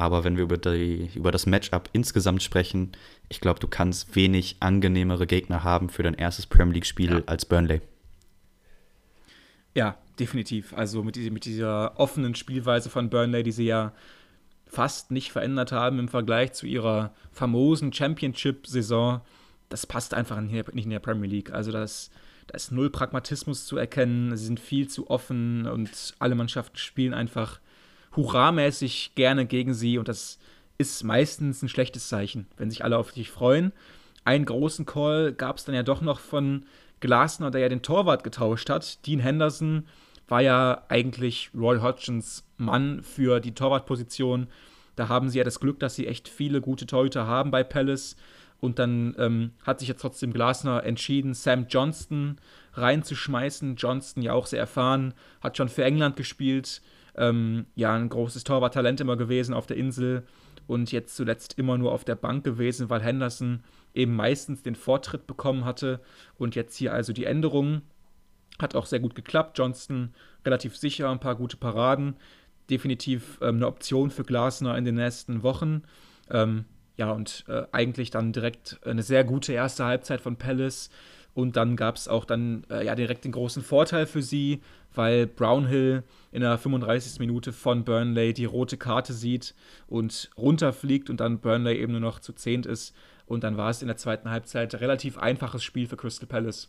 Aber 0.00 0.24
wenn 0.24 0.38
wir 0.38 0.44
über, 0.44 0.56
die, 0.56 1.10
über 1.14 1.30
das 1.30 1.44
Matchup 1.44 1.90
insgesamt 1.92 2.42
sprechen, 2.42 2.92
ich 3.28 3.42
glaube, 3.42 3.60
du 3.60 3.68
kannst 3.68 4.16
wenig 4.16 4.56
angenehmere 4.58 5.26
Gegner 5.26 5.62
haben 5.62 5.90
für 5.90 6.02
dein 6.02 6.14
erstes 6.14 6.46
Premier 6.46 6.72
League-Spiel 6.72 7.10
ja. 7.10 7.22
als 7.26 7.44
Burnley. 7.44 7.82
Ja, 9.74 9.98
definitiv. 10.18 10.72
Also 10.72 11.02
mit, 11.02 11.18
mit 11.30 11.44
dieser 11.44 12.00
offenen 12.00 12.34
Spielweise 12.34 12.88
von 12.88 13.10
Burnley, 13.10 13.42
die 13.42 13.52
sie 13.52 13.66
ja 13.66 13.92
fast 14.64 15.10
nicht 15.10 15.32
verändert 15.32 15.70
haben 15.70 15.98
im 15.98 16.08
Vergleich 16.08 16.54
zu 16.54 16.66
ihrer 16.66 17.12
famosen 17.30 17.92
Championship-Saison, 17.92 19.20
das 19.68 19.84
passt 19.84 20.14
einfach 20.14 20.40
nicht 20.40 20.72
in 20.86 20.88
der 20.88 21.00
Premier 21.00 21.28
League. 21.28 21.52
Also 21.52 21.72
das, 21.72 22.10
da 22.46 22.56
ist 22.56 22.72
null 22.72 22.88
Pragmatismus 22.88 23.66
zu 23.66 23.76
erkennen, 23.76 24.34
sie 24.34 24.46
sind 24.46 24.60
viel 24.60 24.88
zu 24.88 25.10
offen 25.10 25.66
und 25.66 26.14
alle 26.20 26.36
Mannschaften 26.36 26.78
spielen 26.78 27.12
einfach 27.12 27.60
hurramäßig 28.16 29.12
gerne 29.14 29.46
gegen 29.46 29.74
sie 29.74 29.98
und 29.98 30.08
das 30.08 30.38
ist 30.78 31.04
meistens 31.04 31.62
ein 31.62 31.68
schlechtes 31.68 32.08
Zeichen, 32.08 32.46
wenn 32.56 32.70
sich 32.70 32.84
alle 32.84 32.96
auf 32.96 33.12
dich 33.12 33.30
freuen. 33.30 33.72
Einen 34.24 34.44
großen 34.44 34.86
Call 34.86 35.32
gab 35.32 35.58
es 35.58 35.64
dann 35.64 35.74
ja 35.74 35.82
doch 35.82 36.00
noch 36.00 36.20
von 36.20 36.64
Glasner, 37.00 37.50
der 37.50 37.62
ja 37.62 37.68
den 37.68 37.82
Torwart 37.82 38.24
getauscht 38.24 38.70
hat. 38.70 39.06
Dean 39.06 39.20
Henderson 39.20 39.86
war 40.28 40.40
ja 40.40 40.84
eigentlich 40.88 41.50
Roy 41.54 41.78
Hodgsons 41.80 42.46
Mann 42.56 43.02
für 43.02 43.40
die 43.40 43.52
Torwartposition. 43.52 44.46
Da 44.96 45.08
haben 45.08 45.28
sie 45.28 45.38
ja 45.38 45.44
das 45.44 45.60
Glück, 45.60 45.80
dass 45.80 45.94
sie 45.94 46.06
echt 46.06 46.28
viele 46.28 46.60
gute 46.60 46.86
Torhüter 46.86 47.26
haben 47.26 47.50
bei 47.50 47.64
Palace. 47.64 48.16
Und 48.60 48.78
dann 48.78 49.14
ähm, 49.18 49.52
hat 49.64 49.80
sich 49.80 49.88
jetzt 49.88 50.02
trotzdem 50.02 50.34
Glasner 50.34 50.84
entschieden, 50.84 51.32
Sam 51.32 51.66
Johnston 51.68 52.36
reinzuschmeißen. 52.74 53.76
Johnston 53.76 54.22
ja 54.22 54.34
auch 54.34 54.46
sehr 54.46 54.60
erfahren, 54.60 55.14
hat 55.40 55.56
schon 55.56 55.70
für 55.70 55.84
England 55.84 56.16
gespielt. 56.16 56.82
Ähm, 57.16 57.66
ja, 57.74 57.94
ein 57.94 58.08
großes 58.08 58.44
Torwarttalent 58.44 59.00
immer 59.00 59.16
gewesen 59.16 59.54
auf 59.54 59.66
der 59.66 59.76
Insel 59.76 60.24
und 60.66 60.92
jetzt 60.92 61.16
zuletzt 61.16 61.58
immer 61.58 61.78
nur 61.78 61.92
auf 61.92 62.04
der 62.04 62.14
Bank 62.14 62.44
gewesen, 62.44 62.90
weil 62.90 63.02
Henderson 63.02 63.64
eben 63.94 64.14
meistens 64.14 64.62
den 64.62 64.76
Vortritt 64.76 65.26
bekommen 65.26 65.64
hatte. 65.64 66.00
Und 66.38 66.54
jetzt 66.54 66.76
hier 66.76 66.92
also 66.92 67.12
die 67.12 67.24
Änderungen. 67.24 67.82
Hat 68.60 68.74
auch 68.74 68.86
sehr 68.86 69.00
gut 69.00 69.14
geklappt. 69.14 69.58
Johnston 69.58 70.14
relativ 70.44 70.76
sicher, 70.76 71.10
ein 71.10 71.18
paar 71.18 71.34
gute 71.34 71.56
Paraden. 71.56 72.16
Definitiv 72.68 73.38
ähm, 73.40 73.56
eine 73.56 73.66
Option 73.66 74.10
für 74.10 74.22
Glasner 74.22 74.76
in 74.76 74.84
den 74.84 74.96
nächsten 74.96 75.42
Wochen. 75.42 75.82
Ähm, 76.30 76.66
ja, 76.96 77.10
und 77.10 77.44
äh, 77.48 77.62
eigentlich 77.72 78.10
dann 78.10 78.32
direkt 78.32 78.78
eine 78.84 79.02
sehr 79.02 79.24
gute 79.24 79.52
erste 79.52 79.84
Halbzeit 79.84 80.20
von 80.20 80.36
Palace. 80.36 80.90
Und 81.34 81.56
dann 81.56 81.76
gab 81.76 81.96
es 81.96 82.06
auch 82.06 82.24
dann 82.24 82.64
äh, 82.70 82.84
ja 82.84 82.94
direkt 82.94 83.24
den 83.24 83.32
großen 83.32 83.62
Vorteil 83.62 84.06
für 84.06 84.22
sie, 84.22 84.60
weil 84.94 85.26
Brownhill 85.26 86.02
in 86.32 86.40
der 86.40 86.58
35. 86.58 87.18
Minute 87.18 87.52
von 87.52 87.84
Burnley 87.84 88.32
die 88.32 88.44
rote 88.44 88.76
Karte 88.76 89.12
sieht 89.12 89.54
und 89.88 90.30
runterfliegt 90.36 91.10
und 91.10 91.20
dann 91.20 91.40
Burnley 91.40 91.78
eben 91.78 91.92
nur 91.92 92.00
noch 92.00 92.20
zu 92.20 92.32
zehnt 92.32 92.66
ist. 92.66 92.94
Und 93.26 93.44
dann 93.44 93.56
war 93.56 93.70
es 93.70 93.82
in 93.82 93.88
der 93.88 93.96
zweiten 93.96 94.30
Halbzeit 94.30 94.74
relativ 94.74 95.16
einfaches 95.16 95.62
Spiel 95.62 95.86
für 95.86 95.96
Crystal 95.96 96.26
Palace. 96.26 96.68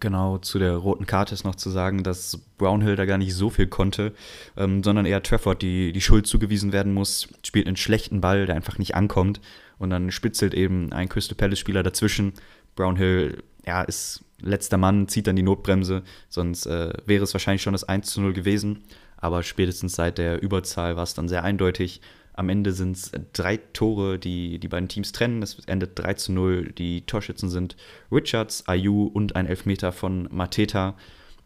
Genau, 0.00 0.38
zu 0.38 0.58
der 0.58 0.74
roten 0.74 1.06
Karte 1.06 1.34
ist 1.34 1.44
noch 1.44 1.54
zu 1.54 1.70
sagen, 1.70 2.02
dass 2.02 2.38
Brownhill 2.58 2.96
da 2.96 3.04
gar 3.04 3.18
nicht 3.18 3.34
so 3.34 3.50
viel 3.50 3.66
konnte, 3.66 4.12
ähm, 4.56 4.82
sondern 4.82 5.06
eher 5.06 5.22
Trafford 5.22 5.62
die, 5.62 5.92
die 5.92 6.00
Schuld 6.00 6.26
zugewiesen 6.26 6.72
werden 6.72 6.94
muss, 6.94 7.28
spielt 7.44 7.66
einen 7.66 7.76
schlechten 7.76 8.20
Ball, 8.20 8.46
der 8.46 8.56
einfach 8.56 8.78
nicht 8.78 8.94
ankommt 8.94 9.40
und 9.78 9.90
dann 9.90 10.10
spitzelt 10.10 10.54
eben 10.54 10.92
ein 10.92 11.08
Crystal 11.08 11.36
Palace-Spieler 11.36 11.82
dazwischen. 11.82 12.32
Brownhill, 12.74 13.42
ja, 13.64 13.82
ist 13.82 14.24
letzter 14.46 14.78
Mann, 14.78 15.08
zieht 15.08 15.26
dann 15.26 15.36
die 15.36 15.42
Notbremse, 15.42 16.02
sonst 16.28 16.66
äh, 16.66 16.92
wäre 17.04 17.24
es 17.24 17.34
wahrscheinlich 17.34 17.62
schon 17.62 17.72
das 17.72 17.84
1 17.84 18.10
zu 18.10 18.20
0 18.20 18.32
gewesen. 18.32 18.84
aber 19.18 19.42
spätestens 19.42 19.94
seit 19.94 20.18
der 20.18 20.42
Überzahl 20.42 20.96
war 20.96 21.02
es 21.02 21.14
dann 21.14 21.28
sehr 21.28 21.42
eindeutig. 21.42 22.00
Am 22.34 22.50
Ende 22.50 22.72
sind 22.72 22.96
es 22.96 23.12
drei 23.32 23.56
Tore, 23.56 24.18
die 24.18 24.58
die 24.58 24.68
beiden 24.68 24.90
Teams 24.90 25.12
trennen. 25.12 25.42
Es 25.42 25.58
endet 25.66 25.98
3 25.98 26.14
zu 26.14 26.32
0. 26.32 26.72
Die 26.72 27.06
Torschützen 27.06 27.48
sind 27.48 27.76
Richards, 28.12 28.68
Ayu 28.68 29.06
und 29.06 29.36
ein 29.36 29.46
Elfmeter 29.46 29.90
von 29.90 30.28
Mateta. 30.30 30.96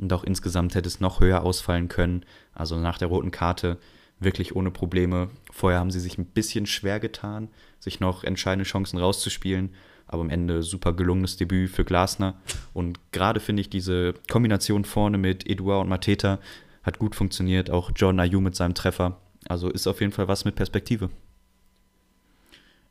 Und 0.00 0.12
auch 0.12 0.24
insgesamt 0.24 0.74
hätte 0.74 0.88
es 0.88 0.98
noch 0.98 1.20
höher 1.20 1.44
ausfallen 1.44 1.86
können. 1.86 2.24
Also 2.54 2.76
nach 2.76 2.98
der 2.98 3.06
roten 3.06 3.30
Karte 3.30 3.78
wirklich 4.18 4.56
ohne 4.56 4.72
Probleme. 4.72 5.30
Vorher 5.52 5.78
haben 5.78 5.92
sie 5.92 6.00
sich 6.00 6.18
ein 6.18 6.26
bisschen 6.26 6.66
schwer 6.66 6.98
getan, 6.98 7.48
sich 7.78 8.00
noch 8.00 8.24
entscheidende 8.24 8.64
Chancen 8.64 8.98
rauszuspielen. 8.98 9.70
Aber 10.10 10.22
am 10.22 10.30
Ende 10.30 10.62
super 10.62 10.92
gelungenes 10.92 11.36
Debüt 11.36 11.70
für 11.70 11.84
Glasner. 11.84 12.34
Und 12.74 12.98
gerade 13.12 13.40
finde 13.40 13.60
ich 13.60 13.70
diese 13.70 14.14
Kombination 14.28 14.84
vorne 14.84 15.18
mit 15.18 15.48
Eduard 15.48 15.82
und 15.82 15.88
Mateta 15.88 16.38
hat 16.82 16.98
gut 16.98 17.14
funktioniert. 17.14 17.70
Auch 17.70 17.92
John 17.94 18.18
Ayu 18.18 18.40
mit 18.40 18.56
seinem 18.56 18.74
Treffer 18.74 19.16
also 19.48 19.70
ist 19.70 19.86
auf 19.86 20.00
jeden 20.00 20.12
Fall 20.12 20.28
was 20.28 20.44
mit 20.44 20.54
Perspektive. 20.54 21.10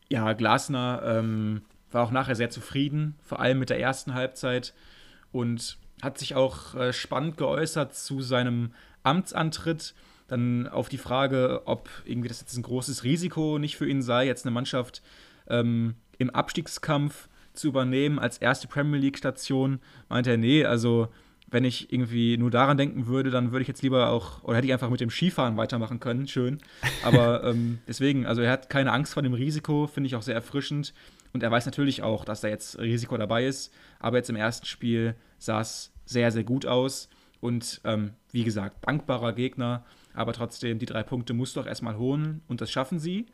Ja, 0.10 0.34
Glasner 0.34 1.02
ähm, 1.06 1.62
war 1.92 2.04
auch 2.04 2.12
nachher 2.12 2.36
sehr 2.36 2.50
zufrieden, 2.50 3.16
vor 3.22 3.40
allem 3.40 3.60
mit 3.60 3.70
der 3.70 3.80
ersten 3.80 4.14
Halbzeit 4.14 4.74
und 5.32 5.78
hat 6.02 6.18
sich 6.18 6.36
auch 6.36 6.76
äh, 6.76 6.94
spannend 6.94 7.38
geäußert 7.38 7.96
zu 7.96 8.22
seinem 8.22 8.74
Amtsantritt. 9.04 9.94
Dann 10.28 10.68
auf 10.68 10.90
die 10.90 10.98
Frage, 10.98 11.64
ob 11.66 11.90
irgendwie 12.06 12.30
das 12.30 12.42
jetzt 12.42 12.56
ein 12.58 12.64
großes 12.64 13.04
Risiko 13.04 13.60
nicht 13.60 13.78
für 13.78 13.88
ihn 13.88 14.02
sei, 14.02 14.26
jetzt 14.26 14.46
eine 14.46 14.52
Mannschaft 14.52 15.02
ähm, 15.48 15.96
im 16.20 16.30
Abstiegskampf 16.30 17.28
zu 17.54 17.70
übernehmen 17.70 18.20
als 18.20 18.38
erste 18.38 18.68
Premier 18.68 19.00
League-Station, 19.00 19.80
meinte 20.08 20.30
er, 20.32 20.38
nee, 20.38 20.64
also 20.64 21.10
wenn 21.52 21.64
ich 21.64 21.92
irgendwie 21.92 22.38
nur 22.38 22.52
daran 22.52 22.78
denken 22.78 23.08
würde, 23.08 23.32
dann 23.32 23.52
würde 23.52 23.64
ich 23.64 23.68
jetzt 23.68 23.82
lieber 23.82 24.10
auch, 24.10 24.44
oder 24.44 24.58
hätte 24.58 24.68
ich 24.68 24.74
einfach 24.74 24.90
mit 24.90 25.02
dem 25.02 25.10
Skifahren 25.10 25.58
weitermachen 25.58 26.00
können, 26.00 26.28
schön. 26.28 26.60
Aber 27.04 27.44
ähm, 27.50 27.80
deswegen, 27.88 28.26
also 28.26 28.42
er 28.42 28.52
hat 28.52 28.70
keine 28.70 28.92
Angst 28.92 29.14
vor 29.14 29.24
dem 29.24 29.34
Risiko, 29.34 29.88
finde 29.88 30.08
ich 30.08 30.16
auch 30.16 30.22
sehr 30.22 30.36
erfrischend. 30.36 30.94
Und 31.34 31.44
er 31.44 31.52
weiß 31.52 31.66
natürlich 31.66 32.04
auch, 32.04 32.26
dass 32.26 32.42
da 32.42 32.48
jetzt 32.48 32.80
Risiko 32.80 33.18
dabei 33.18 33.46
ist. 33.46 33.74
Aber 34.00 34.18
jetzt 34.18 34.30
im 34.30 34.36
ersten 34.36 34.66
Spiel 34.66 35.16
sah 35.38 35.62
es 35.62 35.92
sehr, 36.06 36.32
sehr 36.32 36.44
gut 36.44 36.66
aus. 36.66 37.10
Und 37.40 37.82
ähm, 37.84 38.12
wie 38.32 38.44
gesagt, 38.44 38.88
dankbarer 38.88 39.34
Gegner. 39.34 39.86
Aber 40.14 40.34
trotzdem, 40.34 40.80
die 40.80 40.86
drei 40.86 41.04
Punkte 41.04 41.34
musst 41.34 41.56
du 41.56 41.62
auch 41.62 41.68
erstmal 41.68 41.98
holen. 41.98 42.42
Und 42.48 42.62
das 42.62 42.72
schaffen 42.72 43.00
sie. 43.00 43.28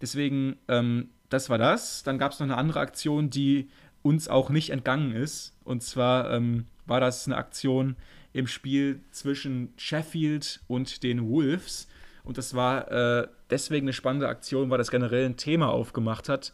Deswegen, 0.00 0.56
ähm, 0.68 1.10
das 1.32 1.50
war 1.50 1.58
das. 1.58 2.02
Dann 2.02 2.18
gab 2.18 2.32
es 2.32 2.40
noch 2.40 2.46
eine 2.46 2.56
andere 2.56 2.80
Aktion, 2.80 3.30
die 3.30 3.68
uns 4.02 4.28
auch 4.28 4.50
nicht 4.50 4.70
entgangen 4.70 5.12
ist. 5.12 5.56
Und 5.64 5.82
zwar 5.82 6.30
ähm, 6.30 6.66
war 6.86 7.00
das 7.00 7.26
eine 7.26 7.36
Aktion 7.36 7.96
im 8.32 8.46
Spiel 8.46 9.00
zwischen 9.10 9.72
Sheffield 9.76 10.60
und 10.66 11.02
den 11.02 11.28
Wolves. 11.28 11.88
Und 12.24 12.38
das 12.38 12.54
war 12.54 12.90
äh, 12.90 13.28
deswegen 13.50 13.86
eine 13.86 13.92
spannende 13.92 14.28
Aktion, 14.28 14.70
weil 14.70 14.78
das 14.78 14.90
generell 14.90 15.26
ein 15.26 15.36
Thema 15.36 15.68
aufgemacht 15.68 16.28
hat. 16.28 16.52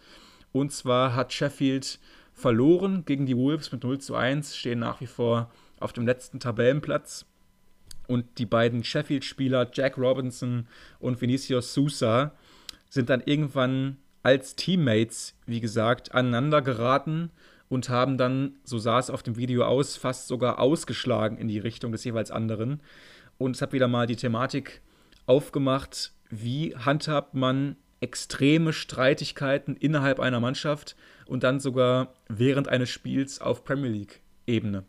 Und 0.53 0.73
zwar 0.73 1.15
hat 1.15 1.33
Sheffield 1.33 1.99
verloren 2.33 3.05
gegen 3.05 3.27
die 3.27 3.37
Wolves 3.37 3.73
mit 3.73 3.83
0 3.83 3.99
zu 3.99 4.15
1, 4.15 4.57
stehen 4.57 4.79
nach 4.79 5.01
wie 5.01 5.07
vor 5.07 5.51
auf 5.79 5.93
dem 5.93 6.07
letzten 6.07 6.41
Tabellenplatz. 6.41 7.27
Und 8.07 8.39
die 8.39 8.47
beiden 8.47 8.85
Sheffield-Spieler 8.85 9.71
Jack 9.73 9.99
Robinson 9.99 10.67
und 10.99 11.21
Vinicius 11.21 11.75
Sousa 11.75 12.33
sind 12.89 13.11
dann 13.11 13.23
irgendwann 13.25 13.99
als 14.23 14.57
Teammates, 14.57 15.35
wie 15.47 15.61
gesagt, 15.61 16.15
aneinander 16.15 16.63
geraten 16.63 17.31
und 17.69 17.89
haben 17.89 18.19
dann, 18.19 18.57
so 18.65 18.79
sah 18.79 18.99
es 18.99 19.11
auf 19.11 19.23
dem 19.23 19.37
Video 19.37 19.65
aus, 19.65 19.97
fast 19.97 20.29
sogar 20.29 20.59
ausgeschlagen 20.59 21.39
in 21.39 21.49
die 21.49 21.59
Richtung 21.59 21.93
des 21.93 22.05
jeweils 22.05 22.31
anderen. 22.31 22.81
Und 23.37 23.57
es 23.57 23.63
hat 23.63 23.73
wieder 23.73 23.89
mal 23.89 24.07
die 24.07 24.17
Thematik 24.17 24.83
aufgemacht, 25.27 26.13
wie 26.31 26.75
handhabt 26.77 27.35
man 27.35 27.77
extreme 28.01 28.73
Streitigkeiten 28.73 29.77
innerhalb 29.77 30.21
einer 30.21 30.41
Mannschaft 30.41 30.97
und 31.27 31.43
dann 31.43 31.61
sogar 31.61 32.15
während 32.29 32.69
eines 32.69 32.91
Spiels 32.91 33.41
auf 33.41 33.65
Premier 33.65 33.91
League-Ebene. 33.91 34.85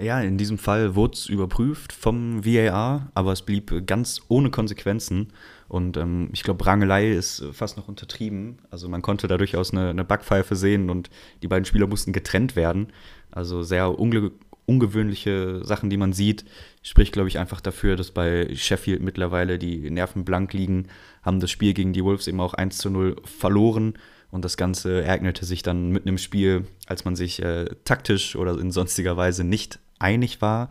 Ja, 0.00 0.20
in 0.20 0.38
diesem 0.38 0.58
Fall 0.58 0.94
wurde 0.94 1.14
es 1.14 1.26
überprüft 1.26 1.92
vom 1.92 2.44
VAR, 2.44 3.10
aber 3.14 3.32
es 3.32 3.42
blieb 3.42 3.86
ganz 3.86 4.22
ohne 4.28 4.50
Konsequenzen. 4.50 5.32
Und 5.68 5.96
ähm, 5.96 6.28
ich 6.32 6.44
glaube, 6.44 6.64
Rangelei 6.64 7.10
ist 7.10 7.44
fast 7.52 7.76
noch 7.76 7.88
untertrieben. 7.88 8.58
Also 8.70 8.88
man 8.88 9.02
konnte 9.02 9.26
da 9.26 9.38
durchaus 9.38 9.72
eine, 9.72 9.90
eine 9.90 10.04
Backpfeife 10.04 10.54
sehen 10.54 10.88
und 10.88 11.10
die 11.42 11.48
beiden 11.48 11.64
Spieler 11.64 11.88
mussten 11.88 12.12
getrennt 12.12 12.54
werden. 12.54 12.92
Also 13.30 13.62
sehr 13.62 13.98
unge 13.98 14.30
ungewöhnliche 14.64 15.64
Sachen, 15.64 15.90
die 15.90 15.96
man 15.96 16.12
sieht. 16.12 16.44
Spricht, 16.82 17.12
glaube 17.12 17.28
ich, 17.28 17.38
einfach 17.38 17.60
dafür, 17.60 17.96
dass 17.96 18.12
bei 18.12 18.54
Sheffield 18.54 19.02
mittlerweile 19.02 19.58
die 19.58 19.90
Nerven 19.90 20.24
blank 20.24 20.52
liegen, 20.52 20.86
haben 21.22 21.40
das 21.40 21.50
Spiel 21.50 21.74
gegen 21.74 21.92
die 21.92 22.04
Wolves 22.04 22.28
eben 22.28 22.40
auch 22.40 22.54
1 22.54 22.78
zu 22.78 22.88
0 22.88 23.16
verloren. 23.24 23.94
Und 24.32 24.46
das 24.46 24.56
Ganze 24.56 25.02
ereignete 25.02 25.44
sich 25.44 25.62
dann 25.62 25.90
mitten 25.90 26.08
im 26.08 26.16
Spiel, 26.16 26.64
als 26.86 27.04
man 27.04 27.14
sich 27.14 27.42
äh, 27.42 27.66
taktisch 27.84 28.34
oder 28.34 28.58
in 28.58 28.70
sonstiger 28.70 29.18
Weise 29.18 29.44
nicht 29.44 29.78
einig 29.98 30.40
war. 30.40 30.70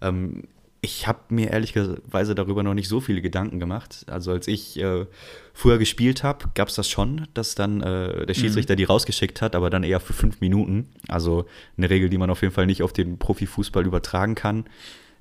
Ähm, 0.00 0.44
ich 0.80 1.06
habe 1.06 1.18
mir 1.28 1.50
ehrlicherweise 1.50 2.34
darüber 2.34 2.62
noch 2.62 2.72
nicht 2.72 2.88
so 2.88 3.00
viele 3.00 3.20
Gedanken 3.20 3.60
gemacht. 3.60 4.06
Also 4.08 4.32
als 4.32 4.48
ich 4.48 4.80
äh, 4.80 5.04
früher 5.52 5.76
gespielt 5.76 6.22
habe, 6.22 6.46
gab 6.54 6.68
es 6.68 6.74
das 6.74 6.88
schon, 6.88 7.28
dass 7.34 7.54
dann 7.54 7.82
äh, 7.82 8.24
der 8.24 8.32
Schiedsrichter 8.32 8.74
mhm. 8.74 8.78
die 8.78 8.84
rausgeschickt 8.84 9.42
hat, 9.42 9.54
aber 9.54 9.68
dann 9.68 9.82
eher 9.82 10.00
für 10.00 10.14
fünf 10.14 10.40
Minuten. 10.40 10.88
Also 11.06 11.44
eine 11.76 11.90
Regel, 11.90 12.08
die 12.08 12.16
man 12.18 12.30
auf 12.30 12.40
jeden 12.40 12.54
Fall 12.54 12.66
nicht 12.66 12.82
auf 12.82 12.94
den 12.94 13.18
Profifußball 13.18 13.84
übertragen 13.84 14.34
kann. 14.34 14.64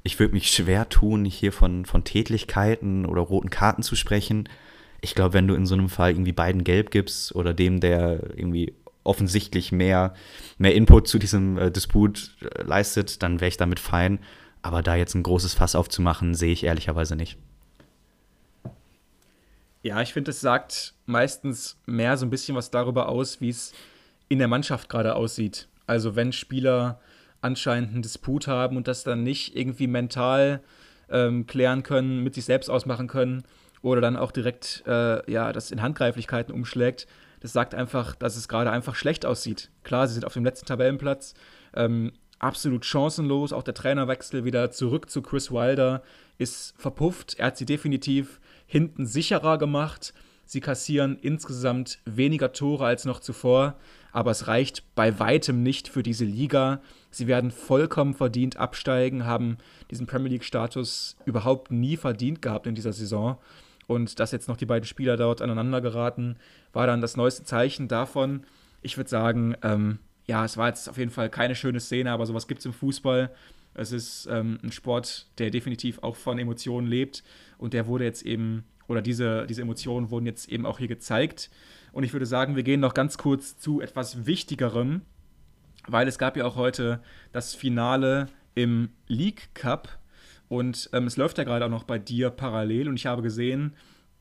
Ich 0.03 0.17
würde 0.17 0.33
mich 0.33 0.49
schwer 0.49 0.87
tun, 0.87 1.25
hier 1.25 1.51
von, 1.51 1.83
von 1.83 2.05
Tätlichkeiten 2.05 3.05
oder 3.05 3.21
roten 3.21 3.49
Karten 3.49 3.83
zu 3.83 3.97
sprechen 3.97 4.47
ich 5.01 5.15
glaube, 5.15 5.33
wenn 5.33 5.47
du 5.47 5.55
in 5.55 5.65
so 5.65 5.75
einem 5.75 5.89
Fall 5.89 6.11
irgendwie 6.11 6.31
beiden 6.31 6.63
gelb 6.63 6.91
gibst 6.91 7.35
oder 7.35 7.53
dem, 7.53 7.79
der 7.79 8.37
irgendwie 8.37 8.73
offensichtlich 9.03 9.71
mehr, 9.71 10.13
mehr 10.57 10.75
Input 10.75 11.07
zu 11.07 11.19
diesem 11.19 11.57
äh, 11.57 11.71
Disput 11.71 12.35
äh, 12.41 12.63
leistet, 12.63 13.21
dann 13.23 13.39
wäre 13.39 13.49
ich 13.49 13.57
damit 13.57 13.79
fein. 13.79 14.19
Aber 14.61 14.81
da 14.81 14.95
jetzt 14.95 15.13
ein 15.13 15.23
großes 15.23 15.53
Fass 15.53 15.75
aufzumachen, 15.75 16.33
sehe 16.33 16.51
ich 16.51 16.63
ehrlicherweise 16.63 17.15
nicht. 17.15 17.37
Ja, 19.83 20.01
ich 20.01 20.13
finde, 20.13 20.31
es 20.31 20.41
sagt 20.41 20.95
meistens 21.05 21.77
mehr 21.85 22.17
so 22.17 22.25
ein 22.25 22.31
bisschen 22.31 22.55
was 22.55 22.71
darüber 22.71 23.07
aus, 23.07 23.39
wie 23.41 23.49
es 23.49 23.73
in 24.27 24.39
der 24.39 24.47
Mannschaft 24.47 24.89
gerade 24.89 25.15
aussieht. 25.15 25.67
Also 25.85 26.15
wenn 26.15 26.31
Spieler 26.31 26.99
anscheinend 27.41 27.93
einen 27.93 28.01
Disput 28.01 28.47
haben 28.47 28.77
und 28.77 28.87
das 28.87 29.03
dann 29.03 29.21
nicht 29.21 29.55
irgendwie 29.55 29.85
mental 29.85 30.61
ähm, 31.09 31.45
klären 31.45 31.83
können, 31.83 32.23
mit 32.23 32.33
sich 32.33 32.45
selbst 32.45 32.69
ausmachen 32.69 33.07
können, 33.07 33.43
oder 33.85 34.01
dann 34.01 34.17
auch 34.17 34.31
direkt 34.31 34.83
äh, 34.87 35.31
ja, 35.31 35.53
das 35.53 35.69
in 35.69 35.83
Handgreiflichkeiten 35.83 36.51
umschlägt, 36.51 37.05
das 37.39 37.53
sagt 37.53 37.75
einfach, 37.75 38.15
dass 38.15 38.35
es 38.35 38.47
gerade 38.47 38.71
einfach 38.71 38.95
schlecht 38.95 39.27
aussieht. 39.27 39.69
Klar, 39.83 40.07
sie 40.07 40.15
sind 40.15 40.25
auf 40.25 40.33
dem 40.33 40.43
letzten 40.43 40.65
Tabellenplatz, 40.65 41.35
ähm, 41.75 42.11
absolut 42.39 42.83
chancenlos. 42.83 43.53
Auch 43.53 43.61
der 43.61 43.75
Trainerwechsel 43.75 44.43
wieder 44.43 44.71
zurück 44.71 45.11
zu 45.11 45.21
Chris 45.21 45.51
Wilder 45.51 46.01
ist 46.39 46.73
verpufft. 46.79 47.35
Er 47.37 47.47
hat 47.47 47.57
sie 47.57 47.67
definitiv 47.67 48.39
hinten 48.65 49.05
sicherer 49.05 49.59
gemacht. 49.59 50.15
Sie 50.45 50.61
kassieren 50.61 51.19
insgesamt 51.21 51.99
weniger 52.05 52.53
Tore 52.53 52.85
als 52.85 53.05
noch 53.05 53.19
zuvor, 53.19 53.75
aber 54.11 54.31
es 54.31 54.47
reicht 54.47 54.83
bei 54.95 55.19
weitem 55.19 55.61
nicht 55.61 55.89
für 55.89 56.01
diese 56.01 56.25
Liga. 56.25 56.81
Sie 57.11 57.27
werden 57.27 57.51
vollkommen 57.51 58.15
verdient 58.15 58.57
absteigen, 58.57 59.25
haben 59.25 59.57
diesen 59.91 60.07
Premier 60.07 60.29
League-Status 60.29 61.17
überhaupt 61.25 61.71
nie 61.71 61.97
verdient 61.97 62.41
gehabt 62.41 62.65
in 62.65 62.73
dieser 62.73 62.93
Saison. 62.93 63.37
Und 63.87 64.19
dass 64.19 64.31
jetzt 64.31 64.47
noch 64.47 64.57
die 64.57 64.65
beiden 64.65 64.87
Spieler 64.87 65.17
dort 65.17 65.41
aneinander 65.41 65.81
geraten, 65.81 66.37
war 66.73 66.87
dann 66.87 67.01
das 67.01 67.17
neueste 67.17 67.43
Zeichen 67.43 67.87
davon. 67.87 68.45
Ich 68.81 68.97
würde 68.97 69.09
sagen, 69.09 69.55
ähm, 69.61 69.99
ja, 70.25 70.43
es 70.43 70.57
war 70.57 70.67
jetzt 70.67 70.89
auf 70.89 70.97
jeden 70.97 71.11
Fall 71.11 71.29
keine 71.29 71.55
schöne 71.55 71.79
Szene, 71.79 72.11
aber 72.11 72.25
sowas 72.25 72.47
gibt 72.47 72.59
es 72.59 72.65
im 72.65 72.73
Fußball. 72.73 73.31
Es 73.75 73.91
ist 73.91 74.27
ähm, 74.31 74.59
ein 74.63 74.71
Sport, 74.71 75.27
der 75.37 75.51
definitiv 75.51 75.99
auch 75.99 76.15
von 76.15 76.39
Emotionen 76.39 76.87
lebt 76.87 77.23
und 77.57 77.73
der 77.73 77.87
wurde 77.87 78.05
jetzt 78.05 78.23
eben, 78.25 78.63
oder 78.87 79.01
diese, 79.01 79.45
diese 79.47 79.61
Emotionen 79.61 80.09
wurden 80.09 80.25
jetzt 80.25 80.49
eben 80.49 80.65
auch 80.65 80.79
hier 80.79 80.87
gezeigt. 80.87 81.49
Und 81.91 82.03
ich 82.03 82.13
würde 82.13 82.25
sagen, 82.25 82.55
wir 82.55 82.63
gehen 82.63 82.79
noch 82.79 82.93
ganz 82.93 83.17
kurz 83.17 83.57
zu 83.57 83.81
etwas 83.81 84.25
Wichtigerem, 84.25 85.01
weil 85.87 86.07
es 86.07 86.17
gab 86.17 86.37
ja 86.37 86.45
auch 86.45 86.55
heute 86.55 87.01
das 87.31 87.53
Finale 87.53 88.27
im 88.55 88.89
League 89.07 89.49
Cup 89.53 89.99
und 90.49 90.89
ähm, 90.93 91.07
es 91.07 91.17
läuft 91.17 91.37
ja 91.37 91.43
gerade 91.43 91.65
auch 91.65 91.69
noch 91.69 91.83
bei 91.83 91.97
dir 91.97 92.29
parallel 92.29 92.87
und 92.87 92.95
ich 92.95 93.05
habe 93.05 93.21
gesehen, 93.21 93.73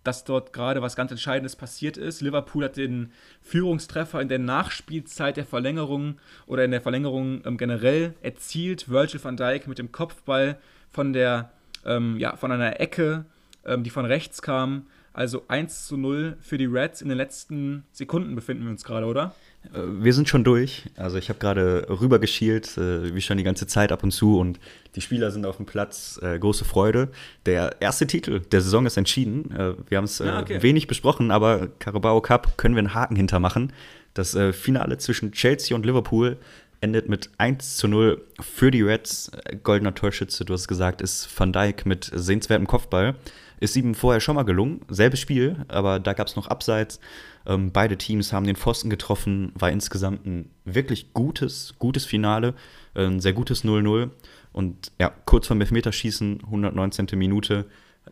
dass 0.04 0.24
dort 0.24 0.52
gerade 0.52 0.82
was 0.82 0.96
ganz 0.96 1.10
Entscheidendes 1.10 1.56
passiert 1.56 1.96
ist. 1.96 2.20
Liverpool 2.20 2.64
hat 2.64 2.76
den 2.76 3.10
Führungstreffer 3.40 4.20
in 4.20 4.28
der 4.28 4.38
Nachspielzeit 4.38 5.36
der 5.36 5.46
Verlängerung 5.46 6.18
oder 6.46 6.64
in 6.64 6.70
der 6.70 6.82
Verlängerung 6.82 7.42
ähm, 7.44 7.56
generell 7.56 8.14
erzielt. 8.22 8.90
Virgil 8.90 9.22
van 9.24 9.36
Dijk 9.36 9.66
mit 9.66 9.78
dem 9.78 9.92
Kopfball 9.92 10.58
von 10.90 11.12
der 11.12 11.50
ähm, 11.86 12.18
ja, 12.18 12.36
von 12.36 12.52
einer 12.52 12.80
Ecke, 12.80 13.24
ähm, 13.64 13.82
die 13.82 13.90
von 13.90 14.04
rechts 14.04 14.42
kam. 14.42 14.86
Also 15.12 15.44
1 15.48 15.86
zu 15.86 15.96
0 15.96 16.36
für 16.40 16.58
die 16.58 16.66
Reds. 16.66 17.00
In 17.00 17.08
den 17.08 17.18
letzten 17.18 17.84
Sekunden 17.92 18.34
befinden 18.34 18.64
wir 18.64 18.70
uns 18.70 18.84
gerade, 18.84 19.06
oder? 19.06 19.34
Wir 19.72 20.12
sind 20.12 20.28
schon 20.28 20.44
durch. 20.44 20.84
Also 20.96 21.16
ich 21.16 21.28
habe 21.28 21.38
gerade 21.38 21.86
rübergeschielt, 21.88 22.76
äh, 22.78 23.14
wie 23.14 23.20
schon 23.20 23.36
die 23.36 23.42
ganze 23.42 23.66
Zeit 23.66 23.92
ab 23.92 24.02
und 24.02 24.10
zu 24.10 24.38
und 24.38 24.58
die 24.94 25.00
Spieler 25.00 25.30
sind 25.30 25.46
auf 25.46 25.56
dem 25.56 25.66
Platz. 25.66 26.20
Äh, 26.22 26.38
große 26.38 26.64
Freude. 26.64 27.08
Der 27.46 27.76
erste 27.80 28.06
Titel 28.06 28.40
der 28.40 28.60
Saison 28.60 28.86
ist 28.86 28.96
entschieden. 28.96 29.50
Äh, 29.50 29.74
wir 29.88 29.98
haben 29.98 30.04
es 30.04 30.20
äh, 30.20 30.28
ah, 30.28 30.40
okay. 30.40 30.62
wenig 30.62 30.86
besprochen, 30.86 31.30
aber 31.30 31.68
Carabao 31.78 32.20
Cup 32.20 32.56
können 32.56 32.74
wir 32.74 32.80
einen 32.80 32.94
Haken 32.94 33.16
hintermachen. 33.16 33.72
Das 34.14 34.34
äh, 34.34 34.52
Finale 34.52 34.98
zwischen 34.98 35.32
Chelsea 35.32 35.74
und 35.74 35.84
Liverpool 35.84 36.36
endet 36.80 37.08
mit 37.08 37.30
1 37.38 37.76
zu 37.76 37.88
0 37.88 38.22
für 38.40 38.70
die 38.70 38.82
Reds. 38.82 39.30
Äh, 39.44 39.56
goldener 39.56 39.94
Torschütze, 39.94 40.44
du 40.44 40.52
hast 40.52 40.68
gesagt, 40.68 41.00
ist 41.00 41.28
Van 41.36 41.52
Dijk 41.52 41.86
mit 41.86 42.10
sehenswertem 42.14 42.66
Kopfball. 42.66 43.16
Ist 43.60 43.76
ihm 43.76 43.94
vorher 43.94 44.20
schon 44.20 44.34
mal 44.36 44.42
gelungen. 44.42 44.80
Selbes 44.88 45.20
Spiel, 45.20 45.64
aber 45.68 46.00
da 46.00 46.12
gab 46.12 46.26
es 46.26 46.36
noch 46.36 46.48
Abseits. 46.48 47.00
Ähm, 47.46 47.72
beide 47.72 47.96
Teams 47.96 48.32
haben 48.32 48.46
den 48.46 48.56
Pfosten 48.56 48.90
getroffen. 48.90 49.52
War 49.54 49.70
insgesamt 49.70 50.26
ein 50.26 50.50
wirklich 50.64 51.12
gutes, 51.12 51.74
gutes 51.78 52.04
Finale. 52.04 52.54
Äh, 52.94 53.06
ein 53.06 53.20
sehr 53.20 53.32
gutes 53.32 53.64
0-0. 53.64 54.10
Und 54.52 54.92
ja, 55.00 55.12
kurz 55.24 55.46
vor 55.46 55.56
Elfmeterschießen, 55.56 56.42
119. 56.44 57.06
Minute, 57.14 57.66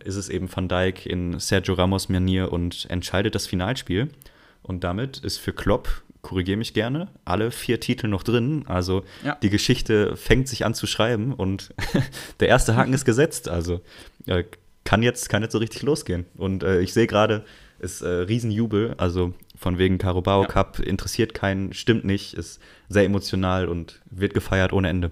ist 0.05 0.17
es 0.17 0.29
eben 0.29 0.49
Van 0.55 0.69
Dijk 0.69 1.07
in 1.07 1.39
Sergio 1.39 1.75
Ramos 1.75 2.09
Manier 2.09 2.53
und 2.53 2.87
entscheidet 2.91 3.35
das 3.35 3.47
Finalspiel. 3.47 4.09
Und 4.63 4.85
damit 4.85 5.19
ist 5.19 5.39
für 5.39 5.53
Klopp, 5.53 6.03
korrigiere 6.23 6.57
mich 6.57 6.73
gerne, 6.73 7.09
alle 7.25 7.51
vier 7.51 7.81
Titel 7.81 8.09
noch 8.09 8.23
drin. 8.23 8.65
Also 8.67 9.05
ja. 9.25 9.37
die 9.43 9.51
Geschichte 9.51 10.17
fängt 10.17 10.49
sich 10.49 10.65
an 10.65 10.75
zu 10.75 10.87
schreiben 10.87 11.35
und 11.35 11.75
der 12.41 12.49
erste 12.49 12.77
Haken 12.77 12.93
ist 12.93 13.05
gesetzt. 13.05 13.49
Also 13.49 13.81
äh, 14.27 14.45
kann, 14.85 15.03
jetzt, 15.03 15.29
kann 15.29 15.43
jetzt 15.43 15.53
so 15.53 15.59
richtig 15.59 15.83
losgehen. 15.83 16.27
Und 16.37 16.63
äh, 16.63 16.81
ich 16.81 16.93
sehe 16.93 17.07
gerade, 17.07 17.45
ist 17.79 18.03
äh, 18.03 18.09
Riesenjubel. 18.09 18.95
Also 18.97 19.35
von 19.57 19.79
wegen 19.79 19.99
Carabao 19.99 20.43
ja. 20.43 20.49
Cup 20.49 20.79
interessiert 20.79 21.35
keinen, 21.35 21.73
stimmt 21.73 22.05
nicht, 22.05 22.35
ist 22.35 22.61
sehr 22.89 23.05
emotional 23.05 23.69
und 23.69 24.01
wird 24.11 24.35
gefeiert 24.35 24.73
ohne 24.73 24.89
Ende. 24.89 25.11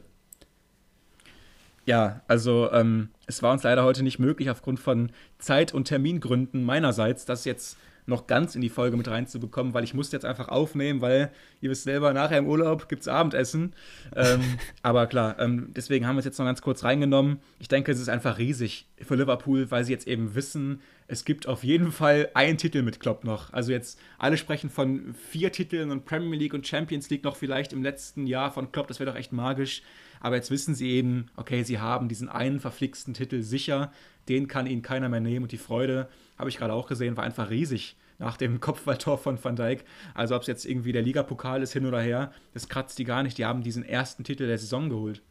Ja, 1.87 2.21
also 2.29 2.71
ähm, 2.73 3.09
es 3.27 3.43
war 3.43 3.53
uns 3.53 3.63
leider 3.63 3.85
heute 3.85 4.03
nicht 4.03 4.19
möglich, 4.19 4.51
aufgrund 4.51 4.79
von 4.79 5.11
Zeit- 5.39 5.75
und 5.75 5.85
Termingründen 5.85 6.63
meinerseits, 6.63 7.25
das 7.25 7.45
jetzt 7.45 7.79
noch 8.11 8.27
ganz 8.27 8.55
in 8.55 8.61
die 8.61 8.69
Folge 8.69 8.97
mit 8.97 9.09
reinzubekommen, 9.09 9.73
weil 9.73 9.85
ich 9.85 9.95
musste 9.95 10.17
jetzt 10.17 10.25
einfach 10.25 10.49
aufnehmen, 10.49 11.01
weil 11.01 11.31
ihr 11.61 11.71
wisst 11.71 11.85
selber, 11.85 12.13
nachher 12.13 12.39
im 12.39 12.47
Urlaub 12.47 12.89
gibt 12.89 13.03
es 13.03 13.09
Abendessen. 13.09 13.73
ähm, 14.15 14.41
aber 14.83 15.07
klar, 15.07 15.39
ähm, 15.39 15.71
deswegen 15.75 16.07
haben 16.07 16.17
wir 16.17 16.21
es 16.21 16.27
jetzt 16.27 16.39
noch 16.39 16.47
ganz 16.47 16.61
kurz 16.61 16.85
reingenommen. 16.85 17.39
Ich 17.59 17.69
denke, 17.69 17.91
es 17.91 18.01
ist 18.01 18.09
einfach 18.09 18.39
riesig 18.39 18.87
für 19.01 19.15
Liverpool, 19.15 19.71
weil 19.71 19.85
sie 19.85 19.93
jetzt 19.93 20.07
eben 20.07 20.35
wissen, 20.35 20.81
es 21.13 21.25
gibt 21.25 21.49
auf 21.49 21.65
jeden 21.65 21.91
Fall 21.91 22.29
einen 22.35 22.57
Titel 22.57 22.83
mit 22.83 23.01
Klopp 23.01 23.25
noch. 23.25 23.53
Also 23.53 23.73
jetzt 23.73 23.99
alle 24.19 24.37
sprechen 24.37 24.71
von 24.71 25.13
vier 25.15 25.51
Titeln 25.51 25.91
und 25.91 26.05
Premier 26.05 26.39
League 26.39 26.55
und 26.55 26.67
Champions 26.67 27.11
League 27.11 27.25
noch 27.25 27.35
vielleicht 27.35 27.73
im 27.73 27.83
letzten 27.83 28.29
Jahr 28.29 28.53
von 28.53 28.71
Klopp. 28.71 28.87
Das 28.87 29.01
wäre 29.01 29.11
doch 29.11 29.19
echt 29.19 29.33
magisch. 29.33 29.83
Aber 30.21 30.37
jetzt 30.37 30.53
wissen 30.53 30.75
sie 30.75 30.91
eben, 30.91 31.27
okay, 31.37 31.65
sie 31.65 31.81
haben 31.81 32.09
diesen 32.09 32.29
einen 32.29 32.61
verflixten 32.61 33.15
Titel 33.15 33.43
sicher. 33.43 33.91
Den 34.29 34.47
kann 34.47 34.69
ihnen 34.69 34.83
keiner 34.83 35.09
mehr 35.09 35.19
nehmen. 35.21 35.45
Und 35.45 35.53
die 35.53 35.59
Freude, 35.59 36.09
habe 36.41 36.51
ich 36.51 36.57
gerade 36.57 36.73
auch 36.73 36.89
gesehen, 36.89 37.17
war 37.17 37.25
einfach 37.25 37.51
riesig 37.51 37.97
nach 38.19 38.37
dem 38.37 38.61
Kopfballtor 38.61 39.19
von 39.19 39.43
Van 39.43 39.57
Dijk. 39.57 39.85
Also 40.15 40.35
ob 40.35 40.43
es 40.43 40.49
jetzt 40.49 40.65
irgendwie 40.65 40.93
der 40.93 41.03
Ligapokal 41.03 41.63
ist 41.63 41.73
hin 41.73 41.87
oder 41.87 42.01
her, 42.01 42.33
das 42.53 42.69
kratzt 42.69 42.99
die 42.99 43.05
gar 43.05 43.23
nicht. 43.23 43.39
Die 43.39 43.45
haben 43.45 43.63
diesen 43.63 43.85
ersten 43.85 44.25
Titel 44.25 44.47
der 44.47 44.59
Saison 44.59 44.89
geholt. 44.89 45.23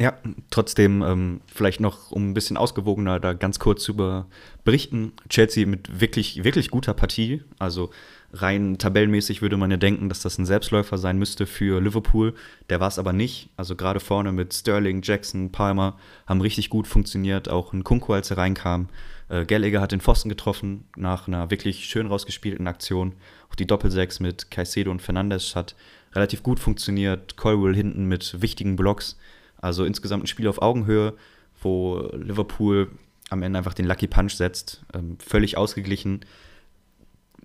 Ja, 0.00 0.16
trotzdem 0.50 1.02
ähm, 1.02 1.40
vielleicht 1.52 1.80
noch, 1.80 2.12
um 2.12 2.30
ein 2.30 2.34
bisschen 2.34 2.56
ausgewogener 2.56 3.18
da 3.18 3.32
ganz 3.32 3.58
kurz 3.58 3.88
über 3.88 4.26
berichten. 4.62 5.12
Chelsea 5.28 5.66
mit 5.66 6.00
wirklich, 6.00 6.44
wirklich 6.44 6.70
guter 6.70 6.94
Partie. 6.94 7.42
Also 7.58 7.90
rein 8.32 8.78
tabellenmäßig 8.78 9.42
würde 9.42 9.56
man 9.56 9.72
ja 9.72 9.76
denken, 9.76 10.08
dass 10.08 10.22
das 10.22 10.38
ein 10.38 10.46
Selbstläufer 10.46 10.98
sein 10.98 11.18
müsste 11.18 11.46
für 11.46 11.80
Liverpool. 11.80 12.34
Der 12.70 12.78
war 12.78 12.86
es 12.86 13.00
aber 13.00 13.12
nicht. 13.12 13.50
Also 13.56 13.74
gerade 13.74 13.98
vorne 13.98 14.30
mit 14.30 14.54
Sterling, 14.54 15.02
Jackson, 15.02 15.50
Palmer 15.50 15.98
haben 16.28 16.40
richtig 16.40 16.70
gut 16.70 16.86
funktioniert. 16.86 17.48
Auch 17.48 17.72
ein 17.72 17.82
Kunku, 17.82 18.12
als 18.12 18.30
er 18.30 18.38
reinkam. 18.38 18.88
Äh, 19.28 19.44
Gallagher 19.44 19.80
hat 19.80 19.92
den 19.92 20.00
Pfosten 20.00 20.28
getroffen 20.28 20.84
nach 20.96 21.28
einer 21.28 21.50
wirklich 21.50 21.84
schön 21.84 22.06
rausgespielten 22.06 22.66
Aktion. 22.66 23.14
Auch 23.50 23.54
die 23.54 23.66
Doppelsechs 23.66 24.20
mit 24.20 24.50
Caicedo 24.50 24.90
und 24.90 25.02
Fernandes 25.02 25.54
hat 25.54 25.74
relativ 26.14 26.42
gut 26.42 26.60
funktioniert. 26.60 27.36
Colwell 27.36 27.74
hinten 27.74 28.06
mit 28.06 28.40
wichtigen 28.40 28.76
Blocks. 28.76 29.18
Also 29.60 29.84
insgesamt 29.84 30.24
ein 30.24 30.28
Spiel 30.28 30.48
auf 30.48 30.62
Augenhöhe, 30.62 31.14
wo 31.60 32.08
Liverpool 32.12 32.90
am 33.30 33.42
Ende 33.42 33.58
einfach 33.58 33.74
den 33.74 33.86
Lucky 33.86 34.06
Punch 34.06 34.32
setzt. 34.32 34.84
Ähm, 34.94 35.18
völlig 35.18 35.56
ausgeglichen. 35.56 36.20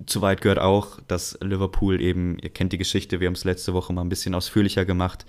Zu 0.05 0.21
weit 0.21 0.41
gehört 0.41 0.59
auch, 0.59 0.99
dass 1.07 1.37
Liverpool 1.41 2.01
eben, 2.01 2.39
ihr 2.39 2.49
kennt 2.49 2.73
die 2.73 2.77
Geschichte, 2.77 3.19
wir 3.19 3.27
haben 3.27 3.35
es 3.35 3.43
letzte 3.43 3.73
Woche 3.73 3.93
mal 3.93 4.01
ein 4.01 4.09
bisschen 4.09 4.33
ausführlicher 4.33 4.85
gemacht. 4.85 5.25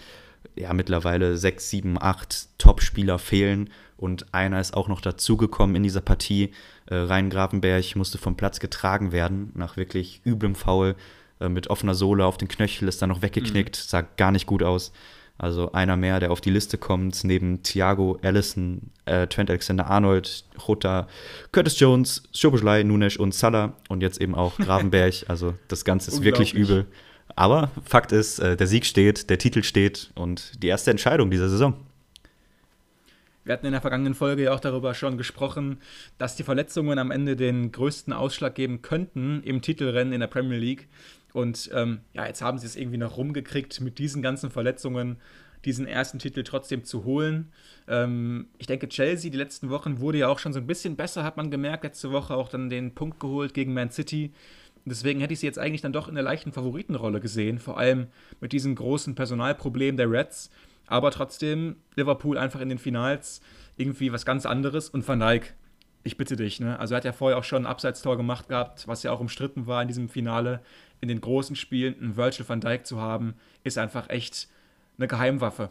Ja, 0.57 0.73
mittlerweile 0.73 1.37
sechs, 1.37 1.69
sieben, 1.71 2.01
acht 2.01 2.49
Top-Spieler 2.59 3.19
fehlen 3.19 3.71
und 4.05 4.33
einer 4.35 4.61
ist 4.61 4.77
auch 4.77 4.89
noch 4.89 5.01
dazugekommen 5.01 5.75
in 5.77 5.83
dieser 5.83 6.03
Partie. 6.03 6.53
Äh, 6.87 6.97
Rhein 6.97 7.31
Gravenberg 7.31 7.97
musste 7.97 8.19
vom 8.19 8.37
Platz 8.37 8.61
getragen 8.61 9.13
werden, 9.13 9.51
nach 9.55 9.79
wirklich 9.79 10.21
üblem 10.27 10.55
Foul. 10.55 10.95
Äh, 11.41 11.49
mit 11.49 11.69
offener 11.71 11.95
Sohle 11.95 12.27
auf 12.27 12.37
den 12.37 12.49
Knöchel 12.49 12.87
ist 12.87 13.01
dann 13.01 13.09
noch 13.09 13.23
weggeknickt, 13.23 13.77
mhm. 13.77 13.89
sah 13.89 14.03
gar 14.03 14.31
nicht 14.31 14.47
gut 14.47 14.63
aus. 14.63 14.93
Also 15.37 15.73
einer 15.73 15.97
mehr, 15.97 16.21
der 16.21 16.31
auf 16.31 16.41
die 16.41 16.51
Liste 16.51 16.79
kommt, 16.79 17.25
neben 17.25 17.63
Thiago, 17.63 18.19
Allison, 18.23 18.91
äh, 19.07 19.27
Trent 19.27 19.51
Alexander-Arnold, 19.51 20.45
Jota, 20.65 21.09
Curtis 21.51 21.81
Jones, 21.81 22.23
Schoboschlei, 22.33 22.85
Nunes 22.85 23.17
und 23.17 23.35
Salah 23.35 23.73
und 23.89 24.03
jetzt 24.03 24.21
eben 24.21 24.35
auch 24.35 24.57
Gravenberg. 24.59 25.25
Also 25.27 25.55
das 25.67 25.85
Ganze 25.85 26.11
ist 26.11 26.23
wirklich 26.23 26.53
übel. 26.55 26.87
Aber 27.37 27.71
Fakt 27.85 28.13
ist, 28.13 28.39
äh, 28.39 28.55
der 28.57 28.67
Sieg 28.67 28.85
steht, 28.85 29.29
der 29.31 29.39
Titel 29.39 29.65
steht 29.65 30.11
und 30.15 30.63
die 30.63 30.69
erste 30.69 30.91
Entscheidung 30.91 31.31
dieser 31.31 31.49
Saison. 31.49 31.75
Wir 33.45 33.53
hatten 33.53 33.67
in 33.67 33.73
der 33.73 33.81
vergangenen 33.81 34.15
Folge 34.15 34.45
ja 34.45 34.55
auch 34.55 34.61
darüber 34.61 34.95
schon 34.95 35.19
gesprochen, 35.19 35.79
dass 36.19 36.37
die 36.37 36.43
Verletzungen 36.43 36.99
am 36.99 37.11
Ende 37.11 37.37
den 37.37 37.73
größten 37.73 38.13
Ausschlag 38.13 38.55
geben 38.55 38.83
könnten 38.83 39.43
im 39.43 39.61
Titelrennen 39.61 40.13
in 40.13 40.21
der 40.21 40.27
Premier 40.27 40.59
League. 40.59 40.89
Und 41.33 41.71
ähm, 41.75 42.01
ja, 42.13 42.27
jetzt 42.27 42.43
haben 42.43 42.59
sie 42.59 42.67
es 42.67 42.77
irgendwie 42.77 42.97
noch 42.97 43.17
rumgekriegt, 43.17 43.81
mit 43.81 43.99
diesen 43.99 44.23
ganzen 44.23 44.51
Verletzungen 44.51 45.19
diesen 45.65 45.87
ersten 45.87 46.19
Titel 46.19 46.43
trotzdem 46.43 46.85
zu 46.85 47.05
holen. 47.05 47.53
Ähm, 47.89 48.49
ich 48.59 48.67
denke, 48.67 48.89
Chelsea 48.89 49.31
die 49.31 49.39
letzten 49.39 49.71
Wochen 49.71 49.99
wurde 49.99 50.19
ja 50.19 50.29
auch 50.29 50.39
schon 50.39 50.53
so 50.53 50.61
ein 50.61 50.67
bisschen 50.67 50.97
besser, 50.97 51.25
hat 51.25 51.37
man 51.37 51.51
gemerkt. 51.51 51.85
Letzte 51.85 52.13
Woche 52.13 52.35
auch 52.35 52.49
dann 52.49 52.71
den 52.71 52.95
Punkt 52.95 53.21
geholt 53.21 53.55
gegen 53.55 53.75
Man 53.75 53.91
City. 53.91 54.33
Deswegen 54.87 55.21
hätte 55.21 55.33
ich 55.33 55.41
sie 55.41 55.47
jetzt 55.47 55.59
eigentlich 55.59 55.81
dann 55.81 55.95
doch 55.95 56.09
in 56.09 56.15
der 56.15 56.25
leichten 56.25 56.53
Favoritenrolle 56.53 57.21
gesehen, 57.21 57.59
vor 57.59 57.79
allem 57.79 58.09
mit 58.41 58.53
diesem 58.53 58.75
großen 58.75 59.15
Personalproblem 59.15 59.97
der 59.97 60.11
Reds. 60.11 60.51
Aber 60.87 61.11
trotzdem 61.11 61.77
Liverpool 61.97 62.39
einfach 62.39 62.61
in 62.61 62.69
den 62.69 62.79
Finals 62.79 63.41
irgendwie 63.77 64.13
was 64.13 64.25
ganz 64.27 64.47
anderes 64.47 64.89
und 64.89 65.07
Van 65.07 65.21
Dijk 65.21 65.55
ich 66.05 66.19
bitte 66.19 66.37
dich, 66.37 66.61
ne? 66.61 66.79
Also 66.79 66.95
er 66.95 66.99
hat 66.99 67.05
ja 67.05 67.13
vorher 67.13 67.39
auch 67.39 67.45
schon 67.45 67.63
ein 67.63 67.67
Abseitstor 67.67 68.17
gemacht 68.17 68.49
gehabt, 68.49 68.87
was 68.87 69.03
ja 69.03 69.11
auch 69.11 69.21
umstritten 69.21 69.67
war 69.67 69.81
in 69.81 69.89
diesem 69.89 70.09
Finale 70.09 70.61
in 71.01 71.09
den 71.09 71.21
großen 71.21 71.57
Spielen 71.57 71.99
einen 71.99 72.17
Virgil 72.17 72.49
van 72.49 72.61
Dijk 72.61 72.87
zu 72.87 73.01
haben, 73.01 73.35
ist 73.65 73.79
einfach 73.79 74.11
echt 74.11 74.49
eine 74.99 75.09
Geheimwaffe. 75.09 75.71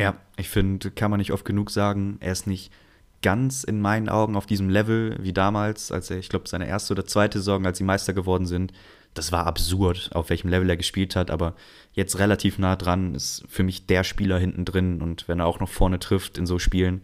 Ja, 0.00 0.16
ich 0.36 0.48
finde, 0.48 0.90
kann 0.90 1.10
man 1.10 1.18
nicht 1.18 1.32
oft 1.32 1.44
genug 1.44 1.70
sagen, 1.70 2.16
er 2.20 2.32
ist 2.32 2.46
nicht 2.46 2.72
ganz 3.20 3.64
in 3.64 3.80
meinen 3.80 4.08
Augen 4.08 4.36
auf 4.36 4.46
diesem 4.46 4.70
Level 4.70 5.16
wie 5.20 5.32
damals, 5.32 5.92
als 5.92 6.10
er, 6.10 6.18
ich 6.18 6.28
glaube, 6.28 6.48
seine 6.48 6.66
erste 6.66 6.94
oder 6.94 7.04
zweite 7.04 7.38
Saison, 7.38 7.66
als 7.66 7.78
sie 7.78 7.84
Meister 7.84 8.12
geworden 8.12 8.46
sind. 8.46 8.72
Das 9.14 9.32
war 9.32 9.46
absurd, 9.46 10.10
auf 10.14 10.30
welchem 10.30 10.48
Level 10.48 10.70
er 10.70 10.76
gespielt 10.76 11.16
hat, 11.16 11.30
aber 11.30 11.54
jetzt 11.92 12.18
relativ 12.18 12.58
nah 12.58 12.76
dran 12.76 13.14
ist 13.14 13.44
für 13.48 13.62
mich 13.62 13.86
der 13.86 14.04
Spieler 14.04 14.38
hinten 14.38 14.64
drin 14.64 15.02
und 15.02 15.28
wenn 15.28 15.40
er 15.40 15.46
auch 15.46 15.60
noch 15.60 15.68
vorne 15.68 15.98
trifft 15.98 16.38
in 16.38 16.46
so 16.46 16.58
Spielen, 16.58 17.02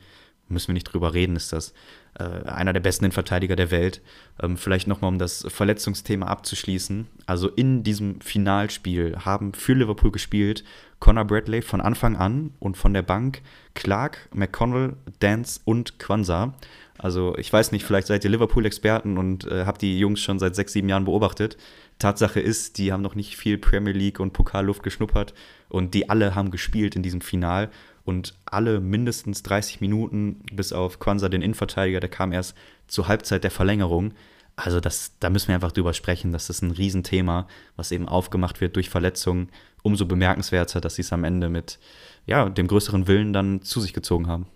müssen 0.48 0.68
wir 0.68 0.74
nicht 0.74 0.84
drüber 0.84 1.14
reden, 1.14 1.36
ist 1.36 1.52
das 1.52 1.72
äh, 2.18 2.24
einer 2.48 2.72
der 2.72 2.80
besten 2.80 3.04
Innenverteidiger 3.06 3.56
der 3.56 3.70
Welt. 3.70 4.00
Ähm, 4.40 4.56
vielleicht 4.56 4.86
nochmal, 4.86 5.08
um 5.08 5.18
das 5.18 5.44
Verletzungsthema 5.48 6.26
abzuschließen. 6.26 7.06
Also 7.26 7.48
in 7.48 7.82
diesem 7.82 8.20
Finalspiel 8.20 9.16
haben 9.24 9.54
für 9.54 9.74
Liverpool 9.74 10.12
gespielt 10.12 10.64
Conor 11.00 11.24
Bradley 11.24 11.60
von 11.60 11.80
Anfang 11.80 12.16
an 12.16 12.52
und 12.60 12.76
von 12.76 12.94
der 12.94 13.02
Bank 13.02 13.42
Clark, 13.74 14.28
McConnell, 14.32 14.96
Dance 15.18 15.60
und 15.64 15.98
Kwanzaa. 15.98 16.54
Also 16.96 17.36
ich 17.36 17.52
weiß 17.52 17.72
nicht, 17.72 17.84
vielleicht 17.84 18.06
seid 18.06 18.24
ihr 18.24 18.30
Liverpool-Experten 18.30 19.18
und 19.18 19.46
äh, 19.46 19.66
habt 19.66 19.82
die 19.82 19.98
Jungs 19.98 20.20
schon 20.20 20.38
seit 20.38 20.54
sechs, 20.54 20.72
sieben 20.72 20.88
Jahren 20.88 21.04
beobachtet. 21.04 21.56
Tatsache 21.98 22.40
ist, 22.40 22.78
die 22.78 22.92
haben 22.92 23.02
noch 23.02 23.14
nicht 23.14 23.36
viel 23.36 23.58
Premier 23.58 23.92
League 23.92 24.20
und 24.20 24.32
Pokalluft 24.32 24.82
geschnuppert 24.82 25.34
und 25.68 25.94
die 25.94 26.10
alle 26.10 26.34
haben 26.34 26.50
gespielt 26.50 26.96
in 26.96 27.02
diesem 27.02 27.20
Final 27.20 27.70
und 28.04 28.34
alle 28.44 28.80
mindestens 28.80 29.42
30 29.42 29.80
Minuten, 29.80 30.40
bis 30.52 30.72
auf 30.72 30.98
Kwanzaa, 30.98 31.28
den 31.28 31.42
Innenverteidiger, 31.42 32.00
der 32.00 32.10
kam 32.10 32.32
erst 32.32 32.54
zur 32.86 33.08
Halbzeit 33.08 33.44
der 33.44 33.50
Verlängerung. 33.50 34.12
Also 34.56 34.78
das, 34.80 35.12
da 35.18 35.30
müssen 35.30 35.48
wir 35.48 35.54
einfach 35.56 35.72
drüber 35.72 35.94
sprechen. 35.94 36.32
Das 36.32 36.50
ist 36.50 36.62
ein 36.62 36.70
Riesenthema, 36.70 37.48
was 37.76 37.90
eben 37.90 38.08
aufgemacht 38.08 38.60
wird 38.60 38.76
durch 38.76 38.90
Verletzungen. 38.90 39.48
Umso 39.82 40.06
bemerkenswerter, 40.06 40.80
dass 40.80 40.94
sie 40.94 41.02
es 41.02 41.12
am 41.12 41.24
Ende 41.24 41.48
mit 41.48 41.78
ja, 42.26 42.48
dem 42.48 42.68
größeren 42.68 43.06
Willen 43.06 43.32
dann 43.32 43.62
zu 43.62 43.80
sich 43.80 43.92
gezogen 43.92 44.28
haben. 44.28 44.46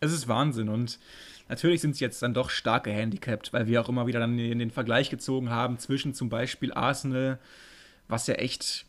es 0.00 0.12
ist 0.12 0.28
Wahnsinn 0.28 0.68
und 0.68 0.98
natürlich 1.48 1.80
sind 1.80 1.96
sie 1.96 2.04
jetzt 2.04 2.22
dann 2.22 2.34
doch 2.34 2.50
stark 2.50 2.84
gehandicapt, 2.84 3.52
weil 3.52 3.66
wir 3.66 3.80
auch 3.80 3.88
immer 3.88 4.06
wieder 4.06 4.20
dann 4.20 4.38
in 4.38 4.58
den 4.58 4.70
Vergleich 4.70 5.10
gezogen 5.10 5.50
haben 5.50 5.78
zwischen 5.78 6.14
zum 6.14 6.28
Beispiel 6.28 6.72
Arsenal, 6.72 7.38
was 8.08 8.26
ja 8.26 8.34
echt 8.34 8.86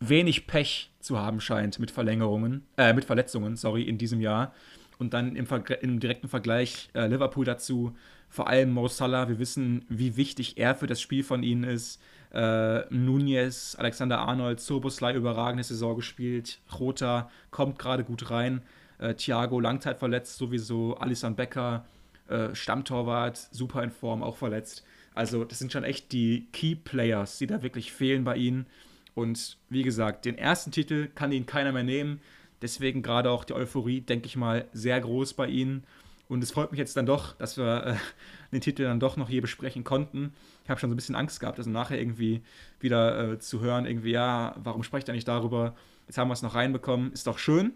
wenig 0.00 0.46
Pech 0.46 0.90
zu 1.00 1.18
haben 1.18 1.40
scheint 1.40 1.78
mit 1.78 1.90
Verlängerungen, 1.90 2.66
äh, 2.76 2.92
mit 2.92 3.04
Verletzungen, 3.04 3.56
sorry, 3.56 3.82
in 3.82 3.98
diesem 3.98 4.20
Jahr. 4.20 4.54
Und 4.98 5.14
dann 5.14 5.34
im, 5.36 5.46
im 5.80 6.00
direkten 6.00 6.28
Vergleich 6.28 6.90
äh, 6.94 7.06
Liverpool 7.06 7.44
dazu, 7.44 7.96
vor 8.28 8.48
allem 8.48 8.70
Mo 8.70 8.86
Salah, 8.86 9.28
wir 9.28 9.38
wissen, 9.38 9.84
wie 9.88 10.16
wichtig 10.16 10.56
er 10.58 10.74
für 10.74 10.86
das 10.86 11.00
Spiel 11.00 11.24
von 11.24 11.42
ihnen 11.42 11.64
ist. 11.64 12.00
Äh, 12.32 12.82
Nunez, 12.94 13.74
Alexander 13.78 14.20
Arnold, 14.20 14.60
Soboslai 14.60 15.14
überragende 15.14 15.64
Saison 15.64 15.96
gespielt. 15.96 16.60
Rota 16.78 17.30
kommt 17.50 17.78
gerade 17.78 18.04
gut 18.04 18.30
rein. 18.30 18.62
Äh, 19.00 19.14
Thiago 19.14 19.58
Langzeit 19.60 19.98
verletzt 19.98 20.36
sowieso. 20.36 20.94
Alisson 20.96 21.34
Becker, 21.34 21.86
äh, 22.28 22.54
Stammtorwart, 22.54 23.48
super 23.50 23.82
in 23.82 23.90
Form, 23.90 24.22
auch 24.22 24.36
verletzt. 24.36 24.84
Also 25.14 25.44
das 25.44 25.58
sind 25.58 25.72
schon 25.72 25.84
echt 25.84 26.12
die 26.12 26.46
Key 26.52 26.76
Players, 26.76 27.38
die 27.38 27.46
da 27.46 27.62
wirklich 27.62 27.92
fehlen 27.92 28.24
bei 28.24 28.36
ihnen. 28.36 28.66
Und 29.14 29.58
wie 29.68 29.82
gesagt, 29.82 30.24
den 30.24 30.38
ersten 30.38 30.70
Titel 30.70 31.08
kann 31.14 31.32
ihnen 31.32 31.46
keiner 31.46 31.72
mehr 31.72 31.82
nehmen. 31.82 32.20
Deswegen 32.62 33.02
gerade 33.02 33.30
auch 33.30 33.44
die 33.44 33.54
Euphorie, 33.54 34.02
denke 34.02 34.26
ich 34.26 34.36
mal, 34.36 34.66
sehr 34.72 35.00
groß 35.00 35.34
bei 35.34 35.48
ihnen. 35.48 35.84
Und 36.28 36.44
es 36.44 36.52
freut 36.52 36.70
mich 36.70 36.78
jetzt 36.78 36.96
dann 36.96 37.06
doch, 37.06 37.34
dass 37.38 37.56
wir 37.56 37.86
äh, 37.86 37.94
den 38.52 38.60
Titel 38.60 38.84
dann 38.84 39.00
doch 39.00 39.16
noch 39.16 39.28
hier 39.28 39.40
besprechen 39.40 39.82
konnten. 39.82 40.32
Ich 40.62 40.70
habe 40.70 40.78
schon 40.78 40.90
so 40.90 40.94
ein 40.94 40.96
bisschen 40.96 41.16
Angst 41.16 41.40
gehabt, 41.40 41.58
also 41.58 41.70
nachher 41.70 41.98
irgendwie 41.98 42.42
wieder 42.78 43.32
äh, 43.32 43.38
zu 43.38 43.60
hören, 43.60 43.86
irgendwie, 43.86 44.12
ja, 44.12 44.54
warum 44.62 44.84
sprecht 44.84 45.08
er 45.08 45.14
nicht 45.14 45.26
darüber? 45.26 45.74
Jetzt 46.06 46.18
haben 46.18 46.28
wir 46.28 46.34
es 46.34 46.42
noch 46.42 46.54
reinbekommen, 46.54 47.12
ist 47.12 47.26
doch 47.26 47.38
schön. 47.38 47.72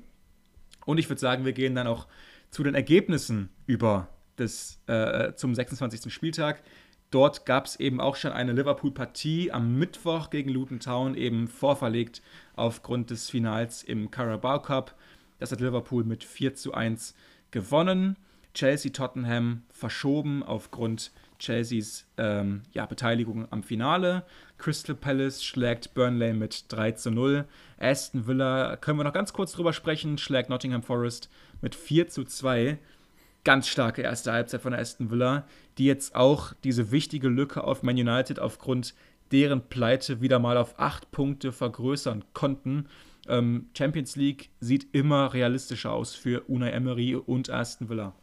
Und 0.84 0.98
ich 0.98 1.08
würde 1.08 1.20
sagen, 1.20 1.44
wir 1.44 1.52
gehen 1.52 1.74
dann 1.74 1.86
auch 1.86 2.06
zu 2.50 2.62
den 2.62 2.74
Ergebnissen 2.74 3.48
über 3.66 4.08
des, 4.38 4.80
äh, 4.86 5.34
zum 5.34 5.54
26. 5.54 6.12
Spieltag. 6.12 6.62
Dort 7.10 7.46
gab 7.46 7.66
es 7.66 7.76
eben 7.76 8.00
auch 8.00 8.16
schon 8.16 8.32
eine 8.32 8.52
Liverpool-Partie 8.52 9.52
am 9.52 9.78
Mittwoch 9.78 10.30
gegen 10.30 10.50
Luton 10.50 10.80
Town, 10.80 11.14
eben 11.14 11.46
vorverlegt 11.46 12.22
aufgrund 12.56 13.10
des 13.10 13.30
Finals 13.30 13.82
im 13.82 14.10
Carabao 14.10 14.60
Cup. 14.60 14.96
Das 15.38 15.52
hat 15.52 15.60
Liverpool 15.60 16.04
mit 16.04 16.24
4 16.24 16.54
zu 16.54 16.74
1 16.74 17.14
gewonnen. 17.50 18.16
Chelsea-Tottenham 18.54 19.62
verschoben 19.72 20.42
aufgrund 20.42 21.12
Chelseas 21.38 22.06
ähm, 22.16 22.62
ja, 22.72 22.86
Beteiligung 22.86 23.46
am 23.50 23.62
Finale. 23.62 24.24
Crystal 24.58 24.94
Palace 24.94 25.44
schlägt 25.44 25.94
Burnley 25.94 26.32
mit 26.32 26.66
3 26.68 26.92
zu 26.92 27.10
0. 27.10 27.44
Aston 27.78 28.26
Villa, 28.26 28.76
können 28.76 28.98
wir 28.98 29.04
noch 29.04 29.12
ganz 29.12 29.32
kurz 29.32 29.52
drüber 29.52 29.72
sprechen, 29.72 30.16
schlägt 30.18 30.48
Nottingham 30.48 30.82
Forest 30.82 31.28
mit 31.60 31.74
4 31.74 32.08
zu 32.08 32.24
2. 32.24 32.78
Ganz 33.44 33.68
starke 33.68 34.02
erste 34.02 34.32
Halbzeit 34.32 34.62
von 34.62 34.72
Aston 34.72 35.10
Villa, 35.10 35.46
die 35.76 35.84
jetzt 35.84 36.14
auch 36.14 36.54
diese 36.64 36.90
wichtige 36.90 37.28
Lücke 37.28 37.64
auf 37.64 37.82
Man 37.82 37.96
United 37.96 38.38
aufgrund 38.38 38.94
deren 39.32 39.68
Pleite 39.68 40.20
wieder 40.20 40.38
mal 40.38 40.56
auf 40.56 40.78
8 40.78 41.10
Punkte 41.10 41.52
vergrößern 41.52 42.24
konnten. 42.32 42.86
Ähm, 43.28 43.68
Champions 43.76 44.16
League 44.16 44.50
sieht 44.60 44.94
immer 44.94 45.34
realistischer 45.34 45.92
aus 45.92 46.14
für 46.14 46.42
Unai 46.48 46.70
Emery 46.70 47.16
und 47.16 47.50
Aston 47.50 47.88
Villa. 47.88 48.14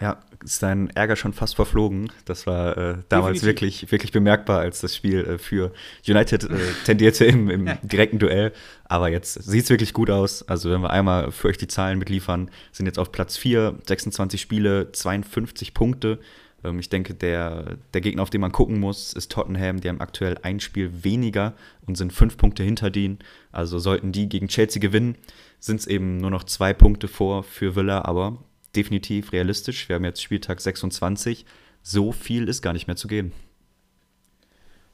Ja, 0.00 0.20
ist 0.44 0.62
dein 0.62 0.90
Ärger 0.90 1.16
schon 1.16 1.32
fast 1.32 1.56
verflogen. 1.56 2.12
Das 2.24 2.46
war 2.46 2.76
äh, 2.76 2.98
damals 3.08 3.42
wirklich, 3.42 3.90
wirklich 3.90 4.12
bemerkbar, 4.12 4.60
als 4.60 4.80
das 4.80 4.94
Spiel 4.94 5.24
äh, 5.24 5.38
für 5.38 5.72
United 6.06 6.44
äh, 6.44 6.56
tendierte 6.84 7.24
im, 7.24 7.50
im 7.50 7.68
direkten 7.82 8.20
Duell. 8.20 8.52
Aber 8.84 9.08
jetzt 9.08 9.34
sieht 9.42 9.64
es 9.64 9.70
wirklich 9.70 9.92
gut 9.92 10.08
aus. 10.08 10.46
Also, 10.46 10.70
wenn 10.70 10.82
wir 10.82 10.90
einmal 10.90 11.32
für 11.32 11.48
euch 11.48 11.58
die 11.58 11.66
Zahlen 11.66 11.98
mitliefern, 11.98 12.48
sind 12.70 12.86
jetzt 12.86 12.98
auf 12.98 13.10
Platz 13.10 13.36
4, 13.36 13.74
26 13.86 14.40
Spiele, 14.40 14.92
52 14.92 15.74
Punkte. 15.74 16.20
Ähm, 16.62 16.78
ich 16.78 16.88
denke, 16.88 17.14
der, 17.14 17.76
der 17.92 18.00
Gegner, 18.00 18.22
auf 18.22 18.30
den 18.30 18.40
man 18.40 18.52
gucken 18.52 18.78
muss, 18.78 19.12
ist 19.12 19.32
Tottenham. 19.32 19.80
Die 19.80 19.88
haben 19.88 20.00
aktuell 20.00 20.38
ein 20.42 20.60
Spiel 20.60 21.02
weniger 21.02 21.54
und 21.86 21.96
sind 21.96 22.12
fünf 22.12 22.36
Punkte 22.36 22.62
hinter 22.62 22.90
denen. 22.90 23.18
Also, 23.50 23.80
sollten 23.80 24.12
die 24.12 24.28
gegen 24.28 24.46
Chelsea 24.46 24.80
gewinnen, 24.80 25.16
sind 25.58 25.80
es 25.80 25.88
eben 25.88 26.18
nur 26.18 26.30
noch 26.30 26.44
zwei 26.44 26.72
Punkte 26.72 27.08
vor 27.08 27.42
für 27.42 27.74
Villa. 27.74 28.04
Aber 28.04 28.38
definitiv 28.74 29.32
realistisch. 29.32 29.88
Wir 29.88 29.96
haben 29.96 30.04
jetzt 30.04 30.22
Spieltag 30.22 30.60
26. 30.60 31.44
So 31.82 32.12
viel 32.12 32.48
ist 32.48 32.62
gar 32.62 32.72
nicht 32.72 32.86
mehr 32.86 32.96
zu 32.96 33.08
geben. 33.08 33.32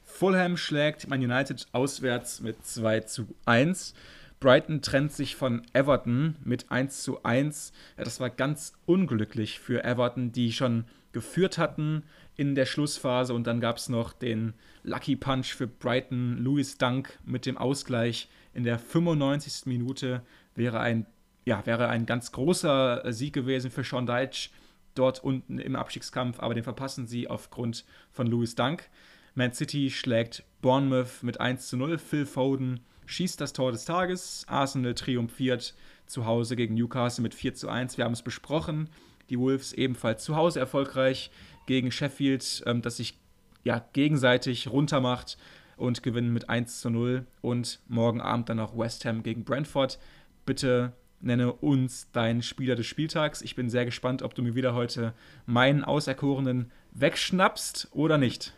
Fulham 0.03 0.55
schlägt 0.55 1.09
Man 1.09 1.21
United 1.21 1.67
auswärts 1.73 2.39
mit 2.39 2.65
2 2.65 3.01
zu 3.01 3.27
1. 3.45 3.93
Brighton 4.39 4.81
trennt 4.81 5.11
sich 5.11 5.35
von 5.35 5.63
Everton 5.73 6.35
mit 6.43 6.71
1 6.71 7.03
zu 7.03 7.23
1. 7.23 7.73
Das 7.97 8.19
war 8.19 8.29
ganz 8.29 8.73
unglücklich 8.85 9.59
für 9.59 9.83
Everton, 9.83 10.31
die 10.31 10.53
schon 10.53 10.85
geführt 11.11 11.57
hatten 11.57 12.03
in 12.35 12.55
der 12.55 12.65
Schlussphase. 12.65 13.33
Und 13.33 13.47
dann 13.47 13.59
gab 13.59 13.77
es 13.77 13.89
noch 13.89 14.13
den 14.13 14.53
Lucky 14.83 15.15
Punch 15.15 15.53
für 15.53 15.67
Brighton. 15.67 16.37
Louis 16.37 16.77
Dunk 16.77 17.17
mit 17.25 17.45
dem 17.45 17.57
Ausgleich 17.57 18.29
in 18.53 18.63
der 18.63 18.79
95. 18.79 19.65
Minute 19.65 20.21
wäre 20.55 20.79
ein 20.79 21.05
ja, 21.45 21.65
wäre 21.65 21.87
ein 21.87 22.05
ganz 22.05 22.31
großer 22.31 23.05
äh, 23.05 23.13
Sieg 23.13 23.33
gewesen 23.33 23.71
für 23.71 23.83
Sean 23.83 24.05
Deitch 24.05 24.49
dort 24.95 25.23
unten 25.23 25.59
im 25.59 25.75
Abstiegskampf, 25.75 26.39
aber 26.39 26.53
den 26.53 26.63
verpassen 26.63 27.05
sie 27.05 27.27
aufgrund 27.27 27.85
von 28.11 28.27
Louis 28.27 28.55
Dunk. 28.55 28.89
Man 29.35 29.53
City 29.53 29.91
schlägt 29.91 30.43
Bournemouth 30.61 31.21
mit 31.21 31.39
1 31.39 31.67
zu 31.67 31.77
0. 31.77 31.97
Phil 31.97 32.25
Foden 32.25 32.79
schießt 33.05 33.39
das 33.39 33.53
Tor 33.53 33.71
des 33.71 33.85
Tages. 33.85 34.45
Arsenal 34.47 34.95
triumphiert 34.95 35.75
zu 36.05 36.25
Hause 36.25 36.55
gegen 36.55 36.75
Newcastle 36.75 37.21
mit 37.21 37.35
4 37.35 37.53
zu 37.53 37.69
1. 37.69 37.97
Wir 37.97 38.05
haben 38.05 38.13
es 38.13 38.21
besprochen. 38.21 38.89
Die 39.29 39.37
Wolves 39.37 39.73
ebenfalls 39.73 40.23
zu 40.23 40.35
Hause 40.35 40.59
erfolgreich 40.59 41.31
gegen 41.65 41.91
Sheffield, 41.91 42.63
ähm, 42.65 42.81
das 42.81 42.97
sich 42.97 43.19
ja 43.63 43.85
gegenseitig 43.93 44.69
runtermacht 44.69 45.37
und 45.75 46.03
gewinnen 46.03 46.31
mit 46.31 46.49
1 46.49 46.79
zu 46.79 46.89
0. 46.89 47.25
Und 47.41 47.81
morgen 47.87 48.21
Abend 48.21 48.47
dann 48.47 48.57
noch 48.57 48.77
West 48.77 49.03
Ham 49.03 49.21
gegen 49.21 49.43
Brentford. 49.43 49.99
Bitte 50.45 50.93
nenne 51.25 51.51
uns 51.53 52.11
deinen 52.11 52.41
Spieler 52.41 52.75
des 52.75 52.85
Spieltags. 52.85 53.41
Ich 53.41 53.55
bin 53.55 53.69
sehr 53.69 53.85
gespannt, 53.85 54.21
ob 54.21 54.35
du 54.35 54.41
mir 54.41 54.55
wieder 54.55 54.73
heute 54.73 55.13
meinen 55.45 55.83
Auserkorenen 55.83 56.71
wegschnappst 56.91 57.89
oder 57.91 58.17
nicht. 58.17 58.53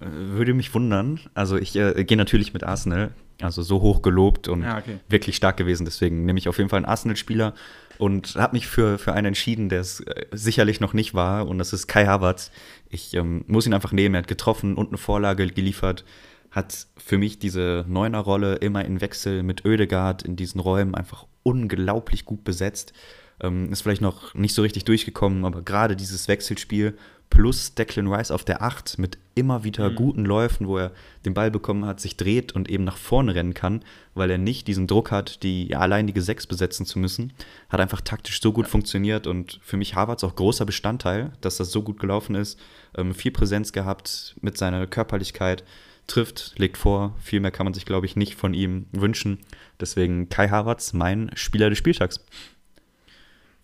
Äh, 0.00 0.06
würde 0.06 0.54
mich 0.54 0.74
wundern. 0.74 1.20
Also 1.34 1.56
ich 1.56 1.76
äh, 1.76 2.04
gehe 2.04 2.16
natürlich 2.16 2.52
mit 2.52 2.64
Arsenal. 2.64 3.12
Also 3.40 3.62
so 3.62 3.80
hoch 3.80 4.02
gelobt 4.02 4.48
und 4.48 4.62
ja, 4.62 4.78
okay. 4.78 4.98
wirklich 5.08 5.36
stark 5.36 5.56
gewesen. 5.56 5.84
Deswegen 5.84 6.24
nehme 6.24 6.40
ich 6.40 6.48
auf 6.48 6.58
jeden 6.58 6.68
Fall 6.70 6.78
einen 6.78 6.86
Arsenal-Spieler 6.86 7.54
und 7.96 8.34
habe 8.34 8.56
mich 8.56 8.66
für, 8.66 8.98
für 8.98 9.12
einen 9.12 9.28
entschieden, 9.28 9.68
der 9.68 9.80
es 9.80 10.00
äh, 10.00 10.26
sicherlich 10.32 10.80
noch 10.80 10.92
nicht 10.92 11.14
war. 11.14 11.46
Und 11.46 11.58
das 11.58 11.72
ist 11.72 11.86
Kai 11.86 12.06
Havertz. 12.06 12.50
Ich 12.88 13.14
ähm, 13.14 13.44
muss 13.46 13.64
ihn 13.66 13.74
einfach 13.74 13.92
nehmen. 13.92 14.16
Er 14.16 14.22
hat 14.22 14.28
getroffen 14.28 14.74
und 14.74 14.88
eine 14.88 14.98
Vorlage 14.98 15.46
geliefert 15.46 16.04
hat 16.50 16.86
für 16.96 17.18
mich 17.18 17.38
diese 17.38 17.84
Neuner-Rolle 17.88 18.56
immer 18.56 18.84
in 18.84 19.00
Wechsel 19.00 19.42
mit 19.42 19.64
Oedegaard 19.64 20.22
in 20.22 20.36
diesen 20.36 20.60
Räumen 20.60 20.94
einfach 20.94 21.26
unglaublich 21.48 22.24
gut 22.24 22.44
besetzt. 22.44 22.92
Ähm, 23.40 23.70
ist 23.72 23.82
vielleicht 23.82 24.02
noch 24.02 24.34
nicht 24.34 24.54
so 24.54 24.62
richtig 24.62 24.84
durchgekommen, 24.84 25.44
aber 25.44 25.62
gerade 25.62 25.94
dieses 25.96 26.28
Wechselspiel 26.28 26.96
plus 27.30 27.74
Declan 27.74 28.08
Rice 28.08 28.30
auf 28.30 28.44
der 28.44 28.62
8 28.62 28.98
mit 28.98 29.18
immer 29.34 29.62
wieder 29.62 29.90
mhm. 29.90 29.94
guten 29.94 30.24
Läufen, 30.24 30.66
wo 30.66 30.78
er 30.78 30.92
den 31.24 31.34
Ball 31.34 31.50
bekommen 31.50 31.84
hat, 31.84 32.00
sich 32.00 32.16
dreht 32.16 32.52
und 32.52 32.68
eben 32.68 32.84
nach 32.84 32.96
vorne 32.96 33.34
rennen 33.34 33.54
kann, 33.54 33.84
weil 34.14 34.30
er 34.30 34.38
nicht 34.38 34.66
diesen 34.66 34.86
Druck 34.86 35.10
hat, 35.10 35.42
die 35.42 35.68
ja, 35.68 35.78
alleinige 35.78 36.22
6 36.22 36.46
besetzen 36.46 36.86
zu 36.86 36.98
müssen, 36.98 37.32
hat 37.68 37.80
einfach 37.80 38.00
taktisch 38.00 38.40
so 38.40 38.52
gut 38.52 38.66
ja. 38.66 38.70
funktioniert 38.70 39.26
und 39.26 39.60
für 39.62 39.76
mich 39.76 39.94
Harvards 39.94 40.24
auch 40.24 40.34
großer 40.34 40.64
Bestandteil, 40.64 41.32
dass 41.40 41.58
das 41.58 41.70
so 41.70 41.82
gut 41.82 42.00
gelaufen 42.00 42.34
ist. 42.34 42.58
Ähm, 42.96 43.14
viel 43.14 43.30
Präsenz 43.30 43.72
gehabt 43.72 44.36
mit 44.40 44.58
seiner 44.58 44.86
Körperlichkeit, 44.86 45.64
trifft, 46.08 46.54
legt 46.58 46.76
vor. 46.76 47.14
Viel 47.20 47.40
mehr 47.40 47.52
kann 47.52 47.64
man 47.64 47.74
sich, 47.74 47.86
glaube 47.86 48.06
ich, 48.06 48.16
nicht 48.16 48.34
von 48.34 48.54
ihm 48.54 48.86
wünschen. 48.92 49.38
Deswegen 49.80 50.28
Kai 50.28 50.48
Havertz, 50.48 50.92
mein 50.92 51.30
Spieler 51.34 51.70
des 51.70 51.78
Spieltags. 51.78 52.24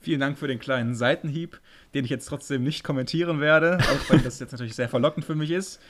Vielen 0.00 0.20
Dank 0.20 0.38
für 0.38 0.46
den 0.46 0.58
kleinen 0.58 0.94
Seitenhieb, 0.94 1.60
den 1.94 2.04
ich 2.04 2.10
jetzt 2.10 2.26
trotzdem 2.26 2.62
nicht 2.62 2.84
kommentieren 2.84 3.40
werde, 3.40 3.78
auch 3.80 4.10
wenn 4.10 4.22
das 4.22 4.38
jetzt 4.38 4.52
natürlich 4.52 4.74
sehr 4.74 4.88
verlockend 4.88 5.24
für 5.24 5.34
mich 5.34 5.50
ist. 5.50 5.80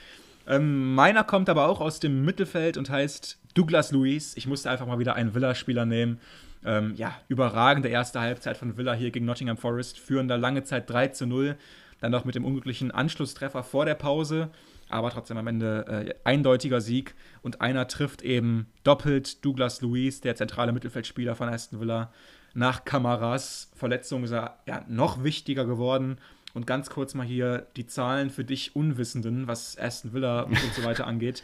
Ähm, 0.46 0.94
meiner 0.94 1.24
kommt 1.24 1.48
aber 1.48 1.68
auch 1.68 1.80
aus 1.80 2.00
dem 2.00 2.24
Mittelfeld 2.24 2.76
und 2.76 2.90
heißt 2.90 3.38
Douglas 3.54 3.92
Luiz. 3.92 4.36
Ich 4.36 4.46
musste 4.46 4.70
einfach 4.70 4.86
mal 4.86 4.98
wieder 4.98 5.16
einen 5.16 5.34
Villa-Spieler 5.34 5.84
nehmen. 5.84 6.20
Ähm, 6.64 6.94
ja, 6.96 7.14
überragende 7.28 7.88
erste 7.88 8.20
Halbzeit 8.20 8.56
von 8.56 8.76
Villa 8.76 8.94
hier 8.94 9.10
gegen 9.10 9.26
Nottingham 9.26 9.56
Forest, 9.56 9.98
führen 9.98 10.28
da 10.28 10.36
lange 10.36 10.64
Zeit 10.64 10.88
3 10.88 11.08
zu 11.08 11.26
0. 11.26 11.56
Dann 12.00 12.12
noch 12.12 12.24
mit 12.24 12.34
dem 12.34 12.44
unglücklichen 12.44 12.90
Anschlusstreffer 12.90 13.62
vor 13.62 13.84
der 13.84 13.94
Pause 13.94 14.50
aber 14.88 15.10
trotzdem 15.10 15.36
am 15.36 15.46
Ende 15.46 15.86
äh, 15.86 16.14
eindeutiger 16.24 16.80
Sieg. 16.80 17.14
Und 17.42 17.60
einer 17.60 17.88
trifft 17.88 18.22
eben 18.22 18.66
doppelt 18.82 19.44
Douglas 19.44 19.80
Luiz, 19.80 20.20
der 20.20 20.36
zentrale 20.36 20.72
Mittelfeldspieler 20.72 21.34
von 21.34 21.48
Aston 21.48 21.80
Villa. 21.80 22.12
Nach 22.54 22.84
Kamaras 22.84 23.70
Verletzung 23.74 24.24
ist 24.24 24.32
er 24.32 24.58
ja, 24.66 24.84
noch 24.88 25.24
wichtiger 25.24 25.64
geworden. 25.64 26.18
Und 26.52 26.66
ganz 26.66 26.90
kurz 26.90 27.14
mal 27.14 27.26
hier 27.26 27.66
die 27.76 27.86
Zahlen 27.86 28.30
für 28.30 28.44
dich 28.44 28.76
Unwissenden, 28.76 29.48
was 29.48 29.76
Aston 29.78 30.12
Villa 30.12 30.42
und 30.42 30.56
so 30.76 30.84
weiter 30.84 31.06
angeht. 31.08 31.42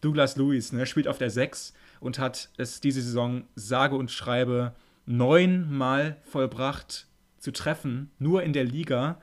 Douglas 0.00 0.36
Luiz 0.36 0.72
ne, 0.72 0.86
spielt 0.86 1.08
auf 1.08 1.18
der 1.18 1.30
6 1.30 1.74
und 2.00 2.18
hat 2.18 2.50
es 2.56 2.80
diese 2.80 3.02
Saison 3.02 3.44
sage 3.54 3.96
und 3.96 4.10
schreibe 4.10 4.74
neunmal 5.06 6.16
vollbracht, 6.24 7.06
zu 7.38 7.50
treffen, 7.50 8.12
nur 8.20 8.44
in 8.44 8.52
der 8.52 8.62
Liga 8.62 9.18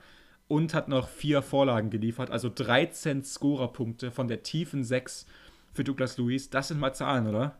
und 0.50 0.74
hat 0.74 0.88
noch 0.88 1.08
vier 1.08 1.42
Vorlagen 1.42 1.90
geliefert, 1.90 2.32
also 2.32 2.50
13 2.52 3.22
Scorerpunkte 3.22 4.10
von 4.10 4.26
der 4.26 4.42
tiefen 4.42 4.82
6 4.82 5.24
für 5.72 5.84
Douglas 5.84 6.18
Luiz. 6.18 6.50
Das 6.50 6.66
sind 6.68 6.80
mal 6.80 6.92
Zahlen, 6.92 7.28
oder? 7.28 7.56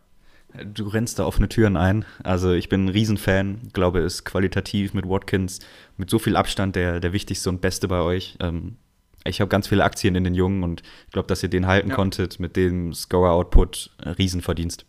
Du 0.75 0.89
rennst 0.89 1.21
da 1.21 1.25
offene 1.25 1.49
Türen 1.49 1.77
ein. 1.77 2.05
Also 2.25 2.53
ich 2.53 2.69
bin 2.69 2.87
ein 2.87 2.89
Riesenfan, 2.89 3.69
glaube, 3.73 4.01
ist 4.01 4.25
qualitativ 4.25 4.93
mit 4.93 5.09
Watkins 5.09 5.61
mit 5.97 6.11
so 6.11 6.19
viel 6.19 6.35
Abstand 6.35 6.75
der, 6.75 6.99
der 6.99 7.13
wichtigste 7.13 7.49
und 7.49 7.61
beste 7.61 7.87
bei 7.87 8.01
euch. 8.01 8.37
Ähm, 8.41 8.77
ich 9.25 9.41
habe 9.41 9.49
ganz 9.49 9.69
viele 9.69 9.85
Aktien 9.85 10.17
in 10.17 10.25
den 10.25 10.35
Jungen 10.35 10.65
und 10.65 10.83
ich 11.07 11.13
glaube, 11.13 11.29
dass 11.29 11.45
ihr 11.45 11.49
den 11.49 11.69
halten 11.69 11.91
ja. 11.91 11.95
konntet 11.95 12.41
mit 12.41 12.57
dem 12.57 12.93
Scorer-Output. 12.93 13.91
Äh, 14.03 14.09
Riesenverdienst. 14.09 14.85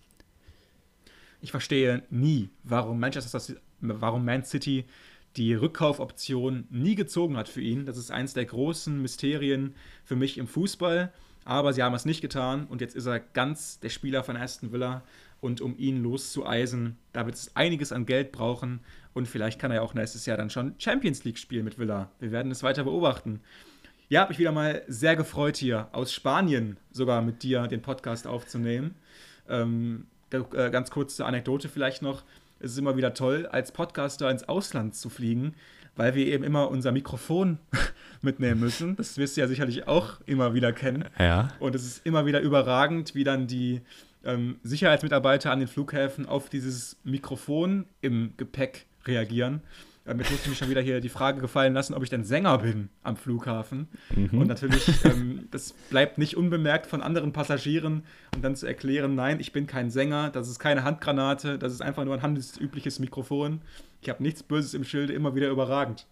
Ich 1.40 1.52
verstehe 1.52 2.02
nie, 2.10 2.50
warum 2.64 3.00
Manchester, 3.00 3.40
warum 3.80 4.26
Man 4.26 4.44
City 4.44 4.86
die 5.38 5.54
Rückkaufoption 5.54 6.68
nie 6.70 6.96
gezogen 6.96 7.38
hat 7.38 7.48
für 7.48 7.62
ihn. 7.62 7.86
Das 7.86 7.98
ist 7.98 8.12
eins 8.12 8.34
der 8.34 8.46
großen 8.46 9.02
Mysterien 9.02 9.76
für 10.04 10.16
mich 10.16 10.38
im 10.38 10.48
Fußball. 10.48 11.12
Aber 11.44 11.74
sie 11.74 11.82
haben 11.82 11.96
es 11.96 12.06
nicht 12.06 12.22
getan 12.22 12.68
und 12.68 12.82
jetzt 12.82 12.96
ist 12.96 13.08
er 13.08 13.20
ganz 13.20 13.80
der 13.80 13.90
Spieler 13.90 14.24
von 14.24 14.38
Aston 14.38 14.72
Villa. 14.72 15.04
Und 15.40 15.60
um 15.60 15.76
ihn 15.78 16.04
loszueisen, 16.04 16.98
da 17.14 17.26
wird 17.26 17.36
es 17.36 17.56
einiges 17.56 17.92
an 17.92 18.06
Geld 18.06 18.32
brauchen. 18.32 18.82
Und 19.14 19.28
vielleicht 19.28 19.60
kann 19.60 19.72
er 19.72 19.78
ja 19.78 19.82
auch 19.82 19.96
nächstes 19.96 20.28
Jahr 20.28 20.38
dann 20.38 20.52
schon 20.52 20.76
Champions 20.78 21.24
League 21.24 21.40
spielen 21.40 21.66
mit 21.66 21.80
Villa. 21.80 22.12
Wir 22.20 22.32
werden 22.32 22.52
es 22.52 22.62
weiter 22.62 22.84
beobachten. 22.84 23.42
Ja, 24.08 24.22
habe 24.22 24.34
ich 24.34 24.40
wieder 24.40 24.52
mal 24.52 24.84
sehr 24.88 25.16
gefreut, 25.16 25.58
hier 25.58 25.88
aus 25.94 26.14
Spanien 26.14 26.78
sogar 26.92 27.22
mit 27.22 27.44
dir 27.44 27.68
den 27.68 27.82
Podcast 27.82 28.28
aufzunehmen. 28.28 28.94
Ähm, 29.50 30.06
äh, 30.32 30.70
ganz 30.70 30.92
kurze 30.92 31.26
Anekdote 31.26 31.70
vielleicht 31.70 32.02
noch 32.02 32.24
es 32.64 32.72
ist 32.72 32.78
immer 32.78 32.98
wieder 32.98 33.14
toll, 33.14 33.48
als 33.52 33.72
Podcaster 33.72 34.30
ins 34.30 34.48
Ausland 34.48 34.96
zu 34.96 35.10
fliegen, 35.10 35.56
weil 35.96 36.16
wir 36.16 36.26
eben 36.28 36.44
immer 36.44 36.70
unser 36.70 36.92
Mikrofon 36.92 37.60
mitnehmen 38.22 38.60
müssen. 38.60 38.96
Das 38.96 39.18
wirst 39.18 39.38
du 39.38 39.42
ja 39.42 39.48
sicherlich 39.48 39.88
auch 39.88 40.22
immer 40.26 40.54
wieder 40.54 40.72
kennen. 40.74 41.06
Ja. 41.20 41.50
Und 41.60 41.76
es 41.76 41.86
ist 41.86 42.06
immer 42.06 42.26
wieder 42.26 42.40
überragend, 42.40 43.16
wie 43.16 43.24
dann 43.24 43.48
die 43.48 43.82
ähm, 44.24 44.60
Sicherheitsmitarbeiter 44.64 45.52
an 45.52 45.60
den 45.60 45.68
Flughäfen 45.68 46.26
auf 46.26 46.50
dieses 46.50 46.98
Mikrofon 47.04 47.86
im 48.02 48.34
Gepäck 48.38 48.86
reagieren. 49.06 49.62
Ähm, 50.08 50.20
jetzt 50.20 50.32
musste 50.32 50.46
ich 50.46 50.50
mich 50.50 50.58
schon 50.58 50.70
wieder 50.70 50.82
hier 50.82 51.00
die 51.00 51.10
Frage 51.10 51.42
gefallen 51.42 51.74
lassen, 51.74 51.94
ob 51.94 52.02
ich 52.02 52.10
denn 52.10 52.24
Sänger 52.24 52.58
bin 52.58 52.90
am 53.04 53.16
Flughafen. 53.16 53.88
Mhm. 54.16 54.40
Und 54.40 54.48
natürlich, 54.48 54.88
ähm, 55.06 55.48
das 55.52 55.74
bleibt 55.90 56.18
nicht 56.18 56.36
unbemerkt 56.36 56.88
von 56.88 57.02
anderen 57.02 57.34
Passagieren 57.34 58.04
und 58.36 58.44
dann 58.44 58.56
zu 58.56 58.66
erklären, 58.66 59.14
nein, 59.14 59.40
ich 59.40 59.54
bin 59.54 59.68
kein 59.68 59.92
Sänger, 59.92 60.32
das 60.32 60.50
ist 60.50 60.60
keine 60.60 60.84
Handgranate, 60.84 61.60
das 61.60 61.72
ist 61.72 61.82
einfach 61.82 62.04
nur 62.04 62.16
ein 62.16 62.22
handelsübliches 62.22 63.00
Mikrofon. 63.00 63.62
Ich 64.02 64.10
habe 64.10 64.24
nichts 64.24 64.42
Böses 64.42 64.74
im 64.74 64.84
Schilde, 64.84 65.14
immer 65.14 65.36
wieder 65.36 65.50
überragend. 65.50 66.08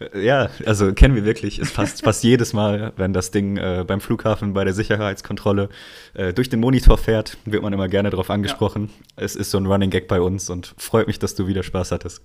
Äh, 0.00 0.24
ja, 0.24 0.50
also 0.66 0.92
kennen 0.92 1.14
wir 1.14 1.24
wirklich. 1.24 1.58
Es 1.60 1.72
passt 1.72 2.02
fast 2.02 2.24
jedes 2.24 2.52
Mal, 2.52 2.92
wenn 2.96 3.12
das 3.12 3.30
Ding 3.30 3.56
äh, 3.56 3.84
beim 3.86 4.00
Flughafen 4.00 4.52
bei 4.52 4.64
der 4.64 4.74
Sicherheitskontrolle 4.74 5.68
äh, 6.14 6.32
durch 6.32 6.48
den 6.48 6.58
Monitor 6.58 6.98
fährt, 6.98 7.38
wird 7.44 7.62
man 7.62 7.72
immer 7.72 7.88
gerne 7.88 8.10
darauf 8.10 8.30
angesprochen. 8.30 8.90
Ja. 9.16 9.24
Es 9.24 9.36
ist 9.36 9.50
so 9.50 9.58
ein 9.58 9.66
Running 9.66 9.90
Gag 9.90 10.08
bei 10.08 10.20
uns 10.20 10.50
und 10.50 10.74
freut 10.76 11.06
mich, 11.06 11.18
dass 11.18 11.34
du 11.34 11.46
wieder 11.46 11.62
Spaß 11.62 11.92
hattest. 11.92 12.22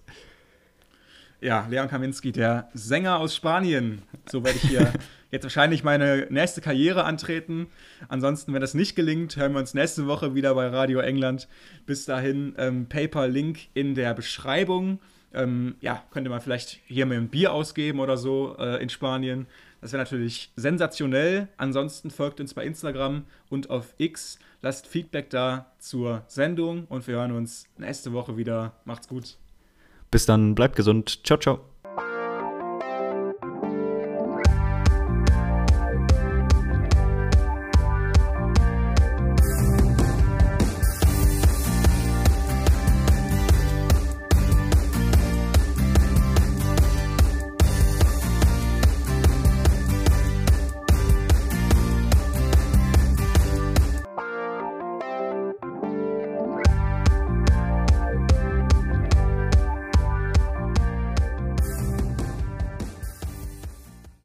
Ja, 1.40 1.68
Leon 1.70 1.88
Kaminski, 1.88 2.32
der 2.32 2.68
Sänger 2.74 3.20
aus 3.20 3.36
Spanien. 3.36 4.02
So 4.28 4.44
werde 4.44 4.58
ich 4.58 4.70
hier 4.70 4.92
jetzt 5.32 5.44
wahrscheinlich 5.44 5.84
meine 5.84 6.26
nächste 6.32 6.62
Karriere 6.62 7.04
antreten. 7.04 7.68
Ansonsten, 8.10 8.54
wenn 8.54 8.62
das 8.62 8.74
nicht 8.74 8.96
gelingt, 8.96 9.36
hören 9.36 9.54
wir 9.54 9.60
uns 9.60 9.76
nächste 9.76 10.08
Woche 10.08 10.34
wieder 10.34 10.56
bei 10.56 10.68
Radio 10.68 11.00
England. 11.00 11.48
Bis 11.86 12.06
dahin, 12.06 12.56
ähm, 12.58 12.88
Paper-Link 12.88 13.60
in 13.76 13.94
der 13.94 14.16
Beschreibung. 14.16 15.00
Ähm, 15.32 15.76
ja, 15.80 16.04
könnte 16.10 16.32
man 16.32 16.42
vielleicht 16.42 16.80
hier 16.88 17.06
mit 17.06 17.18
einem 17.18 17.28
Bier 17.28 17.54
ausgeben 17.54 18.00
oder 18.00 18.18
so 18.18 18.56
äh, 18.58 18.82
in 18.82 18.90
Spanien. 18.90 19.46
Das 19.80 19.92
wäre 19.92 20.02
natürlich 20.02 20.52
sensationell. 20.56 21.50
Ansonsten 21.58 22.10
folgt 22.10 22.40
uns 22.40 22.56
bei 22.56 22.66
Instagram 22.66 23.26
und 23.50 23.70
auf 23.70 23.94
X. 24.00 24.40
Lasst 24.64 24.88
Feedback 24.88 25.30
da 25.30 25.72
zur 25.78 26.24
Sendung 26.28 26.86
und 26.86 27.06
wir 27.06 27.18
hören 27.18 27.34
uns 27.34 27.68
nächste 27.78 28.12
Woche 28.12 28.38
wieder. 28.38 28.74
Macht's 28.86 29.08
gut. 29.08 29.38
Bis 30.12 30.26
dann, 30.26 30.56
bleibt 30.56 30.76
gesund. 30.76 31.26
Ciao, 31.26 31.38
ciao. 31.38 31.60